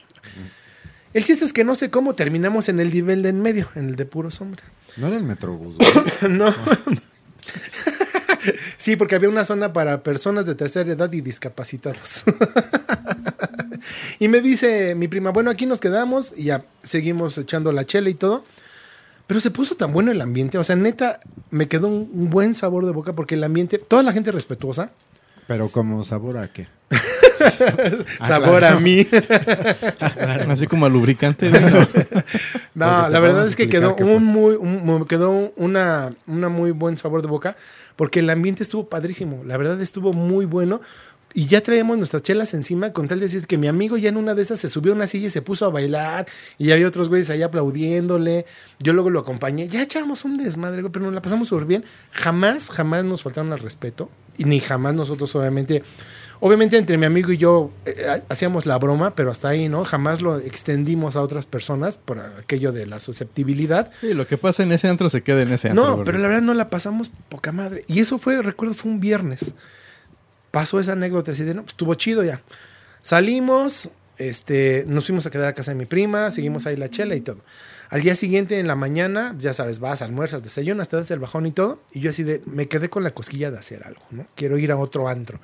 El 1.12 1.24
chiste 1.24 1.44
es 1.44 1.52
que 1.52 1.64
no 1.64 1.74
sé 1.74 1.90
cómo 1.90 2.14
terminamos 2.14 2.68
en 2.68 2.78
el 2.78 2.92
nivel 2.92 3.22
de 3.22 3.30
en 3.30 3.42
medio, 3.42 3.68
en 3.74 3.88
el 3.88 3.96
de 3.96 4.06
puros 4.06 4.40
hombres. 4.40 4.64
No 4.96 5.08
era 5.08 5.16
el 5.16 5.24
Metrobús. 5.24 5.76
No. 6.28 6.54
Sí, 8.78 8.96
porque 8.96 9.14
había 9.14 9.28
una 9.28 9.44
zona 9.44 9.74
para 9.74 10.02
personas 10.02 10.46
de 10.46 10.54
tercera 10.54 10.90
edad 10.90 11.12
y 11.12 11.20
discapacitados. 11.20 12.24
y 14.18 14.28
me 14.28 14.40
dice 14.40 14.94
mi 14.94 15.08
prima, 15.08 15.30
bueno, 15.30 15.50
aquí 15.50 15.66
nos 15.66 15.80
quedamos 15.80 16.32
y 16.34 16.44
ya 16.44 16.64
seguimos 16.82 17.36
echando 17.36 17.72
la 17.72 17.84
chela 17.84 18.08
y 18.08 18.14
todo. 18.14 18.44
Pero 19.30 19.38
se 19.38 19.52
puso 19.52 19.76
tan 19.76 19.92
bueno 19.92 20.10
el 20.10 20.20
ambiente, 20.20 20.58
o 20.58 20.64
sea, 20.64 20.74
neta, 20.74 21.20
me 21.52 21.68
quedó 21.68 21.86
un, 21.86 22.10
un 22.12 22.30
buen 22.30 22.52
sabor 22.52 22.84
de 22.84 22.90
boca 22.90 23.12
porque 23.12 23.36
el 23.36 23.44
ambiente, 23.44 23.78
toda 23.78 24.02
la 24.02 24.12
gente 24.12 24.32
respetuosa, 24.32 24.90
Pero 25.46 25.68
como 25.68 26.02
sabor 26.02 26.36
a 26.36 26.48
qué. 26.48 26.66
Sabor 28.26 28.64
a 28.64 28.80
mí. 28.80 29.06
Así 30.48 30.66
como 30.66 30.86
al 30.86 30.92
lubricante. 30.92 31.48
No, 31.48 31.86
te 33.06 33.10
la 33.12 33.20
verdad 33.20 33.42
a 33.44 33.46
es 33.46 33.54
que 33.54 33.68
quedó 33.68 33.94
un 33.94 34.24
muy, 34.24 34.56
un- 34.56 34.84
me 34.84 35.06
quedó 35.06 35.52
una, 35.56 36.10
una 36.26 36.48
muy 36.48 36.72
buen 36.72 36.98
sabor 36.98 37.22
de 37.22 37.28
boca, 37.28 37.56
porque 37.94 38.18
el 38.18 38.30
ambiente 38.30 38.64
estuvo 38.64 38.88
padrísimo. 38.88 39.42
La 39.44 39.56
verdad 39.56 39.80
estuvo 39.80 40.12
muy 40.12 40.44
bueno. 40.44 40.80
Y 41.32 41.46
ya 41.46 41.60
traíamos 41.60 41.96
nuestras 41.96 42.22
chelas 42.22 42.54
encima, 42.54 42.92
con 42.92 43.06
tal 43.06 43.20
de 43.20 43.26
decir 43.26 43.46
que 43.46 43.56
mi 43.56 43.68
amigo 43.68 43.96
ya 43.96 44.08
en 44.08 44.16
una 44.16 44.34
de 44.34 44.42
esas 44.42 44.58
se 44.58 44.68
subió 44.68 44.92
a 44.92 44.96
una 44.96 45.06
silla 45.06 45.28
y 45.28 45.30
se 45.30 45.42
puso 45.42 45.64
a 45.64 45.70
bailar. 45.70 46.26
Y 46.58 46.72
había 46.72 46.88
otros 46.88 47.08
güeyes 47.08 47.30
ahí 47.30 47.42
aplaudiéndole. 47.42 48.46
Yo 48.80 48.92
luego 48.92 49.10
lo 49.10 49.20
acompañé. 49.20 49.68
Ya 49.68 49.82
echamos 49.82 50.24
un 50.24 50.38
desmadre, 50.38 50.82
pero 50.90 51.04
nos 51.04 51.14
la 51.14 51.22
pasamos 51.22 51.48
súper 51.48 51.66
bien. 51.66 51.84
Jamás, 52.10 52.70
jamás 52.70 53.04
nos 53.04 53.22
faltaron 53.22 53.52
al 53.52 53.60
respeto. 53.60 54.10
Y 54.38 54.44
ni 54.44 54.60
jamás 54.60 54.94
nosotros, 54.94 55.34
obviamente. 55.36 55.82
Obviamente, 56.42 56.78
entre 56.78 56.96
mi 56.96 57.04
amigo 57.04 57.30
y 57.32 57.36
yo 57.36 57.70
eh, 57.84 58.22
hacíamos 58.30 58.64
la 58.64 58.78
broma, 58.78 59.14
pero 59.14 59.30
hasta 59.30 59.48
ahí, 59.48 59.68
¿no? 59.68 59.84
Jamás 59.84 60.22
lo 60.22 60.38
extendimos 60.38 61.14
a 61.14 61.22
otras 61.22 61.44
personas 61.44 61.96
por 61.96 62.18
aquello 62.18 62.72
de 62.72 62.86
la 62.86 62.98
susceptibilidad. 62.98 63.90
Sí, 64.00 64.14
lo 64.14 64.26
que 64.26 64.38
pasa 64.38 64.62
en 64.62 64.72
ese 64.72 64.88
antro 64.88 65.10
se 65.10 65.22
queda 65.22 65.42
en 65.42 65.52
ese 65.52 65.68
antro. 65.68 65.98
No, 65.98 66.04
pero 66.04 66.16
la 66.16 66.28
verdad 66.28 66.42
no 66.42 66.54
la 66.54 66.70
pasamos 66.70 67.10
poca 67.28 67.52
madre. 67.52 67.84
Y 67.88 68.00
eso 68.00 68.18
fue, 68.18 68.40
recuerdo, 68.40 68.74
fue 68.74 68.90
un 68.90 69.00
viernes. 69.00 69.54
Pasó 70.50 70.80
esa 70.80 70.92
anécdota 70.92 71.32
así 71.32 71.44
de, 71.44 71.54
no, 71.54 71.62
pues 71.62 71.72
estuvo 71.72 71.94
chido 71.94 72.24
ya. 72.24 72.42
Salimos, 73.02 73.90
este, 74.18 74.84
nos 74.86 75.06
fuimos 75.06 75.26
a 75.26 75.30
quedar 75.30 75.48
a 75.48 75.54
casa 75.54 75.70
de 75.70 75.76
mi 75.76 75.86
prima, 75.86 76.30
seguimos 76.30 76.66
ahí 76.66 76.76
la 76.76 76.90
chela 76.90 77.14
y 77.14 77.20
todo. 77.20 77.40
Al 77.88 78.02
día 78.02 78.14
siguiente, 78.14 78.60
en 78.60 78.68
la 78.68 78.76
mañana, 78.76 79.34
ya 79.38 79.52
sabes, 79.52 79.80
vas, 79.80 80.00
almuerzas, 80.00 80.44
desayunas, 80.44 80.88
te 80.88 80.96
das 80.96 81.10
el 81.10 81.18
bajón 81.18 81.46
y 81.46 81.50
todo. 81.50 81.80
Y 81.92 82.00
yo 82.00 82.10
así 82.10 82.22
de, 82.22 82.40
me 82.46 82.68
quedé 82.68 82.88
con 82.88 83.02
la 83.02 83.10
cosquilla 83.12 83.50
de 83.50 83.58
hacer 83.58 83.82
algo, 83.84 84.02
¿no? 84.10 84.26
Quiero 84.36 84.58
ir 84.58 84.70
a 84.70 84.76
otro 84.76 85.08
antro. 85.08 85.40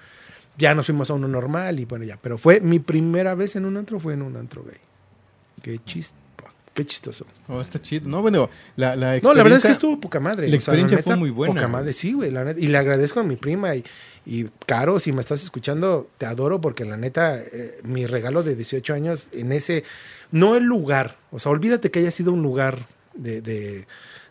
Ya 0.57 0.75
nos 0.75 0.87
fuimos 0.87 1.11
a 1.11 1.15
uno 1.15 1.27
normal 1.27 1.81
y 1.81 1.85
bueno, 1.87 2.05
ya. 2.05 2.19
Pero 2.23 2.39
fue 2.39 2.61
mi 2.61 2.79
primera 2.79 3.35
vez 3.35 3.57
en 3.57 3.65
un 3.65 3.77
antro, 3.77 3.99
fue 3.99 4.15
en 4.15 4.23
un 4.23 4.37
antro 4.37 4.63
gay. 4.63 4.79
Qué 5.61 5.81
chispa, 5.85 6.17
qué 6.77 6.85
chistoso. 6.85 7.27
Oh, 7.49 7.61
está 7.61 7.81
chido. 7.83 8.09
No, 8.09 8.23
bueno, 8.23 8.49
la, 8.77 8.95
la 8.95 9.19
No, 9.21 9.35
la 9.35 9.43
verdad 9.43 9.57
es 9.59 9.63
que 9.65 9.69
experiencia- 9.69 9.71
estuvo 9.73 9.99
poca 10.01 10.21
madre. 10.21 10.43
la 10.43 10.47
O 10.49 10.51
sea, 10.51 10.57
experiencia 10.57 10.99
fue 11.03 11.17
muy 11.17 11.31
buena, 11.31 11.55
Poca 11.55 11.67
madre, 11.69 11.93
sí, 11.93 12.13
güey, 12.13 12.31
la 12.31 12.45
neta. 12.45 12.61
Y 12.61 12.69
le 12.69 12.77
agradezco 12.79 13.19
a 13.21 13.23
mi 13.25 13.37
prima 13.37 13.75
y, 13.75 13.83
y 14.27 14.47
Caro, 14.67 14.99
si 15.01 15.11
me 15.11 15.21
estás 15.21 15.43
escuchando, 15.43 16.09
te 16.19 16.27
adoro 16.27 16.61
porque 16.61 16.85
la 16.85 16.97
neta, 16.97 17.37
eh, 17.41 17.81
mi 17.83 18.07
regalo 18.07 18.43
de 18.43 18.55
18 18.55 18.93
años 18.95 19.29
en 19.33 19.53
ese, 19.53 19.85
no 20.31 20.55
el 20.55 20.65
lugar, 20.65 21.17
o 21.31 21.39
sea, 21.41 21.51
olvídate 21.51 21.91
que 21.91 22.01
haya 22.01 22.11
sido 22.11 22.33
un 22.33 22.43
lugar 22.43 22.87
de, 23.15 23.41
de, 23.41 23.87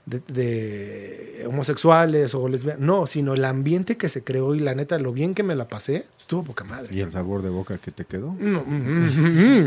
de- 0.06 0.22
de 0.28 1.46
homosexuales 1.48 2.36
o 2.36 2.48
lesbianas, 2.48 2.82
no, 2.82 3.08
sino 3.08 3.34
el 3.34 3.44
ambiente 3.46 3.98
que 3.98 4.10
se 4.10 4.24
creó 4.24 4.54
y 4.56 4.60
la 4.60 4.76
neta, 4.76 4.98
lo 5.00 5.12
bien 5.14 5.34
que 5.34 5.44
me 5.44 5.56
la 5.56 5.68
pasé, 5.68 6.06
estuvo 6.18 6.44
poca 6.44 6.64
madre. 6.64 6.94
¿Y 6.96 7.02
el 7.02 7.12
sabor 7.12 7.42
de 7.42 7.50
boca 7.50 7.78
que 7.78 7.92
te 7.92 8.06
quedó? 8.06 8.36
No, 8.40 8.62
mm, 8.66 8.74
mm, 8.74 9.64
mm. 9.64 9.66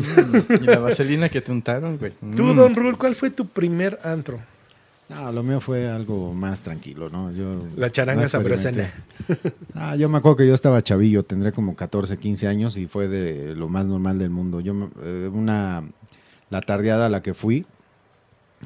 Y 0.62 0.66
la 0.66 0.79
vaselina 0.79 1.28
que 1.28 1.41
te 1.41 1.51
untaron, 1.53 1.99
güey. 1.99 2.12
Tú. 2.36 2.55
Don 2.55 2.74
Rul, 2.76 2.97
¿cuál 2.99 3.14
fue 3.14 3.30
tu 3.30 3.47
primer 3.49 3.99
antro? 4.05 4.39
No, 5.09 5.32
lo 5.32 5.43
mío 5.43 5.59
fue 5.59 5.89
algo 5.89 6.34
más 6.34 6.61
tranquilo, 6.61 7.09
¿no? 7.09 7.32
Yo 7.32 7.62
La 7.76 7.91
charanga 7.91 8.24
no 8.24 8.28
sabrosena. 8.28 8.93
experimenté. 9.26 9.55
Ah, 9.74 9.97
yo 9.97 10.09
me 10.11 10.18
acuerdo 10.18 10.36
que 10.36 10.47
yo 10.47 10.53
estaba 10.55 10.82
chavillo, 10.82 11.22
tendré 11.22 11.51
como 11.53 11.74
14, 11.74 12.18
15 12.18 12.47
años 12.47 12.76
y 12.76 12.86
fue 12.86 13.09
de 13.09 13.55
lo 13.55 13.68
más 13.70 13.86
normal 13.86 14.18
del 14.18 14.28
mundo. 14.28 14.61
Yo, 14.61 14.74
me- 14.74 14.89
eh, 15.03 15.30
una, 15.32 15.82
la 16.51 16.61
tardeada 16.61 17.07
a 17.07 17.09
la 17.09 17.22
que 17.22 17.32
fui 17.32 17.64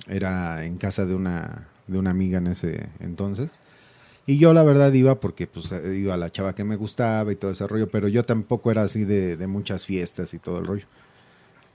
era 0.06 0.64
en 0.64 0.76
casa 0.76 1.06
de 1.06 1.14
una, 1.14 1.68
de 1.86 1.98
una 1.98 2.10
amiga 2.10 2.38
en 2.38 2.48
ese 2.48 2.88
entonces. 3.00 3.58
Y 4.26 4.38
yo 4.38 4.52
la 4.52 4.62
verdad 4.62 4.92
iba 4.92 5.16
porque 5.16 5.46
pues 5.46 5.72
iba 5.72 6.14
a 6.14 6.16
la 6.16 6.30
chava 6.30 6.54
que 6.54 6.64
me 6.64 6.76
gustaba 6.76 7.32
y 7.32 7.36
todo 7.36 7.50
ese 7.50 7.66
rollo, 7.66 7.88
pero 7.88 8.08
yo 8.08 8.24
tampoco 8.24 8.70
era 8.70 8.82
así 8.82 9.04
de, 9.04 9.36
de 9.36 9.46
muchas 9.46 9.84
fiestas 9.84 10.32
y 10.34 10.38
todo 10.38 10.58
el 10.58 10.66
rollo. 10.66 10.86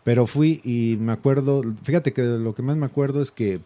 Pero 0.04 0.26
fui 0.26 0.62
y 0.64 0.96
me 1.02 1.12
acuerdo, 1.12 1.64
fíjate 1.84 2.14
que 2.14 2.22
lo 2.22 2.56
que 2.56 2.62
más 2.62 2.78
me 2.78 2.86
acuerdo 2.86 3.22
es 3.22 3.32
que, 3.32 3.60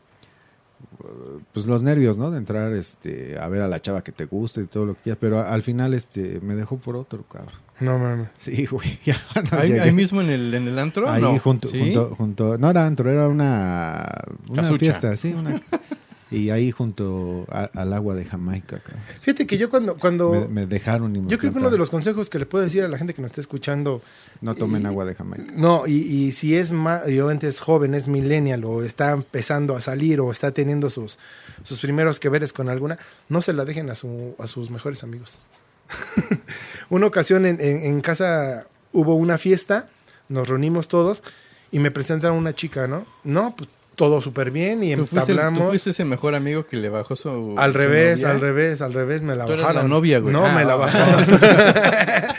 pues 1.54 1.66
los 1.68 1.84
nervios, 1.84 2.18
¿no? 2.18 2.32
De 2.32 2.38
entrar 2.38 2.72
este, 2.74 3.38
a 3.40 3.48
ver 3.50 3.62
a 3.62 3.68
la 3.68 3.82
chava 3.82 4.04
que 4.04 4.12
te 4.12 4.26
gusta 4.26 4.62
y 4.62 4.66
todo 4.68 4.86
lo 4.86 4.94
que 4.96 5.02
quieras, 5.02 5.18
pero 5.22 5.40
a- 5.40 5.54
al 5.54 5.64
final 5.64 5.94
este, 5.94 6.40
me 6.42 6.56
dejó 6.56 6.78
por 6.78 6.96
otro, 6.96 7.24
cabrón. 7.24 7.54
No 7.80 7.98
mames. 7.98 8.30
Sí, 8.38 8.66
güey. 8.68 9.00
ya 9.06 9.16
no 9.52 9.58
¿Ahí, 9.58 9.92
mismo 9.92 10.22
en 10.22 10.30
el, 10.30 10.54
en 10.54 10.68
el 10.68 10.78
antro? 10.80 11.10
Ahí 11.10 11.22
no. 11.22 11.38
junto, 11.40 11.68
¿Sí? 11.68 11.80
junto, 11.80 12.16
junto, 12.16 12.58
no 12.58 12.70
era 12.70 12.86
antro, 12.86 13.10
era 13.10 13.28
una, 13.28 14.08
una 14.50 14.62
Casucha. 14.62 14.80
fiesta, 14.80 15.16
sí, 15.18 15.34
una, 15.34 15.60
y 16.32 16.50
ahí 16.50 16.72
junto 16.72 17.46
a- 17.50 17.70
al 17.74 17.92
agua 17.94 18.16
de 18.16 18.24
Jamaica, 18.26 18.80
cabrón. 18.80 19.04
Fíjate 19.22 19.46
que 19.46 19.58
yo 19.58 19.70
cuando... 19.70 19.98
cuando 19.98 20.32
Me, 20.32 20.48
me 20.48 20.66
dejaron 20.66 21.14
y 21.16 21.20
me 21.20 21.30
yo 21.30 21.38
creo 21.38 21.52
que 21.52 21.60
uno 21.60 21.70
de 21.70 21.78
los 21.78 21.90
consejos 21.90 22.30
que 22.30 22.40
le 22.40 22.46
puedo 22.46 22.64
decir 22.64 22.84
a 22.84 22.88
la 22.88 22.98
gente 22.98 23.14
que 23.14 23.22
nos 23.22 23.32
está 23.32 23.42
escuchando... 23.42 24.02
No 24.40 24.56
tomen 24.56 24.84
y- 24.84 24.86
agua 24.86 25.04
de 25.06 25.14
Jamaica. 25.16 25.52
No, 25.56 25.86
y, 25.86 25.94
y 25.98 26.32
si 26.32 26.56
es 26.56 26.72
más, 26.72 27.08
y 27.08 27.20
obviamente 27.20 27.48
es 27.48 27.60
joven, 27.60 27.94
es 27.94 28.08
millennial, 28.08 28.64
o 28.66 28.82
está 28.82 29.12
empezando 29.12 29.76
a 29.76 29.82
salir, 29.82 30.20
o 30.22 30.32
está 30.32 30.52
teniendo 30.52 30.90
sus, 30.90 31.20
sus 31.64 31.80
primeros 31.82 32.20
que 32.20 32.30
veres 32.30 32.54
con 32.54 32.70
alguna, 32.70 32.98
no 33.30 33.42
se 33.42 33.52
la 33.54 33.66
dejen 33.66 33.90
a, 33.90 33.96
su, 33.96 34.36
a 34.40 34.48
sus 34.48 34.70
mejores 34.72 35.04
amigos. 35.04 35.42
una 36.90 37.08
ocasión 37.08 37.46
en, 37.46 37.60
en- 37.62 37.84
en 37.86 38.02
casa 38.02 38.68
hubo 38.94 39.16
una 39.16 39.38
fiesta, 39.38 39.88
nos 40.30 40.48
reunimos 40.48 40.88
todos, 40.88 41.24
y 41.72 41.80
me 41.80 41.92
presentaron 41.92 42.38
una 42.38 42.54
chica, 42.54 42.88
¿no? 42.88 43.06
No, 43.24 43.56
pues 43.56 43.70
todo 44.02 44.20
súper 44.20 44.49
bien, 44.49 44.84
y 44.84 44.95
¿Tú 44.95 45.06
fuiste, 45.06 45.32
el- 45.34 45.38
tú 45.38 45.41
entablamos. 45.43 45.70
fuiste 45.70 45.91
ese 45.91 46.06
mejor 46.06 46.34
amigo 46.34 46.66
que 46.66 46.76
le 46.76 46.89
bajó 46.89 47.16
su. 47.16 47.54
Al 47.56 47.72
su 47.72 47.78
revés, 47.78 48.18
novia? 48.22 48.32
al 48.34 48.41
revés, 48.41 48.82
al 48.82 48.93
revés, 48.93 49.22
me 49.22 49.36
la 49.36 49.45
Tú 49.45 49.52
bajaron. 49.52 49.76
la 49.76 49.84
novia, 49.88 50.18
güey. 50.18 50.34
No, 50.34 50.43
Ah, 50.47 50.56
me 50.56 50.66
la 50.66 50.74
bajaron. 50.76 51.26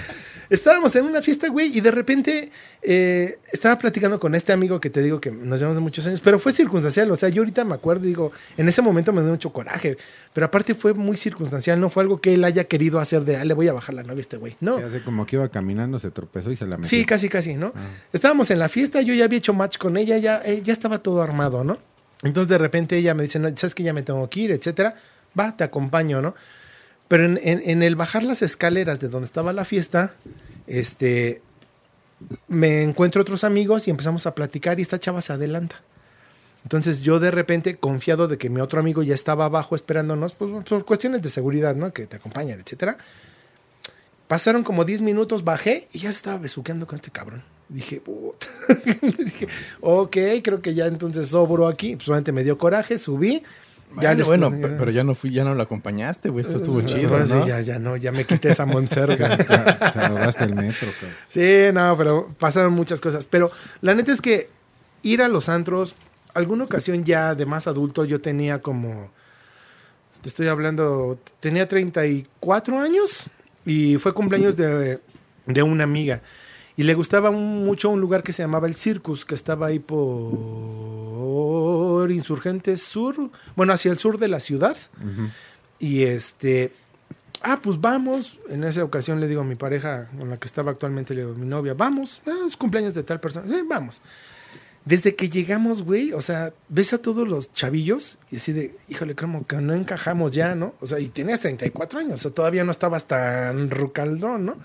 Estábamos 0.53 0.95
en 0.97 1.07
una 1.07 1.23
fiesta, 1.23 1.49
güey, 1.49 1.77
y 1.77 1.81
de 1.81 1.91
repente 1.91 2.51
eh, 2.83 3.39
estaba 3.51 3.79
platicando 3.79 4.21
con 4.21 4.35
este 4.35 4.53
amigo 4.53 4.79
que 4.81 4.91
te 4.91 5.01
digo 5.01 5.19
que 5.19 5.31
nos 5.31 5.59
llevamos 5.59 5.77
de 5.77 5.81
muchos 5.81 6.07
años, 6.07 6.21
pero 6.21 6.39
fue 6.39 6.53
circunstancial. 6.53 7.11
O 7.11 7.17
sea, 7.17 7.31
yo 7.31 7.41
ahorita 7.41 7.65
me 7.65 7.75
acuerdo 7.75 8.05
digo, 8.05 8.33
en 8.59 8.69
ese 8.69 8.83
momento 8.83 9.15
me 9.15 9.23
dio 9.23 9.31
mucho 9.31 9.51
coraje, 9.51 9.97
pero 10.35 10.45
aparte 10.47 10.75
fue 10.75 10.93
muy 10.93 11.17
circunstancial, 11.17 11.81
no 11.81 11.89
fue 11.89 12.03
algo 12.03 12.21
que 12.21 12.35
él 12.35 12.45
haya 12.45 12.65
querido 12.65 12.99
hacer 13.01 13.25
de, 13.25 13.37
ah, 13.37 13.45
le 13.47 13.55
voy 13.55 13.69
a 13.69 13.73
bajar 13.73 13.95
la 13.95 14.03
novia 14.03 14.19
a 14.19 14.21
este 14.21 14.37
güey. 14.37 14.55
No. 14.61 14.77
Hace 14.77 15.01
como 15.01 15.25
que 15.25 15.37
iba 15.37 15.49
caminando, 15.49 15.99
se 15.99 16.11
tropezó 16.11 16.53
y 16.53 16.57
se 16.57 16.67
la 16.67 16.77
metió. 16.77 16.89
Sí, 16.91 17.07
casi, 17.07 17.31
casi, 17.31 17.55
¿no? 17.55 17.73
Ah. 17.75 17.81
Estábamos 18.13 18.51
en 18.51 18.59
la 18.59 18.69
fiesta, 18.69 19.01
yo 19.01 19.15
ya 19.15 19.25
había 19.25 19.39
hecho 19.39 19.55
match 19.55 19.79
con 19.79 19.97
ella, 19.97 20.19
ya, 20.19 20.43
eh, 20.45 20.61
ya 20.63 20.75
estaba 20.75 20.99
todo 20.99 21.23
armado, 21.23 21.65
¿no? 21.65 21.79
Entonces 22.23 22.49
de 22.51 22.59
repente 22.59 22.97
ella 22.99 23.15
me 23.15 23.23
dice, 23.23 23.39
no, 23.39 23.49
sabes 23.57 23.75
que 23.75 23.83
ya 23.83 23.95
me 23.95 24.03
tengo 24.03 24.29
que 24.29 24.41
ir, 24.41 24.51
etcétera. 24.53 24.97
Va, 25.39 25.57
te 25.57 25.65
acompaño, 25.65 26.21
¿no? 26.21 26.35
Pero 27.09 27.25
en, 27.25 27.39
en- 27.43 27.61
en 27.65 27.83
el 27.83 27.97
bajar 27.97 28.23
las 28.23 28.43
escaleras 28.43 29.01
de 29.01 29.09
donde 29.09 29.27
estaba 29.27 29.53
la 29.53 29.65
fiesta, 29.67 30.15
este, 30.67 31.43
me 32.49 32.83
encuentro 32.83 33.23
otros 33.23 33.45
amigos 33.45 33.89
y 33.89 33.91
empezamos 33.91 34.27
a 34.27 34.35
platicar 34.35 34.79
y 34.79 34.83
esta 34.83 34.99
chava 34.99 35.21
se 35.21 35.33
adelanta. 35.33 35.81
Entonces 36.63 37.01
yo 37.01 37.19
de 37.19 37.31
repente, 37.31 37.77
confiado 37.77 38.29
de 38.29 38.39
que 38.39 38.49
mi 38.49 38.61
otro 38.61 38.81
amigo 38.81 39.03
ya 39.03 39.15
estaba 39.15 39.47
abajo 39.47 39.75
esperándonos, 39.75 40.35
pues 40.35 40.65
por 40.65 40.85
cuestiones 40.85 41.23
de 41.23 41.29
seguridad, 41.29 41.75
¿no? 41.75 41.93
Que 41.93 42.07
te 42.07 42.17
acompañan, 42.17 42.61
etcétera. 42.61 42.99
Pasaron 44.29 44.63
como 44.63 44.85
10 44.85 45.03
minutos, 45.03 45.45
bajé 45.45 45.89
y 45.93 45.99
ya 45.99 46.11
estaba 46.11 46.39
besuqueando 46.39 46.87
con 46.87 46.95
este 46.95 47.11
cabrón. 47.11 47.43
Dije, 47.69 48.01
puta. 48.01 48.47
dije, 49.19 49.49
ok, 49.81 50.17
creo 50.43 50.63
que 50.63 50.75
ya 50.75 50.87
entonces 50.87 51.29
sobro 51.29 51.67
aquí. 51.67 51.95
Obviamente 51.95 52.33
me 52.33 52.45
dio 52.45 52.57
coraje, 52.59 52.97
subí. 52.97 53.43
Bueno, 54.25 54.51
pero 54.79 54.91
ya 54.91 55.05
no 55.05 55.15
fui, 55.15 55.31
ya 55.31 55.45
no 55.45 55.55
lo 55.55 55.63
acompañaste, 55.63 56.29
güey. 56.29 56.45
Esto 56.45 56.57
estuvo 56.57 56.81
chido, 56.83 57.13
ahora 57.13 57.27
sí, 57.27 57.35
¿no? 57.35 57.47
ya, 57.47 57.61
ya 57.61 57.79
no, 57.79 57.97
ya 57.97 58.13
me 58.13 58.25
quité 58.25 58.51
esa 58.51 58.67
monserga. 58.67 59.37
Te, 59.37 59.45
te 59.45 60.09
robaste 60.09 60.45
el 60.45 60.55
metro, 60.55 60.89
cabrón. 61.01 61.17
Sí, 61.29 61.73
no, 61.73 61.97
pero 61.97 62.35
pasaron 62.39 62.73
muchas 62.73 63.01
cosas. 63.01 63.27
Pero 63.27 63.51
la 63.81 63.95
neta 63.95 64.13
es 64.13 64.21
que 64.21 64.49
ir 65.03 65.23
a 65.23 65.29
los 65.29 65.49
antros, 65.49 65.95
alguna 66.35 66.65
ocasión 66.65 67.05
ya 67.05 67.35
de 67.35 67.47
más 67.47 67.67
adulto, 67.67 68.05
yo 68.05 68.21
tenía 68.21 68.61
como, 68.61 69.11
te 70.23 70.29
estoy 70.29 70.49
hablando, 70.49 71.19
tenía 71.41 71.69
34 71.69 72.81
años 72.81 73.27
y 73.65 73.99
fue 73.99 74.13
cumpleaños 74.15 74.57
de, 74.57 75.01
de 75.47 75.63
una 75.63 75.85
amiga. 75.85 76.23
Y 76.77 76.85
le 76.85 76.95
gustaba 76.95 77.31
un- 77.31 77.65
mucho 77.65 77.91
un 77.91 78.01
lugar 78.01 78.23
que 78.23 78.33
se 78.33 78.43
llamaba 78.43 78.67
el 78.67 78.77
Circus, 78.77 79.25
que 79.25 79.35
estaba 79.35 79.67
ahí 79.67 79.79
por 79.79 82.11
Insurgentes 82.11 82.83
Sur, 82.83 83.31
bueno, 83.57 83.73
hacia 83.73 83.91
el 83.93 83.99
sur 83.99 84.19
de 84.19 84.29
la 84.29 84.41
ciudad. 84.41 84.77
Y 85.79 86.03
este, 86.05 86.73
ah, 87.43 87.61
pues 87.63 87.81
vamos. 87.81 88.39
En 88.49 88.65
esa 88.65 88.85
ocasión 88.85 89.21
le 89.21 89.29
digo 89.29 89.43
a 89.43 89.45
mi 89.45 89.55
pareja, 89.55 90.09
con 90.19 90.31
la 90.31 90.37
que 90.39 90.47
estaba 90.47 90.71
actualmente, 90.71 91.15
le 91.15 91.23
digo, 91.23 91.35
mi 91.35 91.47
novia, 91.47 91.75
vamos, 91.75 92.23
ah, 92.27 92.45
es 92.47 92.57
cumpleaños 92.57 92.95
de 92.95 93.03
tal 93.03 93.21
persona. 93.21 93.47
Sí, 93.49 93.63
vamos. 93.69 94.01
Desde 94.85 95.15
que 95.15 95.29
llegamos, 95.31 95.83
güey, 95.83 96.13
o 96.13 96.21
sea, 96.21 96.53
ves 96.69 96.93
a 96.93 96.99
todos 96.99 97.29
los 97.29 97.53
chavillos 97.53 98.19
y 98.33 98.37
así 98.39 98.53
de, 98.53 98.75
híjole, 98.89 99.15
como 99.15 99.47
que 99.47 99.55
no 99.57 99.75
encajamos 99.75 100.33
ya, 100.33 100.57
¿no? 100.57 100.75
O 100.81 100.89
sea, 100.89 100.99
y 100.99 101.09
tenías 101.09 101.39
34 101.39 102.01
años, 102.01 102.15
o 102.15 102.23
sea, 102.23 102.31
todavía 102.33 102.65
no 102.65 102.73
estabas 102.73 103.07
tan 103.07 103.71
rucaldón, 103.71 104.45
¿no? 104.47 104.57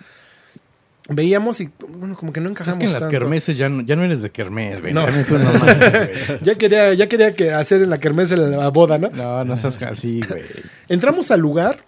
Veíamos 1.10 1.62
y, 1.62 1.70
bueno, 1.98 2.16
como 2.18 2.34
que 2.34 2.42
no 2.42 2.48
Es 2.48 2.52
encajamos 2.52 2.80
que 2.80 2.86
en 2.86 2.94
las 2.94 3.04
tanto. 3.04 3.12
kermeses 3.18 3.58
ya 3.58 3.70
no, 3.70 3.82
ya 3.82 3.96
no 3.96 4.04
eres 4.04 4.22
de 4.22 4.30
kermés, 4.30 4.82
güey. 4.82 4.94
No. 4.94 5.06
Ya 6.42 6.56
quería, 6.56 6.94
ya 6.94 7.08
quería 7.08 7.34
que 7.34 7.52
hacer 7.52 7.82
en 7.82 7.90
la 7.90 8.00
kermés 8.00 8.32
la 8.32 8.68
boda, 8.70 8.98
¿no? 8.98 9.10
No, 9.10 9.44
no 9.46 9.58
seas 9.58 9.82
así, 9.84 10.22
güey. 10.28 10.44
Entramos 10.90 11.32
al 11.32 11.40
lugar 11.40 11.86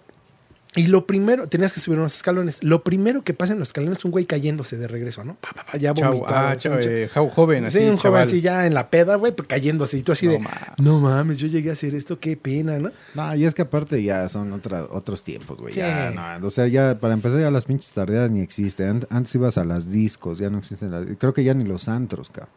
y 0.76 0.86
lo 0.86 1.04
primero, 1.04 1.48
tenías 1.48 1.72
que 1.72 1.80
subir 1.80 1.98
unos 1.98 2.14
escalones. 2.14 2.62
Lo 2.62 2.84
primero 2.84 3.24
que 3.24 3.34
pasa 3.34 3.54
en 3.54 3.58
los 3.58 3.70
escalones 3.70 3.98
es 3.98 4.04
un 4.04 4.12
güey 4.12 4.24
cayéndose 4.24 4.76
de 4.76 4.86
regreso, 4.86 5.24
¿no? 5.24 5.34
Pa, 5.34 5.48
pa, 5.52 5.64
pa, 5.64 5.76
ya 5.78 5.92
Chau, 5.92 6.12
vomitado. 6.12 6.36
ah, 6.36 6.56
chau, 6.56 6.74
eh, 6.80 7.08
joven, 7.12 7.64
así, 7.64 7.78
sí, 7.78 7.84
un 7.84 7.90
joven 7.96 7.98
chaval. 8.02 8.28
así 8.28 8.40
ya 8.40 8.66
en 8.68 8.74
la 8.74 8.88
peda, 8.88 9.16
güey, 9.16 9.32
pues 9.34 9.48
cayéndose. 9.48 9.98
Y 9.98 10.02
tú 10.02 10.12
así 10.12 10.26
No 10.26 10.32
de, 10.32 10.38
mames. 10.38 10.60
no 10.78 11.00
mames, 11.00 11.38
yo 11.38 11.48
llegué 11.48 11.70
a 11.70 11.72
hacer 11.72 11.94
esto, 11.96 12.20
qué 12.20 12.36
pena, 12.36 12.78
¿no? 12.78 12.92
No, 13.14 13.34
y 13.34 13.44
es 13.46 13.54
que 13.54 13.62
aparte 13.62 14.00
ya 14.00 14.28
son 14.28 14.52
otra, 14.52 14.84
otros 14.84 15.24
tiempos, 15.24 15.58
güey. 15.58 15.72
Sí. 15.74 15.80
Ya, 15.80 16.38
no, 16.38 16.46
o 16.46 16.50
sea, 16.52 16.68
ya 16.68 16.94
para 17.00 17.14
empezar 17.14 17.40
ya 17.40 17.50
las 17.50 17.64
pinches 17.64 17.92
tardeadas 17.92 18.30
ni 18.30 18.40
existen. 18.40 19.00
Ant- 19.00 19.06
Antes 19.10 19.34
ibas 19.34 19.58
a 19.58 19.64
las 19.64 19.90
discos, 19.90 20.38
ya 20.38 20.50
no 20.50 20.58
existen 20.58 20.92
las... 20.92 21.04
Creo 21.18 21.34
que 21.34 21.42
ya 21.42 21.52
ni 21.52 21.64
los 21.64 21.88
antros, 21.88 22.28
cabrón. 22.28 22.54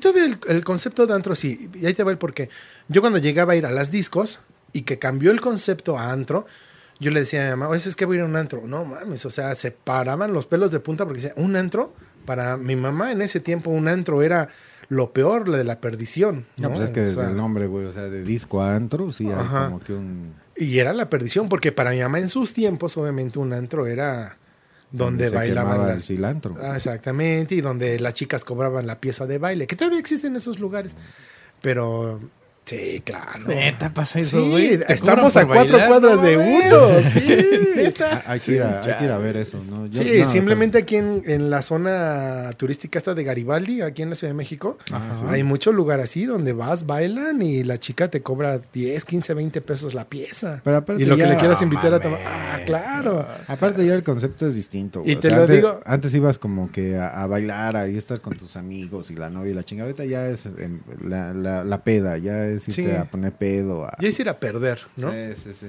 Todavía 0.00 0.26
el, 0.26 0.38
el 0.48 0.64
concepto 0.64 1.08
de 1.08 1.14
antro, 1.14 1.34
sí, 1.34 1.68
y 1.74 1.86
ahí 1.86 1.92
te 1.94 2.04
va 2.04 2.12
el 2.12 2.18
porqué. 2.18 2.48
Yo 2.86 3.00
cuando 3.00 3.18
llegaba 3.18 3.54
a 3.54 3.56
ir 3.56 3.66
a 3.66 3.72
las 3.72 3.90
discos 3.90 4.38
y 4.72 4.82
que 4.82 5.00
cambió 5.00 5.32
el 5.32 5.40
concepto 5.40 5.98
a 5.98 6.12
antro, 6.12 6.46
yo 7.00 7.10
le 7.10 7.20
decía 7.20 7.42
a 7.42 7.44
mi 7.44 7.50
mamá, 7.50 7.68
oye, 7.68 7.88
es 7.88 7.96
que 7.96 8.04
voy 8.04 8.16
a 8.16 8.18
ir 8.18 8.22
a 8.24 8.26
un 8.26 8.36
antro. 8.36 8.62
No 8.66 8.84
mames, 8.84 9.24
o 9.24 9.30
sea, 9.30 9.54
se 9.54 9.70
paraban 9.70 10.32
los 10.32 10.46
pelos 10.46 10.70
de 10.70 10.80
punta 10.80 11.06
porque 11.06 11.22
decía, 11.22 11.34
un 11.36 11.56
antro, 11.56 11.92
para 12.24 12.56
mi 12.56 12.76
mamá 12.76 13.12
en 13.12 13.22
ese 13.22 13.40
tiempo, 13.40 13.70
un 13.70 13.88
antro 13.88 14.22
era 14.22 14.48
lo 14.88 15.12
peor, 15.12 15.48
lo 15.48 15.56
de 15.56 15.64
la 15.64 15.80
perdición. 15.80 16.46
No, 16.58 16.68
¿no? 16.68 16.74
pues 16.74 16.86
es 16.86 16.90
que 16.90 17.00
O 17.00 17.04
desde 17.04 17.20
sea, 17.20 17.30
el 17.30 17.36
nombre, 17.36 17.66
güey, 17.66 17.86
o 17.86 17.92
sea, 17.92 18.04
de 18.04 18.22
disco 18.22 18.60
a 18.62 18.74
antro, 18.74 19.12
sí 19.12 19.28
hay 19.30 19.46
como 19.46 19.80
que 19.80 19.92
un... 19.92 20.34
Y 20.56 20.78
era 20.78 20.92
la 20.92 21.08
perdición, 21.08 21.48
porque 21.48 21.70
para 21.70 21.90
mi 21.92 22.00
mamá 22.00 22.18
en 22.18 22.28
sus 22.28 22.52
tiempos, 22.52 22.96
obviamente, 22.96 23.38
un 23.38 23.52
antro 23.52 23.86
era 23.86 24.36
donde 24.90 25.30
bailaban 25.30 25.72
quemaba 25.72 25.90
el 25.90 25.98
las... 25.98 26.06
cilantro. 26.06 26.56
Ah, 26.60 26.76
exactamente, 26.76 27.54
y 27.54 27.60
donde 27.60 28.00
las 28.00 28.14
chicas 28.14 28.44
cobraban 28.44 28.86
la 28.86 28.98
pieza 28.98 29.26
de 29.26 29.38
baile, 29.38 29.66
que 29.66 29.76
todavía 29.76 30.00
existen 30.00 30.34
esos 30.34 30.58
lugares. 30.58 30.96
Pero, 31.60 32.20
sí, 32.68 33.02
claro. 33.04 33.46
Neta, 33.48 33.92
pasa 33.92 34.18
eso, 34.20 34.40
Sí, 34.40 34.48
güey. 34.50 34.78
¿Te 34.78 34.92
estamos 34.92 35.36
a 35.36 35.46
cuatro 35.46 35.78
bailar? 35.78 35.88
cuadras 35.88 36.16
No 36.16 36.22
de 36.22 36.36
uno, 36.36 37.10
sí. 37.12 37.94
Ah, 38.00 38.22
hay, 38.26 38.40
que 38.40 38.52
ir 38.52 38.62
a, 38.62 38.80
hay 38.82 38.94
que 38.98 39.04
ir 39.04 39.10
a 39.10 39.18
ver 39.18 39.36
eso, 39.36 39.62
¿no? 39.68 39.86
Yo- 39.86 40.02
Sí, 40.02 40.18
no, 40.20 40.30
simplemente 40.30 40.78
aquí 40.78 40.96
en, 40.96 41.22
en 41.26 41.50
la 41.50 41.62
zona 41.62 42.50
turística 42.56 42.98
esta 42.98 43.14
de 43.14 43.24
Garibaldi, 43.24 43.80
aquí 43.82 44.02
en 44.02 44.10
la 44.10 44.16
Ciudad 44.16 44.30
de 44.32 44.36
México, 44.36 44.78
Ajá, 44.92 45.14
sí. 45.14 45.24
hay 45.28 45.42
mucho 45.42 45.72
lugar 45.72 46.00
así 46.00 46.24
donde 46.26 46.52
vas, 46.52 46.86
bailan 46.86 47.40
y 47.42 47.64
la 47.64 47.78
chica 47.78 48.08
te 48.08 48.20
cobra 48.22 48.60
10, 48.72 49.04
15, 49.04 49.34
20 49.34 49.60
pesos 49.60 49.94
la 49.94 50.04
pieza. 50.08 50.60
Pero 50.64 50.76
aparte 50.78 51.02
y 51.02 51.06
lo 51.06 51.14
que 51.16 51.22
ya- 51.22 51.28
le 51.28 51.36
quieras 51.36 51.62
invitar 51.62 51.94
a 51.94 52.00
tomar. 52.00 52.20
Ah, 52.26 52.58
claro. 52.66 53.26
Aparte 53.46 53.84
ya 53.86 53.94
el 53.94 54.02
concepto 54.02 54.46
es 54.46 54.54
distinto. 54.54 55.00
güey. 55.00 55.12
Y 55.12 55.16
O 55.16 55.20
te 55.20 55.28
sea, 55.28 55.36
lo 55.36 55.42
antes, 55.44 55.56
digo- 55.56 55.80
Antes 55.84 56.14
ibas 56.14 56.38
como 56.38 56.70
que 56.70 56.96
a, 56.96 57.08
a 57.22 57.26
bailar, 57.26 57.76
ahí 57.76 57.96
estar 57.96 58.20
con 58.20 58.36
tus 58.36 58.56
amigos 58.56 59.10
y 59.10 59.14
la 59.16 59.30
novia 59.30 59.52
y 59.52 59.54
la 59.54 59.64
chingada. 59.64 59.88
Ahorita 59.88 60.04
ya 60.04 60.28
es 60.28 60.46
em, 60.46 60.80
la, 61.02 61.32
la, 61.32 61.64
la 61.64 61.84
peda, 61.84 62.18
ya 62.18 62.46
es 62.46 62.57
irte 62.66 62.82
Sí. 62.82 62.90
a 62.90 63.04
poner 63.04 63.32
pedo. 63.32 63.84
A... 63.84 63.96
Ya 64.00 64.08
es 64.08 64.18
ir 64.18 64.28
a 64.28 64.40
perder, 64.40 64.80
¿no? 64.96 65.12
Sí, 65.12 65.18
sí, 65.36 65.54
sí. 65.54 65.66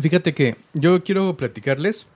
Fíjate 0.00 0.32
que 0.34 0.56
yo 0.72 1.02
quiero 1.04 1.36
platicarles. 1.36 2.08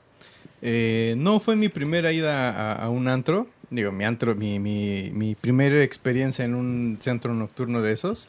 eh, 0.63 1.15
no 1.19 1.41
fue 1.41 1.57
mi 1.57 1.69
primera 1.69 2.13
ida 2.13 2.51
a, 2.51 2.85
a 2.85 2.89
un 2.89 3.09
antro. 3.09 3.47
Digo, 3.71 3.93
mi 3.93 4.05
antro, 4.05 4.35
mi, 4.35 4.59
mi, 4.61 5.11
mi 5.13 5.35
primera 5.35 5.83
experiencia 5.83 6.45
en 6.45 6.55
un 6.55 6.97
centro 7.01 7.35
nocturno 7.35 7.83
de 7.83 7.93
esos 7.93 8.29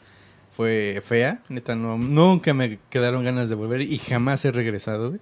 fue 0.50 1.00
fea. 1.04 1.42
Neta, 1.48 1.74
no, 1.76 1.96
nunca 1.96 2.52
me 2.52 2.78
quedaron 2.90 3.24
ganas 3.24 3.48
de 3.48 3.54
volver 3.54 3.80
y 3.82 3.98
jamás 3.98 4.44
he 4.44 4.50
regresado, 4.50 5.10
güey. 5.10 5.20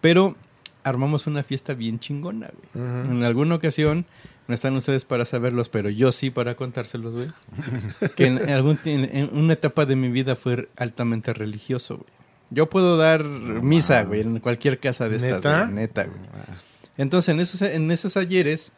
Pero 0.00 0.36
armamos 0.84 1.26
una 1.26 1.42
fiesta 1.42 1.74
bien 1.74 1.98
chingona, 1.98 2.50
güey. 2.72 2.86
Ujú. 2.86 3.10
En 3.12 3.24
alguna 3.24 3.56
ocasión, 3.56 4.06
no 4.48 4.54
están 4.54 4.74
ustedes 4.74 5.04
para 5.04 5.24
saberlos, 5.24 5.68
pero 5.68 5.90
yo 5.90 6.10
sí 6.10 6.30
para 6.30 6.56
contárselos, 6.56 7.14
güey. 7.14 7.28
que 8.16 8.26
en, 8.26 8.50
algún, 8.50 8.80
en, 8.84 9.30
una 9.32 9.52
etapa 9.52 9.86
de 9.86 9.94
mi 9.94 10.08
vida 10.08 10.34
fue 10.34 10.68
altamente 10.76 11.32
religioso, 11.32 11.98
güey. 11.98 12.08
Yo 12.50 12.70
puedo 12.70 12.96
dar 12.96 13.24
misa, 13.24 14.02
güey, 14.04 14.22
en 14.22 14.40
cualquier 14.40 14.80
casa 14.80 15.08
de 15.08 15.16
estas, 15.16 15.34
¿Neta? 15.34 15.62
güey, 15.64 15.74
neta, 15.74 16.04
güey. 16.04 16.16
Entonces, 16.96 17.28
en 17.28 17.40
esos, 17.40 17.62
en 17.62 17.90
esos 17.90 18.16
ayeres, 18.16 18.72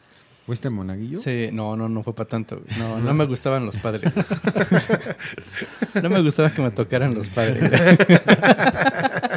¿Fuiste 0.44 0.70
Monaguillo? 0.70 1.20
Sí, 1.20 1.50
no, 1.52 1.76
no, 1.76 1.88
no 1.88 2.02
fue 2.02 2.14
para 2.14 2.28
tanto. 2.28 2.60
güey. 2.60 2.78
No, 2.78 2.98
no 3.04 3.14
me 3.14 3.24
gustaban 3.26 3.64
los 3.64 3.76
padres. 3.76 4.12
güey. 4.12 4.26
No 6.02 6.10
me 6.10 6.20
gustaba 6.20 6.52
que 6.52 6.60
me 6.60 6.72
tocaran 6.72 7.14
los 7.14 7.28
padres. 7.28 7.70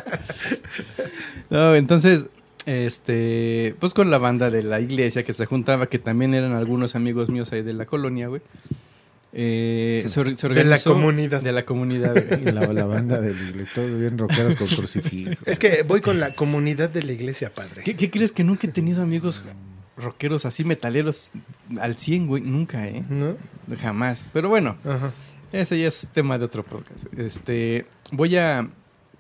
No, 1.49 1.75
entonces, 1.75 2.29
este, 2.65 3.75
pues 3.79 3.93
con 3.93 4.09
la 4.11 4.17
banda 4.17 4.49
de 4.51 4.63
la 4.63 4.79
iglesia 4.79 5.23
que 5.23 5.33
se 5.33 5.45
juntaba, 5.45 5.87
que 5.87 5.99
también 5.99 6.33
eran 6.33 6.53
algunos 6.53 6.95
amigos 6.95 7.29
míos 7.29 7.51
ahí 7.51 7.61
de 7.61 7.73
la 7.73 7.85
colonia, 7.85 8.27
güey. 8.27 8.41
eh, 9.33 10.03
se, 10.07 10.37
se 10.37 10.49
De 10.49 10.63
la 10.63 10.77
comunidad. 10.79 11.41
De 11.41 11.51
la 11.51 11.65
comunidad, 11.65 12.15
la, 12.43 12.67
la 12.71 12.85
banda 12.85 13.19
del 13.19 13.35
iglesia, 13.49 13.71
todos 13.75 13.99
bien 13.99 14.17
rockeros 14.17 14.55
con 14.55 14.67
crucifijo. 14.67 15.31
Es 15.45 15.59
que 15.59 15.83
voy 15.83 16.01
con 16.01 16.19
la 16.19 16.33
comunidad 16.35 16.89
de 16.89 17.03
la 17.03 17.11
iglesia, 17.13 17.51
padre. 17.51 17.83
¿Qué, 17.83 17.95
qué 17.95 18.09
crees 18.11 18.31
que 18.31 18.43
nunca 18.43 18.67
he 18.67 18.71
tenido 18.71 19.01
amigos 19.01 19.43
rockeros 19.97 20.45
así 20.45 20.63
metaleros 20.63 21.31
al 21.79 21.97
100, 21.97 22.27
güey? 22.27 22.41
Nunca, 22.43 22.87
¿eh? 22.87 23.03
¿No? 23.09 23.35
Jamás. 23.77 24.25
Pero 24.33 24.49
bueno, 24.49 24.77
Ajá. 24.85 25.11
ese 25.51 25.79
ya 25.79 25.87
es 25.87 26.07
tema 26.13 26.37
de 26.37 26.45
otro 26.45 26.63
podcast. 26.63 27.05
Este, 27.17 27.85
voy 28.11 28.37
a... 28.37 28.67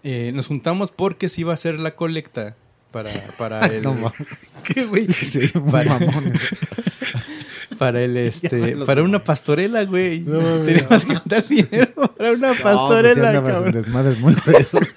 eh, 0.03 0.31
nos 0.33 0.47
juntamos 0.47 0.91
porque 0.91 1.29
se 1.29 1.41
iba 1.41 1.51
a 1.51 1.53
hacer 1.55 1.79
la 1.79 1.95
colecta 1.95 2.55
para, 2.93 3.09
para 3.37 3.65
el... 3.65 3.81
No. 3.83 4.13
¿Qué, 4.63 4.85
güey? 4.85 5.07
Sí, 5.11 5.51
mamones. 5.53 6.39
para 7.77 8.01
el 8.03 8.15
este 8.29 8.77
para 8.85 9.01
una 9.03 9.21
pastorela, 9.23 9.83
güey. 9.83 10.21
No. 10.21 10.39
Teníamos 10.59 11.03
que 11.05 11.15
juntar 11.15 11.45
dinero 11.47 11.91
para 12.15 12.31
una 12.31 12.47
No, 12.49 12.53
pues 12.53 12.61
pastorela, 12.61 13.61
desmadres 13.71 14.19
muy 14.19 14.35
gruesos. 14.35 14.87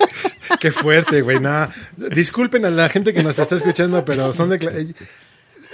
Qué 0.61 0.71
fuerte, 0.71 1.23
güey. 1.23 1.41
Nada. 1.41 1.73
Disculpen 1.97 2.65
a 2.67 2.71
la 2.71 2.89
gente 2.89 3.13
que 3.13 3.23
nos 3.23 3.39
está 3.39 3.57
escuchando, 3.57 4.05
pero 4.05 4.33
son 4.33 4.51
de... 4.51 4.59
cla- 4.61 4.95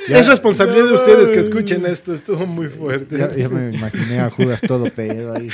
Ya- 0.08 0.18
es 0.18 0.26
responsabilidad 0.28 0.86
de 0.86 0.92
ustedes 0.94 1.28
que 1.28 1.40
escuchen 1.40 1.84
esto. 1.86 2.14
Estuvo 2.14 2.46
muy 2.46 2.68
fuerte. 2.68 3.18
Ya, 3.18 3.34
ya 3.34 3.48
me 3.48 3.74
imaginé 3.76 4.20
a 4.20 4.30
Judas 4.30 4.60
todo 4.60 4.84
pedo 4.90 5.34
ahí. 5.34 5.48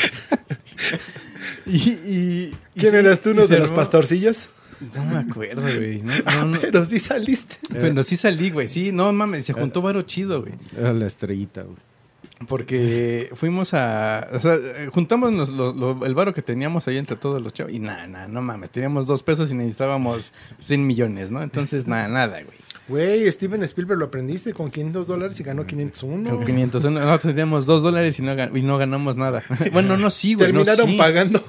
Y, 1.66 1.76
y- 1.76 2.54
y 2.74 2.78
¿Quién 2.78 2.92
sí, 2.92 2.96
eras 2.98 3.20
tú, 3.20 3.30
y 3.30 3.32
uno 3.32 3.46
de 3.46 3.58
los 3.58 3.70
pastorcillos? 3.70 4.48
No 4.94 5.04
me 5.04 5.16
acuerdo, 5.16 5.62
güey. 5.62 6.02
No, 6.02 6.12
no, 6.24 6.44
no. 6.44 6.60
Pero 6.60 6.84
sí 6.84 6.98
saliste. 6.98 7.56
Pero 7.72 8.02
sí 8.02 8.16
salí, 8.16 8.50
güey. 8.50 8.68
Sí, 8.68 8.92
no 8.92 9.12
mames, 9.12 9.44
se 9.44 9.52
juntó 9.52 9.82
varo 9.82 10.02
chido, 10.02 10.42
güey. 10.42 10.54
Era 10.76 10.92
la 10.92 11.06
estrellita, 11.06 11.62
güey. 11.62 11.76
Porque 12.46 13.30
fuimos 13.34 13.74
a. 13.74 14.28
O 14.32 14.38
sea, 14.38 14.54
eh, 14.54 14.88
juntamos 14.92 15.32
los- 15.32 15.48
lo- 15.48 15.72
lo- 15.72 16.06
el 16.06 16.14
varo 16.14 16.32
que 16.32 16.42
teníamos 16.42 16.86
ahí 16.86 16.96
entre 16.96 17.16
todos 17.16 17.42
los 17.42 17.52
chavos. 17.52 17.72
Y 17.72 17.80
nada, 17.80 18.06
nada, 18.06 18.28
no 18.28 18.40
mames. 18.42 18.70
Teníamos 18.70 19.08
dos 19.08 19.24
pesos 19.24 19.50
y 19.50 19.54
necesitábamos 19.54 20.32
100 20.60 20.86
millones, 20.86 21.32
¿no? 21.32 21.42
Entonces, 21.42 21.88
nada, 21.88 22.06
nada, 22.06 22.40
güey. 22.42 22.56
Güey, 22.88 23.30
Steven 23.30 23.62
Spielberg 23.64 23.98
lo 23.98 24.06
aprendiste 24.06 24.54
con 24.54 24.70
500 24.70 25.06
dólares 25.06 25.38
y 25.38 25.42
ganó 25.42 25.66
501. 25.66 26.30
Con 26.30 26.44
500. 26.46 26.84
Nosotros 26.86 27.20
teníamos 27.20 27.66
dos 27.66 27.82
dólares 27.82 28.18
y 28.18 28.22
no, 28.22 28.32
y 28.56 28.62
no 28.62 28.78
ganamos 28.78 29.16
nada. 29.16 29.42
Bueno, 29.72 29.96
no, 29.98 30.08
sí, 30.10 30.34
güey. 30.34 30.52
no, 30.52 30.62
Terminaron 30.64 30.90
sí. 30.92 30.96
pagando. 30.96 31.44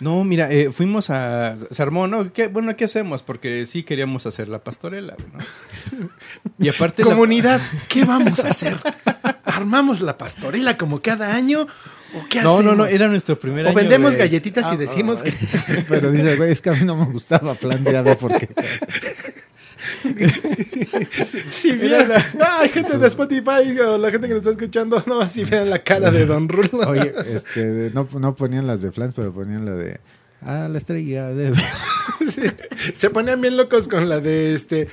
No, 0.00 0.24
mira, 0.24 0.50
eh, 0.50 0.72
fuimos 0.72 1.08
a. 1.10 1.56
Se 1.70 1.82
armó, 1.82 2.06
¿no? 2.08 2.32
¿Qué, 2.32 2.48
bueno, 2.48 2.74
¿qué 2.76 2.86
hacemos? 2.86 3.22
Porque 3.22 3.66
sí 3.66 3.82
queríamos 3.84 4.26
hacer 4.26 4.48
la 4.48 4.58
pastorela, 4.64 5.14
güey, 5.16 5.28
¿no? 6.00 6.08
Y 6.58 6.68
aparte. 6.68 7.04
la- 7.04 7.10
Comunidad, 7.10 7.60
¿qué 7.88 8.04
vamos 8.04 8.40
a 8.44 8.48
hacer? 8.48 8.76
¿Armamos 9.44 10.00
la 10.00 10.16
pastorela 10.18 10.76
como 10.76 11.00
cada 11.00 11.34
año? 11.34 11.66
¿O 12.14 12.24
qué 12.28 12.40
No, 12.40 12.54
no, 12.54 12.58
hacemos? 12.58 12.76
no, 12.78 12.86
era 12.86 13.06
nuestro 13.08 13.38
primer 13.38 13.66
O 13.66 13.68
año. 13.68 13.76
vendemos 13.76 14.12
de- 14.14 14.18
galletitas 14.18 14.64
y 14.72 14.74
Ah, 14.74 14.76
decimos 14.78 15.20
ah, 15.20 15.24
que... 15.24 15.32
Pero 15.88 16.10
dice, 16.10 16.36
güey, 16.36 16.50
es 16.50 16.60
que 16.60 16.70
a 16.70 16.72
mí 16.72 16.84
no 16.84 16.96
me 16.96 17.04
gustaba 17.12 17.54
plan, 17.54 17.84
ya 17.84 18.02
ve 18.02 18.16
por 18.16 18.36
qué. 18.36 18.48
Si 21.50 21.72
vieran... 21.72 22.10
Ah, 22.40 22.60
hay 22.60 22.68
gente 22.68 22.98
de 22.98 23.06
Spotify 23.06 23.78
o 23.80 23.98
la 23.98 24.10
gente 24.10 24.26
que 24.28 24.34
nos 24.34 24.38
está 24.46 24.50
escuchando, 24.50 25.02
no, 25.06 25.28
si 25.28 25.44
vean 25.44 25.70
la 25.70 25.82
cara 25.82 26.10
de 26.10 26.26
Don 26.26 26.48
Rulo. 26.48 26.68
Oye, 26.88 27.12
este, 27.26 27.90
no, 27.92 28.08
no 28.18 28.34
ponían 28.34 28.66
las 28.66 28.82
de 28.82 28.90
Flans, 28.92 29.12
pero 29.14 29.32
ponían 29.32 29.64
la 29.64 29.74
de. 29.74 30.00
Ah, 30.42 30.68
la 30.70 30.78
estrella 30.78 31.28
de. 31.28 31.52
Sí, 32.28 32.42
Se 32.94 33.10
ponían 33.10 33.40
bien 33.40 33.56
locos 33.56 33.88
con 33.88 34.08
la 34.08 34.20
de 34.20 34.54
este 34.54 34.88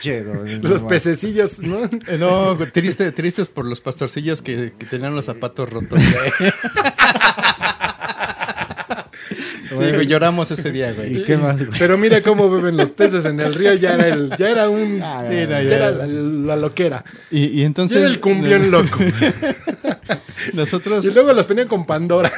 Chedo, 0.00 0.44
los 0.62 0.82
no, 0.82 0.88
pececillos, 0.88 1.58
¿no? 1.58 1.84
Eh, 1.84 2.18
No, 2.18 2.56
triste, 2.72 3.10
tristes 3.12 3.48
por 3.48 3.64
los 3.64 3.80
pastorcillos 3.80 4.42
que, 4.42 4.72
que 4.76 4.86
tenían 4.86 5.14
los 5.14 5.24
zapatos 5.24 5.70
rotos. 5.70 5.98
Sí, 9.70 9.76
güey, 9.76 10.06
lloramos 10.06 10.50
ese 10.50 10.70
día, 10.72 10.92
güey. 10.92 11.18
¿Y 11.18 11.24
qué 11.24 11.36
más, 11.36 11.64
güey? 11.64 11.78
Pero 11.78 11.96
mira 11.96 12.20
cómo 12.22 12.50
beben 12.50 12.76
los 12.76 12.90
peces 12.90 13.24
en 13.24 13.40
el 13.40 13.54
río, 13.54 13.72
ya 13.74 13.94
era 13.94 14.08
el, 14.08 14.30
ya 14.36 14.50
era 14.50 14.68
un 14.68 15.00
Ah, 15.02 15.24
sí, 15.28 15.34
ya, 15.36 15.44
ya 15.46 15.62
ya. 15.62 15.76
era 15.76 15.90
la, 15.90 16.06
la 16.06 16.56
loquera. 16.56 17.04
Y, 17.30 17.46
y 17.46 17.62
entonces. 17.64 17.98
era 17.98 18.08
el 18.08 18.20
cumbión 18.20 18.70
loco. 18.70 18.98
Nosotros 20.54 21.04
Y 21.04 21.10
luego 21.12 21.32
los 21.32 21.46
ponían 21.46 21.68
con 21.68 21.86
Pandora. 21.86 22.32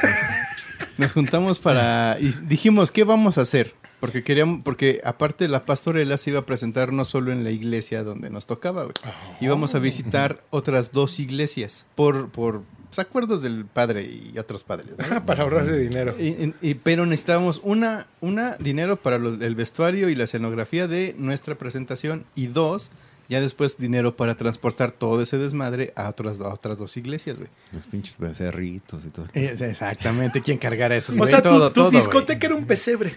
nos 0.97 1.13
juntamos 1.13 1.59
para. 1.59 2.17
Y 2.19 2.31
dijimos, 2.47 2.91
¿qué 2.91 3.03
vamos 3.03 3.37
a 3.37 3.41
hacer? 3.41 3.73
Porque 3.99 4.21
queríamos, 4.23 4.61
porque 4.63 4.99
aparte 5.05 5.47
la 5.47 5.63
pastorela 5.63 6.17
se 6.17 6.31
iba 6.31 6.39
a 6.39 6.45
presentar 6.45 6.91
no 6.91 7.05
solo 7.05 7.31
en 7.31 7.43
la 7.45 7.51
iglesia 7.51 8.03
donde 8.03 8.29
nos 8.29 8.45
tocaba, 8.47 8.83
güey. 8.83 8.93
Íbamos 9.39 9.75
a 9.75 9.79
visitar 9.79 10.43
otras 10.49 10.91
dos 10.91 11.19
iglesias 11.21 11.85
por, 11.95 12.29
por 12.29 12.63
pues, 12.95 13.07
acuerdos 13.07 13.41
del 13.41 13.65
padre 13.65 14.03
y 14.03 14.37
otros 14.37 14.63
padres. 14.63 14.95
¿no? 14.97 15.25
Para 15.25 15.43
ahorrarse 15.43 15.77
dinero. 15.77 16.15
Y- 16.19 16.27
y- 16.27 16.53
y- 16.61 16.73
pero 16.75 17.05
necesitábamos 17.05 17.59
una, 17.63 18.07
una 18.21 18.55
dinero 18.57 18.97
para 18.97 19.17
los- 19.19 19.41
el 19.41 19.55
vestuario 19.55 20.09
y 20.09 20.15
la 20.15 20.25
escenografía 20.25 20.87
de 20.87 21.15
nuestra 21.17 21.55
presentación 21.55 22.25
y 22.35 22.47
dos, 22.47 22.91
ya 23.29 23.39
después 23.39 23.77
dinero 23.77 24.17
para 24.17 24.35
transportar 24.35 24.91
todo 24.91 25.21
ese 25.21 25.37
desmadre 25.37 25.93
a 25.95 26.09
otras, 26.09 26.41
a 26.41 26.49
otras 26.53 26.77
dos 26.77 26.97
iglesias, 26.97 27.37
güey. 27.37 27.47
Los 27.71 27.85
pinches 27.85 28.17
becerritos 28.17 29.05
y 29.05 29.09
todo. 29.09 29.27
Es- 29.33 29.61
exactamente, 29.61 30.41
¿quién 30.41 30.57
cargara 30.57 30.95
eso? 30.95 31.13
O 31.19 31.25
sea, 31.25 31.41
tu, 31.41 31.69
tu 31.71 31.89
discoteca 31.89 32.47
era 32.47 32.55
un 32.55 32.65
pesebre. 32.65 33.15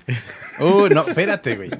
Oh, 0.60 0.88
no, 0.90 1.06
espérate, 1.06 1.56
güey. 1.56 1.70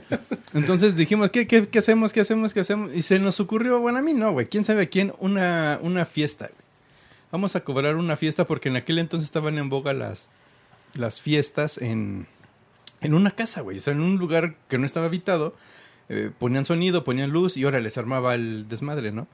Entonces 0.55 0.97
dijimos, 0.97 1.31
¿qué, 1.31 1.47
qué, 1.47 1.69
qué 1.69 1.79
hacemos? 1.79 2.13
¿Qué 2.13 2.21
hacemos? 2.21 2.53
¿Qué 2.53 2.61
hacemos? 2.61 2.95
Y 2.95 3.03
se 3.03 3.19
nos 3.21 3.39
ocurrió, 3.41 3.81
bueno, 3.81 3.99
a 3.99 4.03
mí 4.03 4.13
no, 4.13 4.33
güey. 4.33 4.47
¿Quién 4.47 4.65
sabe 4.65 4.83
a 4.83 4.87
quién? 4.87 5.13
Una, 5.21 5.79
una 5.83 6.05
fiesta, 6.05 6.47
güey. 6.53 6.66
Vamos 7.33 7.57
a 7.57 7.61
cobrar 7.61 7.97
una 7.97 8.17
fiesta 8.17 8.47
porque 8.47 8.69
en 8.69 8.77
aquel 8.77 8.99
entonces 8.99 9.27
estaban 9.27 9.59
en 9.59 9.69
boga 9.69 9.93
las, 9.93 10.29
las 10.95 11.21
fiestas 11.21 11.77
en, 11.79 12.27
en 13.01 13.15
una 13.15 13.33
casa, 13.33 13.61
güey. 13.63 13.79
O 13.79 13.81
sea, 13.81 13.93
en 13.93 14.01
un 14.01 14.17
lugar 14.17 14.55
que 14.69 14.79
no 14.79 14.87
estaba 14.87 15.07
habitado. 15.07 15.55
eh, 16.09 16.31
ponían 16.39 16.65
sonido, 16.65 17.03
ponían 17.05 17.31
luz 17.31 17.57
y 17.57 17.65
ahora 17.65 17.81
les 17.81 17.99
armaba 17.99 18.35
el 18.37 18.69
desmadre, 18.69 19.11
¿no? 19.13 19.27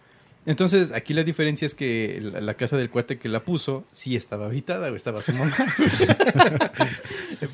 Entonces, 0.44 0.90
aquí 0.90 1.14
la 1.14 1.22
diferencia 1.22 1.66
es 1.66 1.74
que 1.76 2.18
la, 2.20 2.40
la 2.40 2.54
casa 2.54 2.76
del 2.76 2.90
cuate 2.90 3.16
que 3.18 3.28
la 3.28 3.44
puso 3.44 3.84
sí 3.92 4.16
estaba 4.16 4.46
habitada, 4.46 4.88
güey, 4.88 4.96
estaba 4.96 5.22
su 5.22 5.32
mamá. 5.34 5.54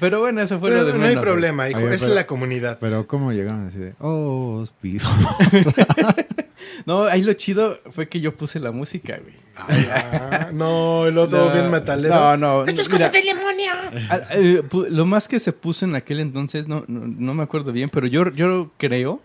Pero 0.01 0.20
bueno, 0.20 0.41
eso 0.41 0.59
fue 0.59 0.70
lo 0.70 0.76
Pero 0.76 0.86
de 0.86 0.93
no 0.95 1.03
hay 1.05 1.09
menos, 1.11 1.24
problema, 1.24 1.68
hijo. 1.68 1.80
Oye, 1.80 1.95
es 1.95 2.01
pero- 2.01 2.14
la 2.14 2.26
comunidad. 2.26 2.78
Pero 2.80 3.07
¿cómo 3.07 3.30
llegaron 3.32 3.66
así 3.66 3.76
de, 3.78 3.95
oh, 3.99 4.61
os 4.62 4.70
pido? 4.80 5.07
No, 6.86 7.04
ahí 7.04 7.22
lo 7.22 7.32
chido 7.34 7.80
fue 7.90 8.09
que 8.09 8.20
yo 8.20 8.36
puse 8.36 8.61
la 8.61 8.70
música, 8.70 9.18
güey. 9.22 9.34
Ah, 9.56 10.50
no, 10.52 11.06
el 11.06 11.18
otro 11.18 11.46
No, 11.46 11.52
bien 11.52 11.70
metalero. 11.70 12.14
No, 12.14 12.36
no. 12.36 12.64
Esto 12.64 12.80
es 12.80 12.88
cosa 12.88 13.09
del 13.11 13.24
demonio. 13.24 13.72
ah, 14.11 14.20
eh, 14.32 14.62
lo 14.90 15.06
más 15.06 15.28
que 15.28 15.38
se 15.38 15.52
puso 15.52 15.84
en 15.84 15.94
aquel 15.94 16.20
entonces, 16.20 16.68
no, 16.68 16.84
no, 16.86 17.06
no 17.06 17.34
me 17.34 17.42
acuerdo 17.42 17.72
bien, 17.72 17.90
pero 17.90 18.06
yo, 18.06 18.30
yo 18.32 18.70
creo 18.76 19.20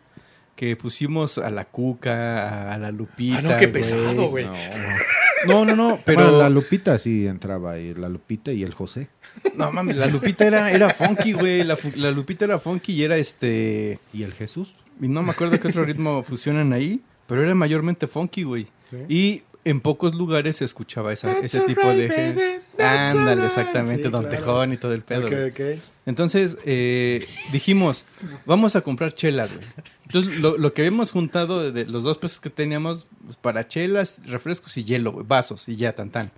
que 0.55 0.75
pusimos 0.75 1.37
a 1.37 1.49
la 1.49 1.65
Cuca, 1.65 2.71
a, 2.71 2.77
la 2.77 2.91
Lupita. 2.91 3.39
Ah, 3.39 3.41
no, 3.41 3.49
qué 3.57 3.67
güey. 3.67 3.71
pesado, 3.71 4.29
güey. 4.29 4.47
No, 5.47 5.65
no, 5.65 5.75
no, 5.75 5.99
pero. 6.05 6.23
Bueno, 6.23 6.39
la 6.39 6.49
Lupita 6.49 6.97
sí 6.97 7.27
entraba 7.27 7.73
ahí, 7.73 7.93
la 7.93 8.09
Lupita 8.09 8.51
y 8.51 8.63
el 8.63 8.73
José. 8.73 9.09
No 9.55 9.71
mames, 9.71 9.97
la 9.97 10.07
Lupita 10.07 10.45
era, 10.45 10.71
era 10.71 10.93
funky, 10.93 11.33
güey. 11.33 11.63
La, 11.63 11.77
la 11.95 12.11
Lupita 12.11 12.45
era 12.45 12.59
funky 12.59 12.93
y 12.93 13.03
era 13.03 13.17
este. 13.17 13.99
¿Y 14.13 14.23
el 14.23 14.33
Jesús? 14.33 14.75
Y 15.01 15.07
no 15.07 15.21
me 15.23 15.31
acuerdo 15.31 15.59
qué 15.59 15.67
otro 15.67 15.83
ritmo 15.83 16.23
fusionan 16.23 16.71
ahí, 16.71 17.01
pero 17.27 17.43
era 17.43 17.53
mayormente 17.55 18.07
funky, 18.07 18.43
güey. 18.43 18.67
Sí. 18.89 18.97
Y 19.09 19.43
en 19.65 19.79
pocos 19.79 20.13
lugares 20.15 20.57
se 20.57 20.65
escuchaba 20.65 21.13
esa- 21.13 21.39
ese 21.39 21.61
tipo 21.61 21.87
de... 21.87 22.07
baby, 22.07 22.61
that's 22.75 23.15
Ándale, 23.15 23.31
alright. 23.43 23.45
exactamente, 23.49 24.03
Sí, 24.03 24.09
Don 24.09 24.23
claro. 24.23 24.29
Tejón 24.37 24.73
y 24.73 24.77
todo 24.77 24.93
el 24.93 25.03
pedo. 25.03 25.25
Ok, 25.27 25.31
güey. 25.31 25.49
ok. 25.75 25.81
Entonces 26.05 26.57
eh, 26.65 27.25
dijimos, 27.53 28.05
vamos 28.45 28.75
a 28.75 28.81
comprar 28.81 29.13
chelas, 29.13 29.53
güey. 29.55 29.65
Entonces 30.05 30.39
lo, 30.41 30.57
lo 30.57 30.73
que 30.73 30.81
habíamos 30.81 31.11
juntado 31.11 31.71
de, 31.71 31.85
los 31.85 32.03
dos 32.03 32.17
pesos 32.17 32.41
que 32.41 32.49
teníamos 32.49 33.07
pues, 33.23 33.37
para 33.37 33.67
chelas, 33.69 34.21
refrescos 34.25 34.75
y 34.77 34.83
hielo, 34.83 35.13
güey, 35.13 35.25
vasos 35.25 35.69
y 35.69 35.77
ya, 35.77 35.93
tan 35.93 36.09
tan. 36.09 36.31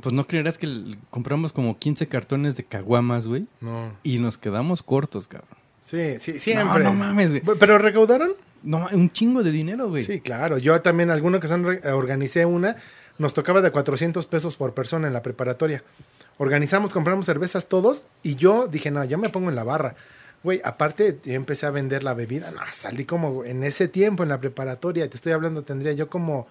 Pues 0.00 0.14
no 0.14 0.26
creerás 0.26 0.58
que 0.58 0.96
compramos 1.10 1.52
como 1.52 1.76
15 1.78 2.06
cartones 2.08 2.56
de 2.56 2.64
caguamas, 2.64 3.26
güey, 3.26 3.46
No. 3.60 3.92
y 4.04 4.18
nos 4.18 4.38
quedamos 4.38 4.82
cortos, 4.82 5.26
cabrón. 5.28 5.50
Sí, 5.82 6.18
sí, 6.20 6.32
No, 6.34 6.38
siempre. 6.38 6.84
no 6.84 6.94
mames, 6.94 7.30
güey. 7.42 7.58
¿Pero 7.58 7.78
recaudaron? 7.78 8.32
No, 8.62 8.88
un 8.92 9.10
chingo 9.12 9.42
de 9.42 9.50
dinero, 9.50 9.88
güey. 9.88 10.04
Sí, 10.04 10.20
claro. 10.20 10.58
Yo 10.58 10.80
también, 10.82 11.10
alguno 11.10 11.40
que 11.40 11.48
re- 11.48 11.92
organicé 11.92 12.46
una, 12.46 12.76
nos 13.18 13.34
tocaba 13.34 13.60
de 13.60 13.70
400 13.70 14.24
pesos 14.26 14.56
por 14.56 14.72
persona 14.74 15.06
en 15.08 15.12
la 15.12 15.22
preparatoria. 15.22 15.82
Organizamos, 16.38 16.92
compramos 16.92 17.26
cervezas 17.26 17.66
todos 17.68 18.02
y 18.22 18.36
yo 18.36 18.66
dije, 18.68 18.90
no, 18.90 19.04
yo 19.04 19.18
me 19.18 19.28
pongo 19.28 19.48
en 19.50 19.56
la 19.56 19.64
barra. 19.64 19.94
Güey, 20.42 20.60
aparte, 20.64 21.18
yo 21.24 21.34
empecé 21.34 21.66
a 21.66 21.70
vender 21.70 22.02
la 22.02 22.14
bebida. 22.14 22.50
No, 22.50 22.60
salí 22.72 23.04
como 23.04 23.44
en 23.44 23.62
ese 23.64 23.86
tiempo 23.88 24.22
en 24.22 24.28
la 24.28 24.40
preparatoria. 24.40 25.08
Te 25.08 25.16
estoy 25.16 25.32
hablando, 25.32 25.62
tendría 25.62 25.92
yo 25.92 26.08
como 26.08 26.46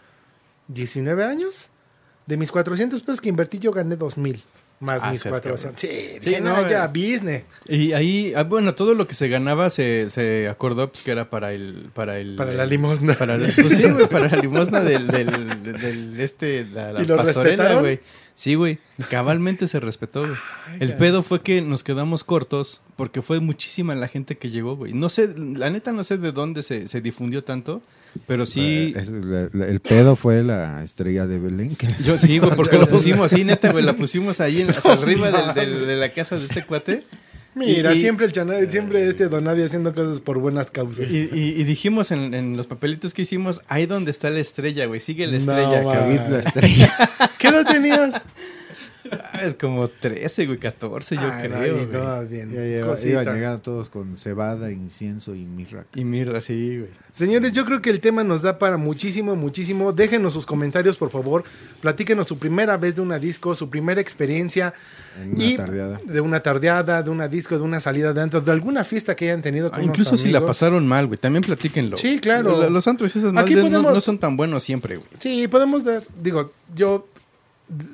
19 0.68 1.24
años. 1.24 1.70
De 2.26 2.38
mis 2.38 2.52
400 2.52 3.02
pesos 3.02 3.20
que 3.20 3.30
invertí, 3.30 3.60
yo 3.60 3.72
gané 3.72 3.96
2000. 3.96 4.44
Más 4.82 5.00
Ah, 5.04 5.12
mis 5.12 5.24
400. 5.24 5.80
Sí, 5.80 5.88
Sí, 6.20 6.30
dije, 6.32 6.42
no, 6.42 6.68
ya, 6.68 6.86
eh. 6.86 6.88
business. 6.88 7.44
Y 7.68 7.94
ahí, 7.94 8.34
ah, 8.36 8.44
bueno, 8.44 8.76
todo 8.76 8.94
lo 8.96 9.08
que 9.08 9.14
se 9.16 9.28
ganaba 9.30 9.70
se, 9.70 10.10
se 10.10 10.50
acordó 10.50 10.92
pues, 10.92 11.04
que 11.04 11.12
era 11.12 11.30
para 11.30 11.54
el... 11.54 11.90
Para, 11.94 12.18
el, 12.18 12.36
Para 12.36 12.52
la 12.54 12.66
limosna. 12.66 13.14
Para 13.14 13.38
la, 13.38 13.48
pues 13.56 13.78
sí, 13.78 13.84
güey, 13.90 14.08
para 14.08 14.28
la 14.28 14.38
limosna 14.38 14.80
del, 14.82 15.08
del, 15.08 15.62
del, 15.64 15.80
del- 15.80 16.20
este, 16.20 16.66
la, 16.66 16.92
la 16.94 17.02
¿Y 17.02 17.06
lo 17.06 17.16
pastorela, 17.16 17.80
güey. 17.80 18.00
Sí, 18.34 18.56
güey, 18.56 18.80
cabalmente 19.10 19.68
se 19.68 19.80
respetó, 19.80 20.22
güey. 20.22 20.40
El 20.80 20.96
pedo 20.96 21.22
fue 21.22 21.42
que 21.42 21.62
nos 21.62 21.84
quedamos 21.84 22.24
cortos 22.24 22.82
porque 22.96 23.22
fue 23.22 23.40
muchísima 23.40 23.94
la 23.94 24.08
gente 24.08 24.38
que 24.38 24.50
llegó, 24.50 24.76
güey. 24.76 24.94
No 24.94 25.10
sé, 25.10 25.34
la 25.38 25.70
neta 25.70 25.92
no 25.92 26.04
sé 26.04 26.18
de 26.18 26.32
dónde 26.32 26.64
se, 26.64 26.88
se 26.88 27.02
difundió 27.02 27.44
tanto, 27.44 27.82
pero 28.28 28.46
sí... 28.46 28.94
Eh, 28.96 29.00
es- 29.00 29.10
la- 29.10 29.50
la- 29.54 29.68
el 29.68 29.80
pedo 29.80 30.16
fue 30.16 30.44
la 30.44 30.84
estrella 30.84 31.28
de 31.28 31.40
Belén. 31.40 31.76
que- 31.76 31.88
Yo 32.04 32.18
sí, 32.18 32.40
güey, 32.40 32.56
porque 32.56 32.78
lo 32.78 32.88
pusimos 32.88 33.32
así, 33.32 33.44
neta, 33.44 33.72
güey, 33.72 33.84
la 33.84 33.94
pusimos 33.98 34.42
ahí 34.42 34.62
en- 34.62 34.70
hasta 34.70 34.94
arriba 34.94 35.32
del- 35.32 35.54
del- 35.54 35.88
de 35.88 35.96
la 35.96 36.10
casa 36.10 36.38
de 36.38 36.46
este 36.46 36.64
cuate. 36.64 37.04
Mira, 37.54 37.94
Y- 37.94 38.00
siempre 38.00 38.26
el 38.28 38.32
chanel, 38.32 38.72
siempre 38.72 39.06
este 39.08 39.28
Donadi 39.28 39.62
haciendo 39.64 39.94
cosas 39.94 40.22
por 40.22 40.40
buenas 40.40 40.72
causas. 40.72 41.12
Y, 41.12 41.30
y- 41.34 41.56
y 41.58 41.64
dijimos 41.66 42.12
en, 42.12 42.34
en 42.34 42.56
los 42.56 42.66
papelitos 42.68 43.14
que 43.14 43.24
hicimos, 43.24 43.62
ahí 43.68 43.86
donde 43.88 44.12
está 44.12 44.30
la 44.30 44.40
estrella, 44.40 44.86
güey, 44.86 45.02
sigue 45.02 45.26
la 45.28 45.34
No, 45.34 45.38
estrella. 45.38 45.84
Seguid 45.84 46.32
la 46.32 46.40
estrella. 46.40 46.94
¿Qué 47.40 47.48
edad 47.50 47.66
tenías? 47.66 48.22
Ah, 49.34 49.42
es 49.44 49.56
como 49.56 49.90
13, 49.90 50.46
güey, 50.46 50.58
14, 50.58 51.16
yo 51.16 51.22
Ay, 51.24 51.50
creo, 51.50 51.78
no, 51.78 51.86
güey. 51.88 52.02
no, 52.02 52.22
bien. 52.28 52.52
Ya 52.54 52.62
lleva- 52.62 52.88
Cosita. 52.88 53.10
iban 53.24 53.36
llegando 53.36 53.62
todos 53.62 53.90
con 53.90 54.16
cebada, 54.16 54.72
incienso 54.72 55.36
y 55.36 55.44
mirra. 55.46 55.86
Y 55.96 56.06
mira, 56.06 56.40
sí, 56.40 56.78
güey. 56.80 56.90
Señores, 57.12 57.52
yo 57.52 57.66
creo 57.66 57.82
que 57.82 57.90
el 57.90 58.00
tema 58.00 58.24
nos 58.24 58.42
da 58.42 58.58
para 58.58 58.78
muchísimo, 58.78 59.36
muchísimo. 59.36 59.92
Déjenos 59.92 60.32
sus 60.34 60.46
comentarios, 60.46 60.96
por 60.96 61.10
favor. 61.12 61.44
Platíquenos 61.82 62.28
su 62.28 62.38
primera 62.38 62.78
vez 62.78 62.96
de 62.96 63.02
una 63.02 63.20
disco, 63.20 63.54
su 63.54 63.70
primera 63.70 64.00
experiencia. 64.00 64.74
En 65.22 65.34
una 65.36 65.44
y 65.44 65.58
tardeada. 65.58 66.00
De 66.06 66.22
una 66.22 66.40
tardeada, 66.42 67.04
de 67.04 67.10
una 67.10 67.28
disco, 67.28 67.58
de 67.58 67.64
una 67.64 67.82
salida 67.82 68.14
de 68.14 68.22
antro, 68.22 68.40
de 68.40 68.52
alguna 68.52 68.86
fiesta 68.86 69.16
que 69.16 69.26
hayan 69.26 69.42
tenido 69.42 69.70
con 69.72 69.80
Ah, 69.80 69.84
unos 69.84 69.98
incluso 69.98 70.16
si 70.16 70.30
la 70.30 70.46
pasaron 70.46 70.88
mal, 70.88 71.08
güey, 71.08 71.18
también 71.20 71.44
platíquenlo. 71.44 71.98
Sí, 71.98 72.20
claro. 72.20 72.62
Lo- 72.62 72.70
Los 72.70 72.88
antros 72.88 73.14
y 73.16 73.20
esas 73.20 73.32
Aquí 73.32 73.36
madres 73.56 73.58
no- 73.58 73.62
podemos- 73.82 73.94
no, 73.94 74.02
son 74.02 74.18
tan 74.20 74.38
buenos 74.38 74.64
siempre, 74.64 74.96
güey. 74.96 75.10
Sí, 75.20 75.48
podemos 75.50 75.84
dar, 75.84 76.04
digo, 76.24 76.54
yo 76.74 77.08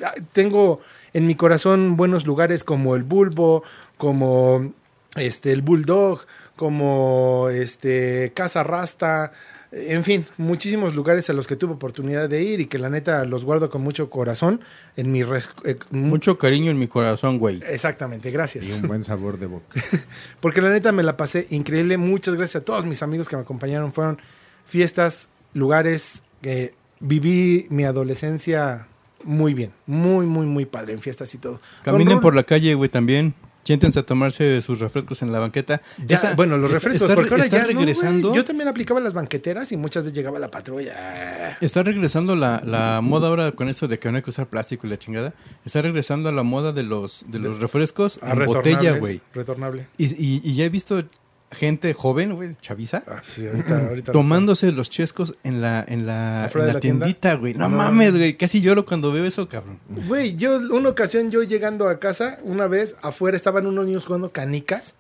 ah, 0.04 0.14
tengo 0.34 0.80
en 1.18 1.26
mi 1.28 1.36
corazón 1.36 1.98
buenos 1.98 2.26
lugares 2.28 2.64
como 2.64 2.96
el 2.96 3.04
Bulbo, 3.04 3.64
como 3.98 4.74
este 5.16 5.52
el 5.52 5.62
Bulldog, 5.62 6.22
como 6.56 7.50
este 7.52 8.32
Casa 8.36 8.64
Rasta, 8.64 9.32
en 9.72 10.04
fin, 10.04 10.26
muchísimos 10.38 10.96
lugares 10.96 11.30
a 11.30 11.34
los 11.34 11.46
que 11.48 11.56
tuve 11.58 11.74
oportunidad 11.74 12.30
de 12.30 12.42
ir 12.44 12.62
y 12.62 12.68
que 12.68 12.80
la 12.80 12.90
neta 12.90 13.26
los 13.26 13.44
guardo 13.44 13.70
con 13.70 13.82
mucho 13.82 14.10
corazón 14.10 14.62
en 14.96 15.12
mi 15.12 15.24
res- 15.24 15.50
eh, 15.66 15.76
mu- 15.92 16.08
Mucho 16.08 16.38
cariño 16.38 16.72
en 16.72 16.80
mi 16.80 16.88
corazón, 16.88 17.38
güey. 17.38 17.62
Exactamente, 17.68 18.32
gracias. 18.32 18.70
Y 18.70 18.74
un 18.74 18.88
buen 18.88 19.04
sabor 19.04 19.38
de 19.38 19.48
boca. 19.48 19.82
Porque 20.40 20.62
la 20.62 20.70
neta 20.70 20.92
me 20.94 21.04
la 21.04 21.18
pasé 21.18 21.48
increíble. 21.50 21.98
Muchas 21.98 22.36
gracias 22.36 22.62
a 22.62 22.66
todos 22.66 22.86
mis 22.86 23.04
amigos 23.04 23.28
que 23.28 23.36
me 23.36 23.42
acompañaron. 23.42 23.92
Fueron 23.92 24.20
fiestas, 24.66 25.30
lugares 25.54 26.24
que 26.42 26.74
viví 27.02 27.68
mi 27.70 27.84
adolescencia 27.84 28.88
muy 29.28 29.54
bien. 29.54 29.72
Muy, 29.86 30.26
muy, 30.26 30.46
muy 30.48 30.66
padre 30.66 30.94
en 30.94 31.00
fiestas 31.00 31.34
y 31.36 31.38
todo. 31.38 31.62
Caminen 31.84 32.20
por 32.20 32.34
la 32.36 32.44
calle, 32.44 32.74
güey, 32.74 32.90
también. 32.90 33.34
Siéntense 33.64 34.00
a 34.00 34.04
tomarse 34.04 34.62
sus 34.62 34.80
refrescos 34.80 35.22
en 35.24 35.34
la 35.34 35.40
banqueta. 35.40 35.82
Ya, 36.06 36.16
Esa- 36.16 36.36
bueno, 36.36 36.58
los 36.58 36.72
refrescos. 36.72 37.02
Está, 37.02 37.16
porque 37.16 37.32
ahora 37.32 37.44
está 37.44 37.58
ya 37.58 37.64
no, 37.64 37.68
regresando. 37.80 38.34
Yo 38.34 38.46
también 38.46 38.70
aplicaba 38.70 39.02
las 39.02 39.12
banqueteras 39.14 39.74
y 39.74 39.76
muchas 39.78 40.04
veces 40.04 40.16
llegaba 40.18 40.40
la 40.40 40.50
patrulla. 40.50 41.58
Está 41.60 41.84
regresando 41.84 42.38
la, 42.38 42.62
la 42.66 43.02
moda 43.02 43.28
ahora 43.28 43.52
con 43.52 43.68
eso 43.68 43.90
de 43.90 44.00
que 44.00 44.10
no 44.10 44.16
hay 44.16 44.24
que 44.24 44.30
usar 44.30 44.48
plástico 44.48 44.88
y 44.88 44.90
la 44.90 44.98
chingada. 44.98 45.34
Está 45.66 45.82
regresando 45.82 46.30
a 46.30 46.32
la 46.32 46.44
moda 46.44 46.72
de 46.72 46.84
los, 46.84 47.26
de 47.28 47.40
los 47.40 47.60
refrescos 47.60 48.22
Ah, 48.24 48.32
en 48.38 48.46
botella, 48.46 48.94
güey. 49.00 49.20
Retornable. 49.34 49.88
Y, 49.98 50.06
y- 50.16 50.42
y 50.46 50.56
ya 50.56 50.64
he 50.64 50.70
visto 50.70 51.04
gente 51.52 51.94
joven, 51.94 52.36
güey, 52.36 52.56
chaviza, 52.62 53.04
Ah, 53.08 53.22
sí, 53.26 53.48
ahorita, 53.48 53.88
ahorita 53.88 54.12
tomándose 54.12 54.72
los 54.72 54.90
chescos 54.90 55.36
en 55.44 55.62
la, 55.62 55.84
en 55.88 56.06
la, 56.06 56.50
tiendita, 56.82 57.36
güey. 57.36 57.54
No, 57.54 57.70
No. 57.70 57.78
mames, 57.78 58.16
güey. 58.18 58.36
Casi 58.36 58.60
lloro 58.62 58.86
cuando 58.86 59.12
veo 59.12 59.26
eso, 59.26 59.48
cabrón. 59.48 59.80
Güey, 59.88 60.36
yo 60.36 60.58
una 60.58 60.90
ocasión 60.90 61.32
yo 61.32 61.44
llegando 61.44 61.88
a 61.88 62.00
casa, 62.00 62.40
una 62.44 62.68
vez 62.68 62.96
afuera 63.02 63.38
estaban 63.38 63.66
unos 63.66 63.86
niños 63.86 64.06
jugando 64.06 64.32
canicas 64.32 64.96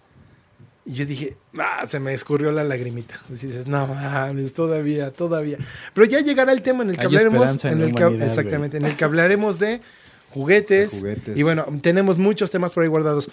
y 0.85 0.93
yo 0.93 1.05
dije, 1.05 1.35
ah, 1.59 1.85
se 1.85 1.99
me 1.99 2.13
escurrió 2.13 2.49
la 2.53 2.63
lagrimita. 2.63 3.19
Y 3.29 3.33
dices, 3.33 3.67
no 3.67 3.85
mames, 3.87 4.53
todavía, 4.53 5.11
todavía. 5.11 5.57
Pero 5.93 6.07
ya 6.07 6.21
llegará 6.21 6.53
el 6.53 6.61
tema 6.61 6.83
en 6.83 6.91
el 6.91 6.95
que 6.95 7.01
Hay 7.01 7.07
hablaremos, 7.07 7.65
en 7.65 7.81
el 7.81 7.93
que, 7.93 8.05
exactamente, 8.23 8.77
en 8.77 8.85
el 8.85 8.95
que 8.95 9.03
hablaremos 9.03 9.59
de 9.59 9.81
juguetes, 10.29 11.03
y 11.35 11.43
bueno, 11.43 11.65
tenemos 11.81 12.17
muchos 12.17 12.51
temas 12.51 12.71
por 12.71 12.83
ahí 12.83 12.89
guardados. 12.89 13.29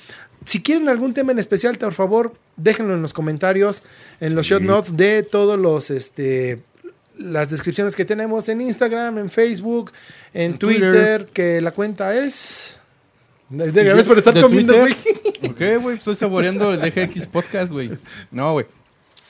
Si 0.46 0.62
quieren 0.62 0.88
algún 0.88 1.12
tema 1.12 1.32
en 1.32 1.38
especial, 1.38 1.76
por 1.76 1.92
favor, 1.92 2.34
déjenlo 2.56 2.94
en 2.94 3.02
los 3.02 3.12
comentarios, 3.12 3.82
en 4.20 4.34
los 4.34 4.46
Sí. 4.46 4.54
shot 4.54 4.62
notes 4.62 4.96
de 4.96 5.22
todos 5.22 5.58
los 5.58 5.90
este 5.90 6.60
las 7.18 7.48
descripciones 7.48 7.94
que 7.94 8.04
tenemos 8.04 8.48
en 8.48 8.60
Instagram, 8.60 9.18
en 9.18 9.30
Facebook, 9.30 9.92
en, 10.32 10.52
En 10.52 10.58
Twitter, 10.58 10.90
Twitter. 10.92 11.26
que 11.32 11.60
la 11.60 11.70
cuenta 11.70 12.16
es 12.16 12.76
gracias 13.50 14.06
por 14.08 14.18
estar 14.18 14.34
¿De 14.34 14.40
comiendo, 14.42 14.74
güey. 14.78 14.94
Ok, 15.48 15.60
güey, 15.82 15.96
estoy 15.98 16.16
saboreando 16.16 16.72
el 16.72 16.80
DGX 16.80 17.26
Podcast, 17.26 17.70
güey. 17.70 17.90
No, 18.30 18.52
güey. 18.54 18.66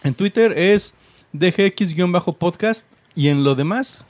En 0.05 0.15
Twitter 0.15 0.53
es 0.57 0.95
DGX-podcast 1.33 2.85
y 3.15 3.29
en 3.29 3.45
lo 3.45 3.55
demás, 3.55 4.07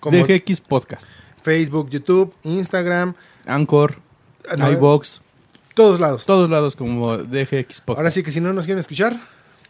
Como 0.00 0.16
DGX 0.18 0.60
Podcast. 0.60 1.08
Facebook, 1.42 1.90
YouTube, 1.90 2.32
Instagram, 2.44 3.14
Anchor, 3.46 3.96
ah, 4.50 4.56
no, 4.56 4.70
iBox, 4.72 5.20
todos 5.74 6.00
lados. 6.00 6.26
todos 6.26 6.50
lados 6.50 6.76
como 6.76 7.16
DGX 7.18 7.80
Podcast. 7.80 7.98
Ahora 7.98 8.10
sí 8.10 8.22
que 8.22 8.30
si 8.32 8.40
no 8.40 8.52
nos 8.52 8.64
quieren 8.66 8.80
escuchar, 8.80 9.18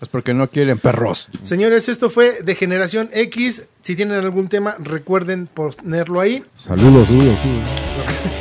Es 0.01 0.09
porque 0.09 0.33
no 0.33 0.49
quieren 0.49 0.79
perros. 0.79 1.29
señores, 1.43 1.89
esto 1.89 2.09
fue 2.11 2.43
de 2.43 2.55
Generación 2.55 3.11
X. 3.13 3.65
Si 3.83 3.97
tienen 3.97 4.19
algún 4.21 4.49
tema, 4.49 4.77
recuerden 4.79 5.47
ponerlo 5.49 6.21
ahí. 6.21 6.45
Saludos, 6.55 7.09
saludos, 7.09 7.39
saludos. 7.41 7.69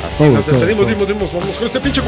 A 0.04 0.16
todos, 0.18 0.32
Nos 0.32 0.44
todos, 0.44 0.60
despedimos, 0.60 0.86
todos. 0.86 1.08
dimos, 1.08 1.08
dimos, 1.08 1.32
vamos 1.32 1.58
con 1.58 1.66
este 1.66 1.80
pinche. 1.80 2.02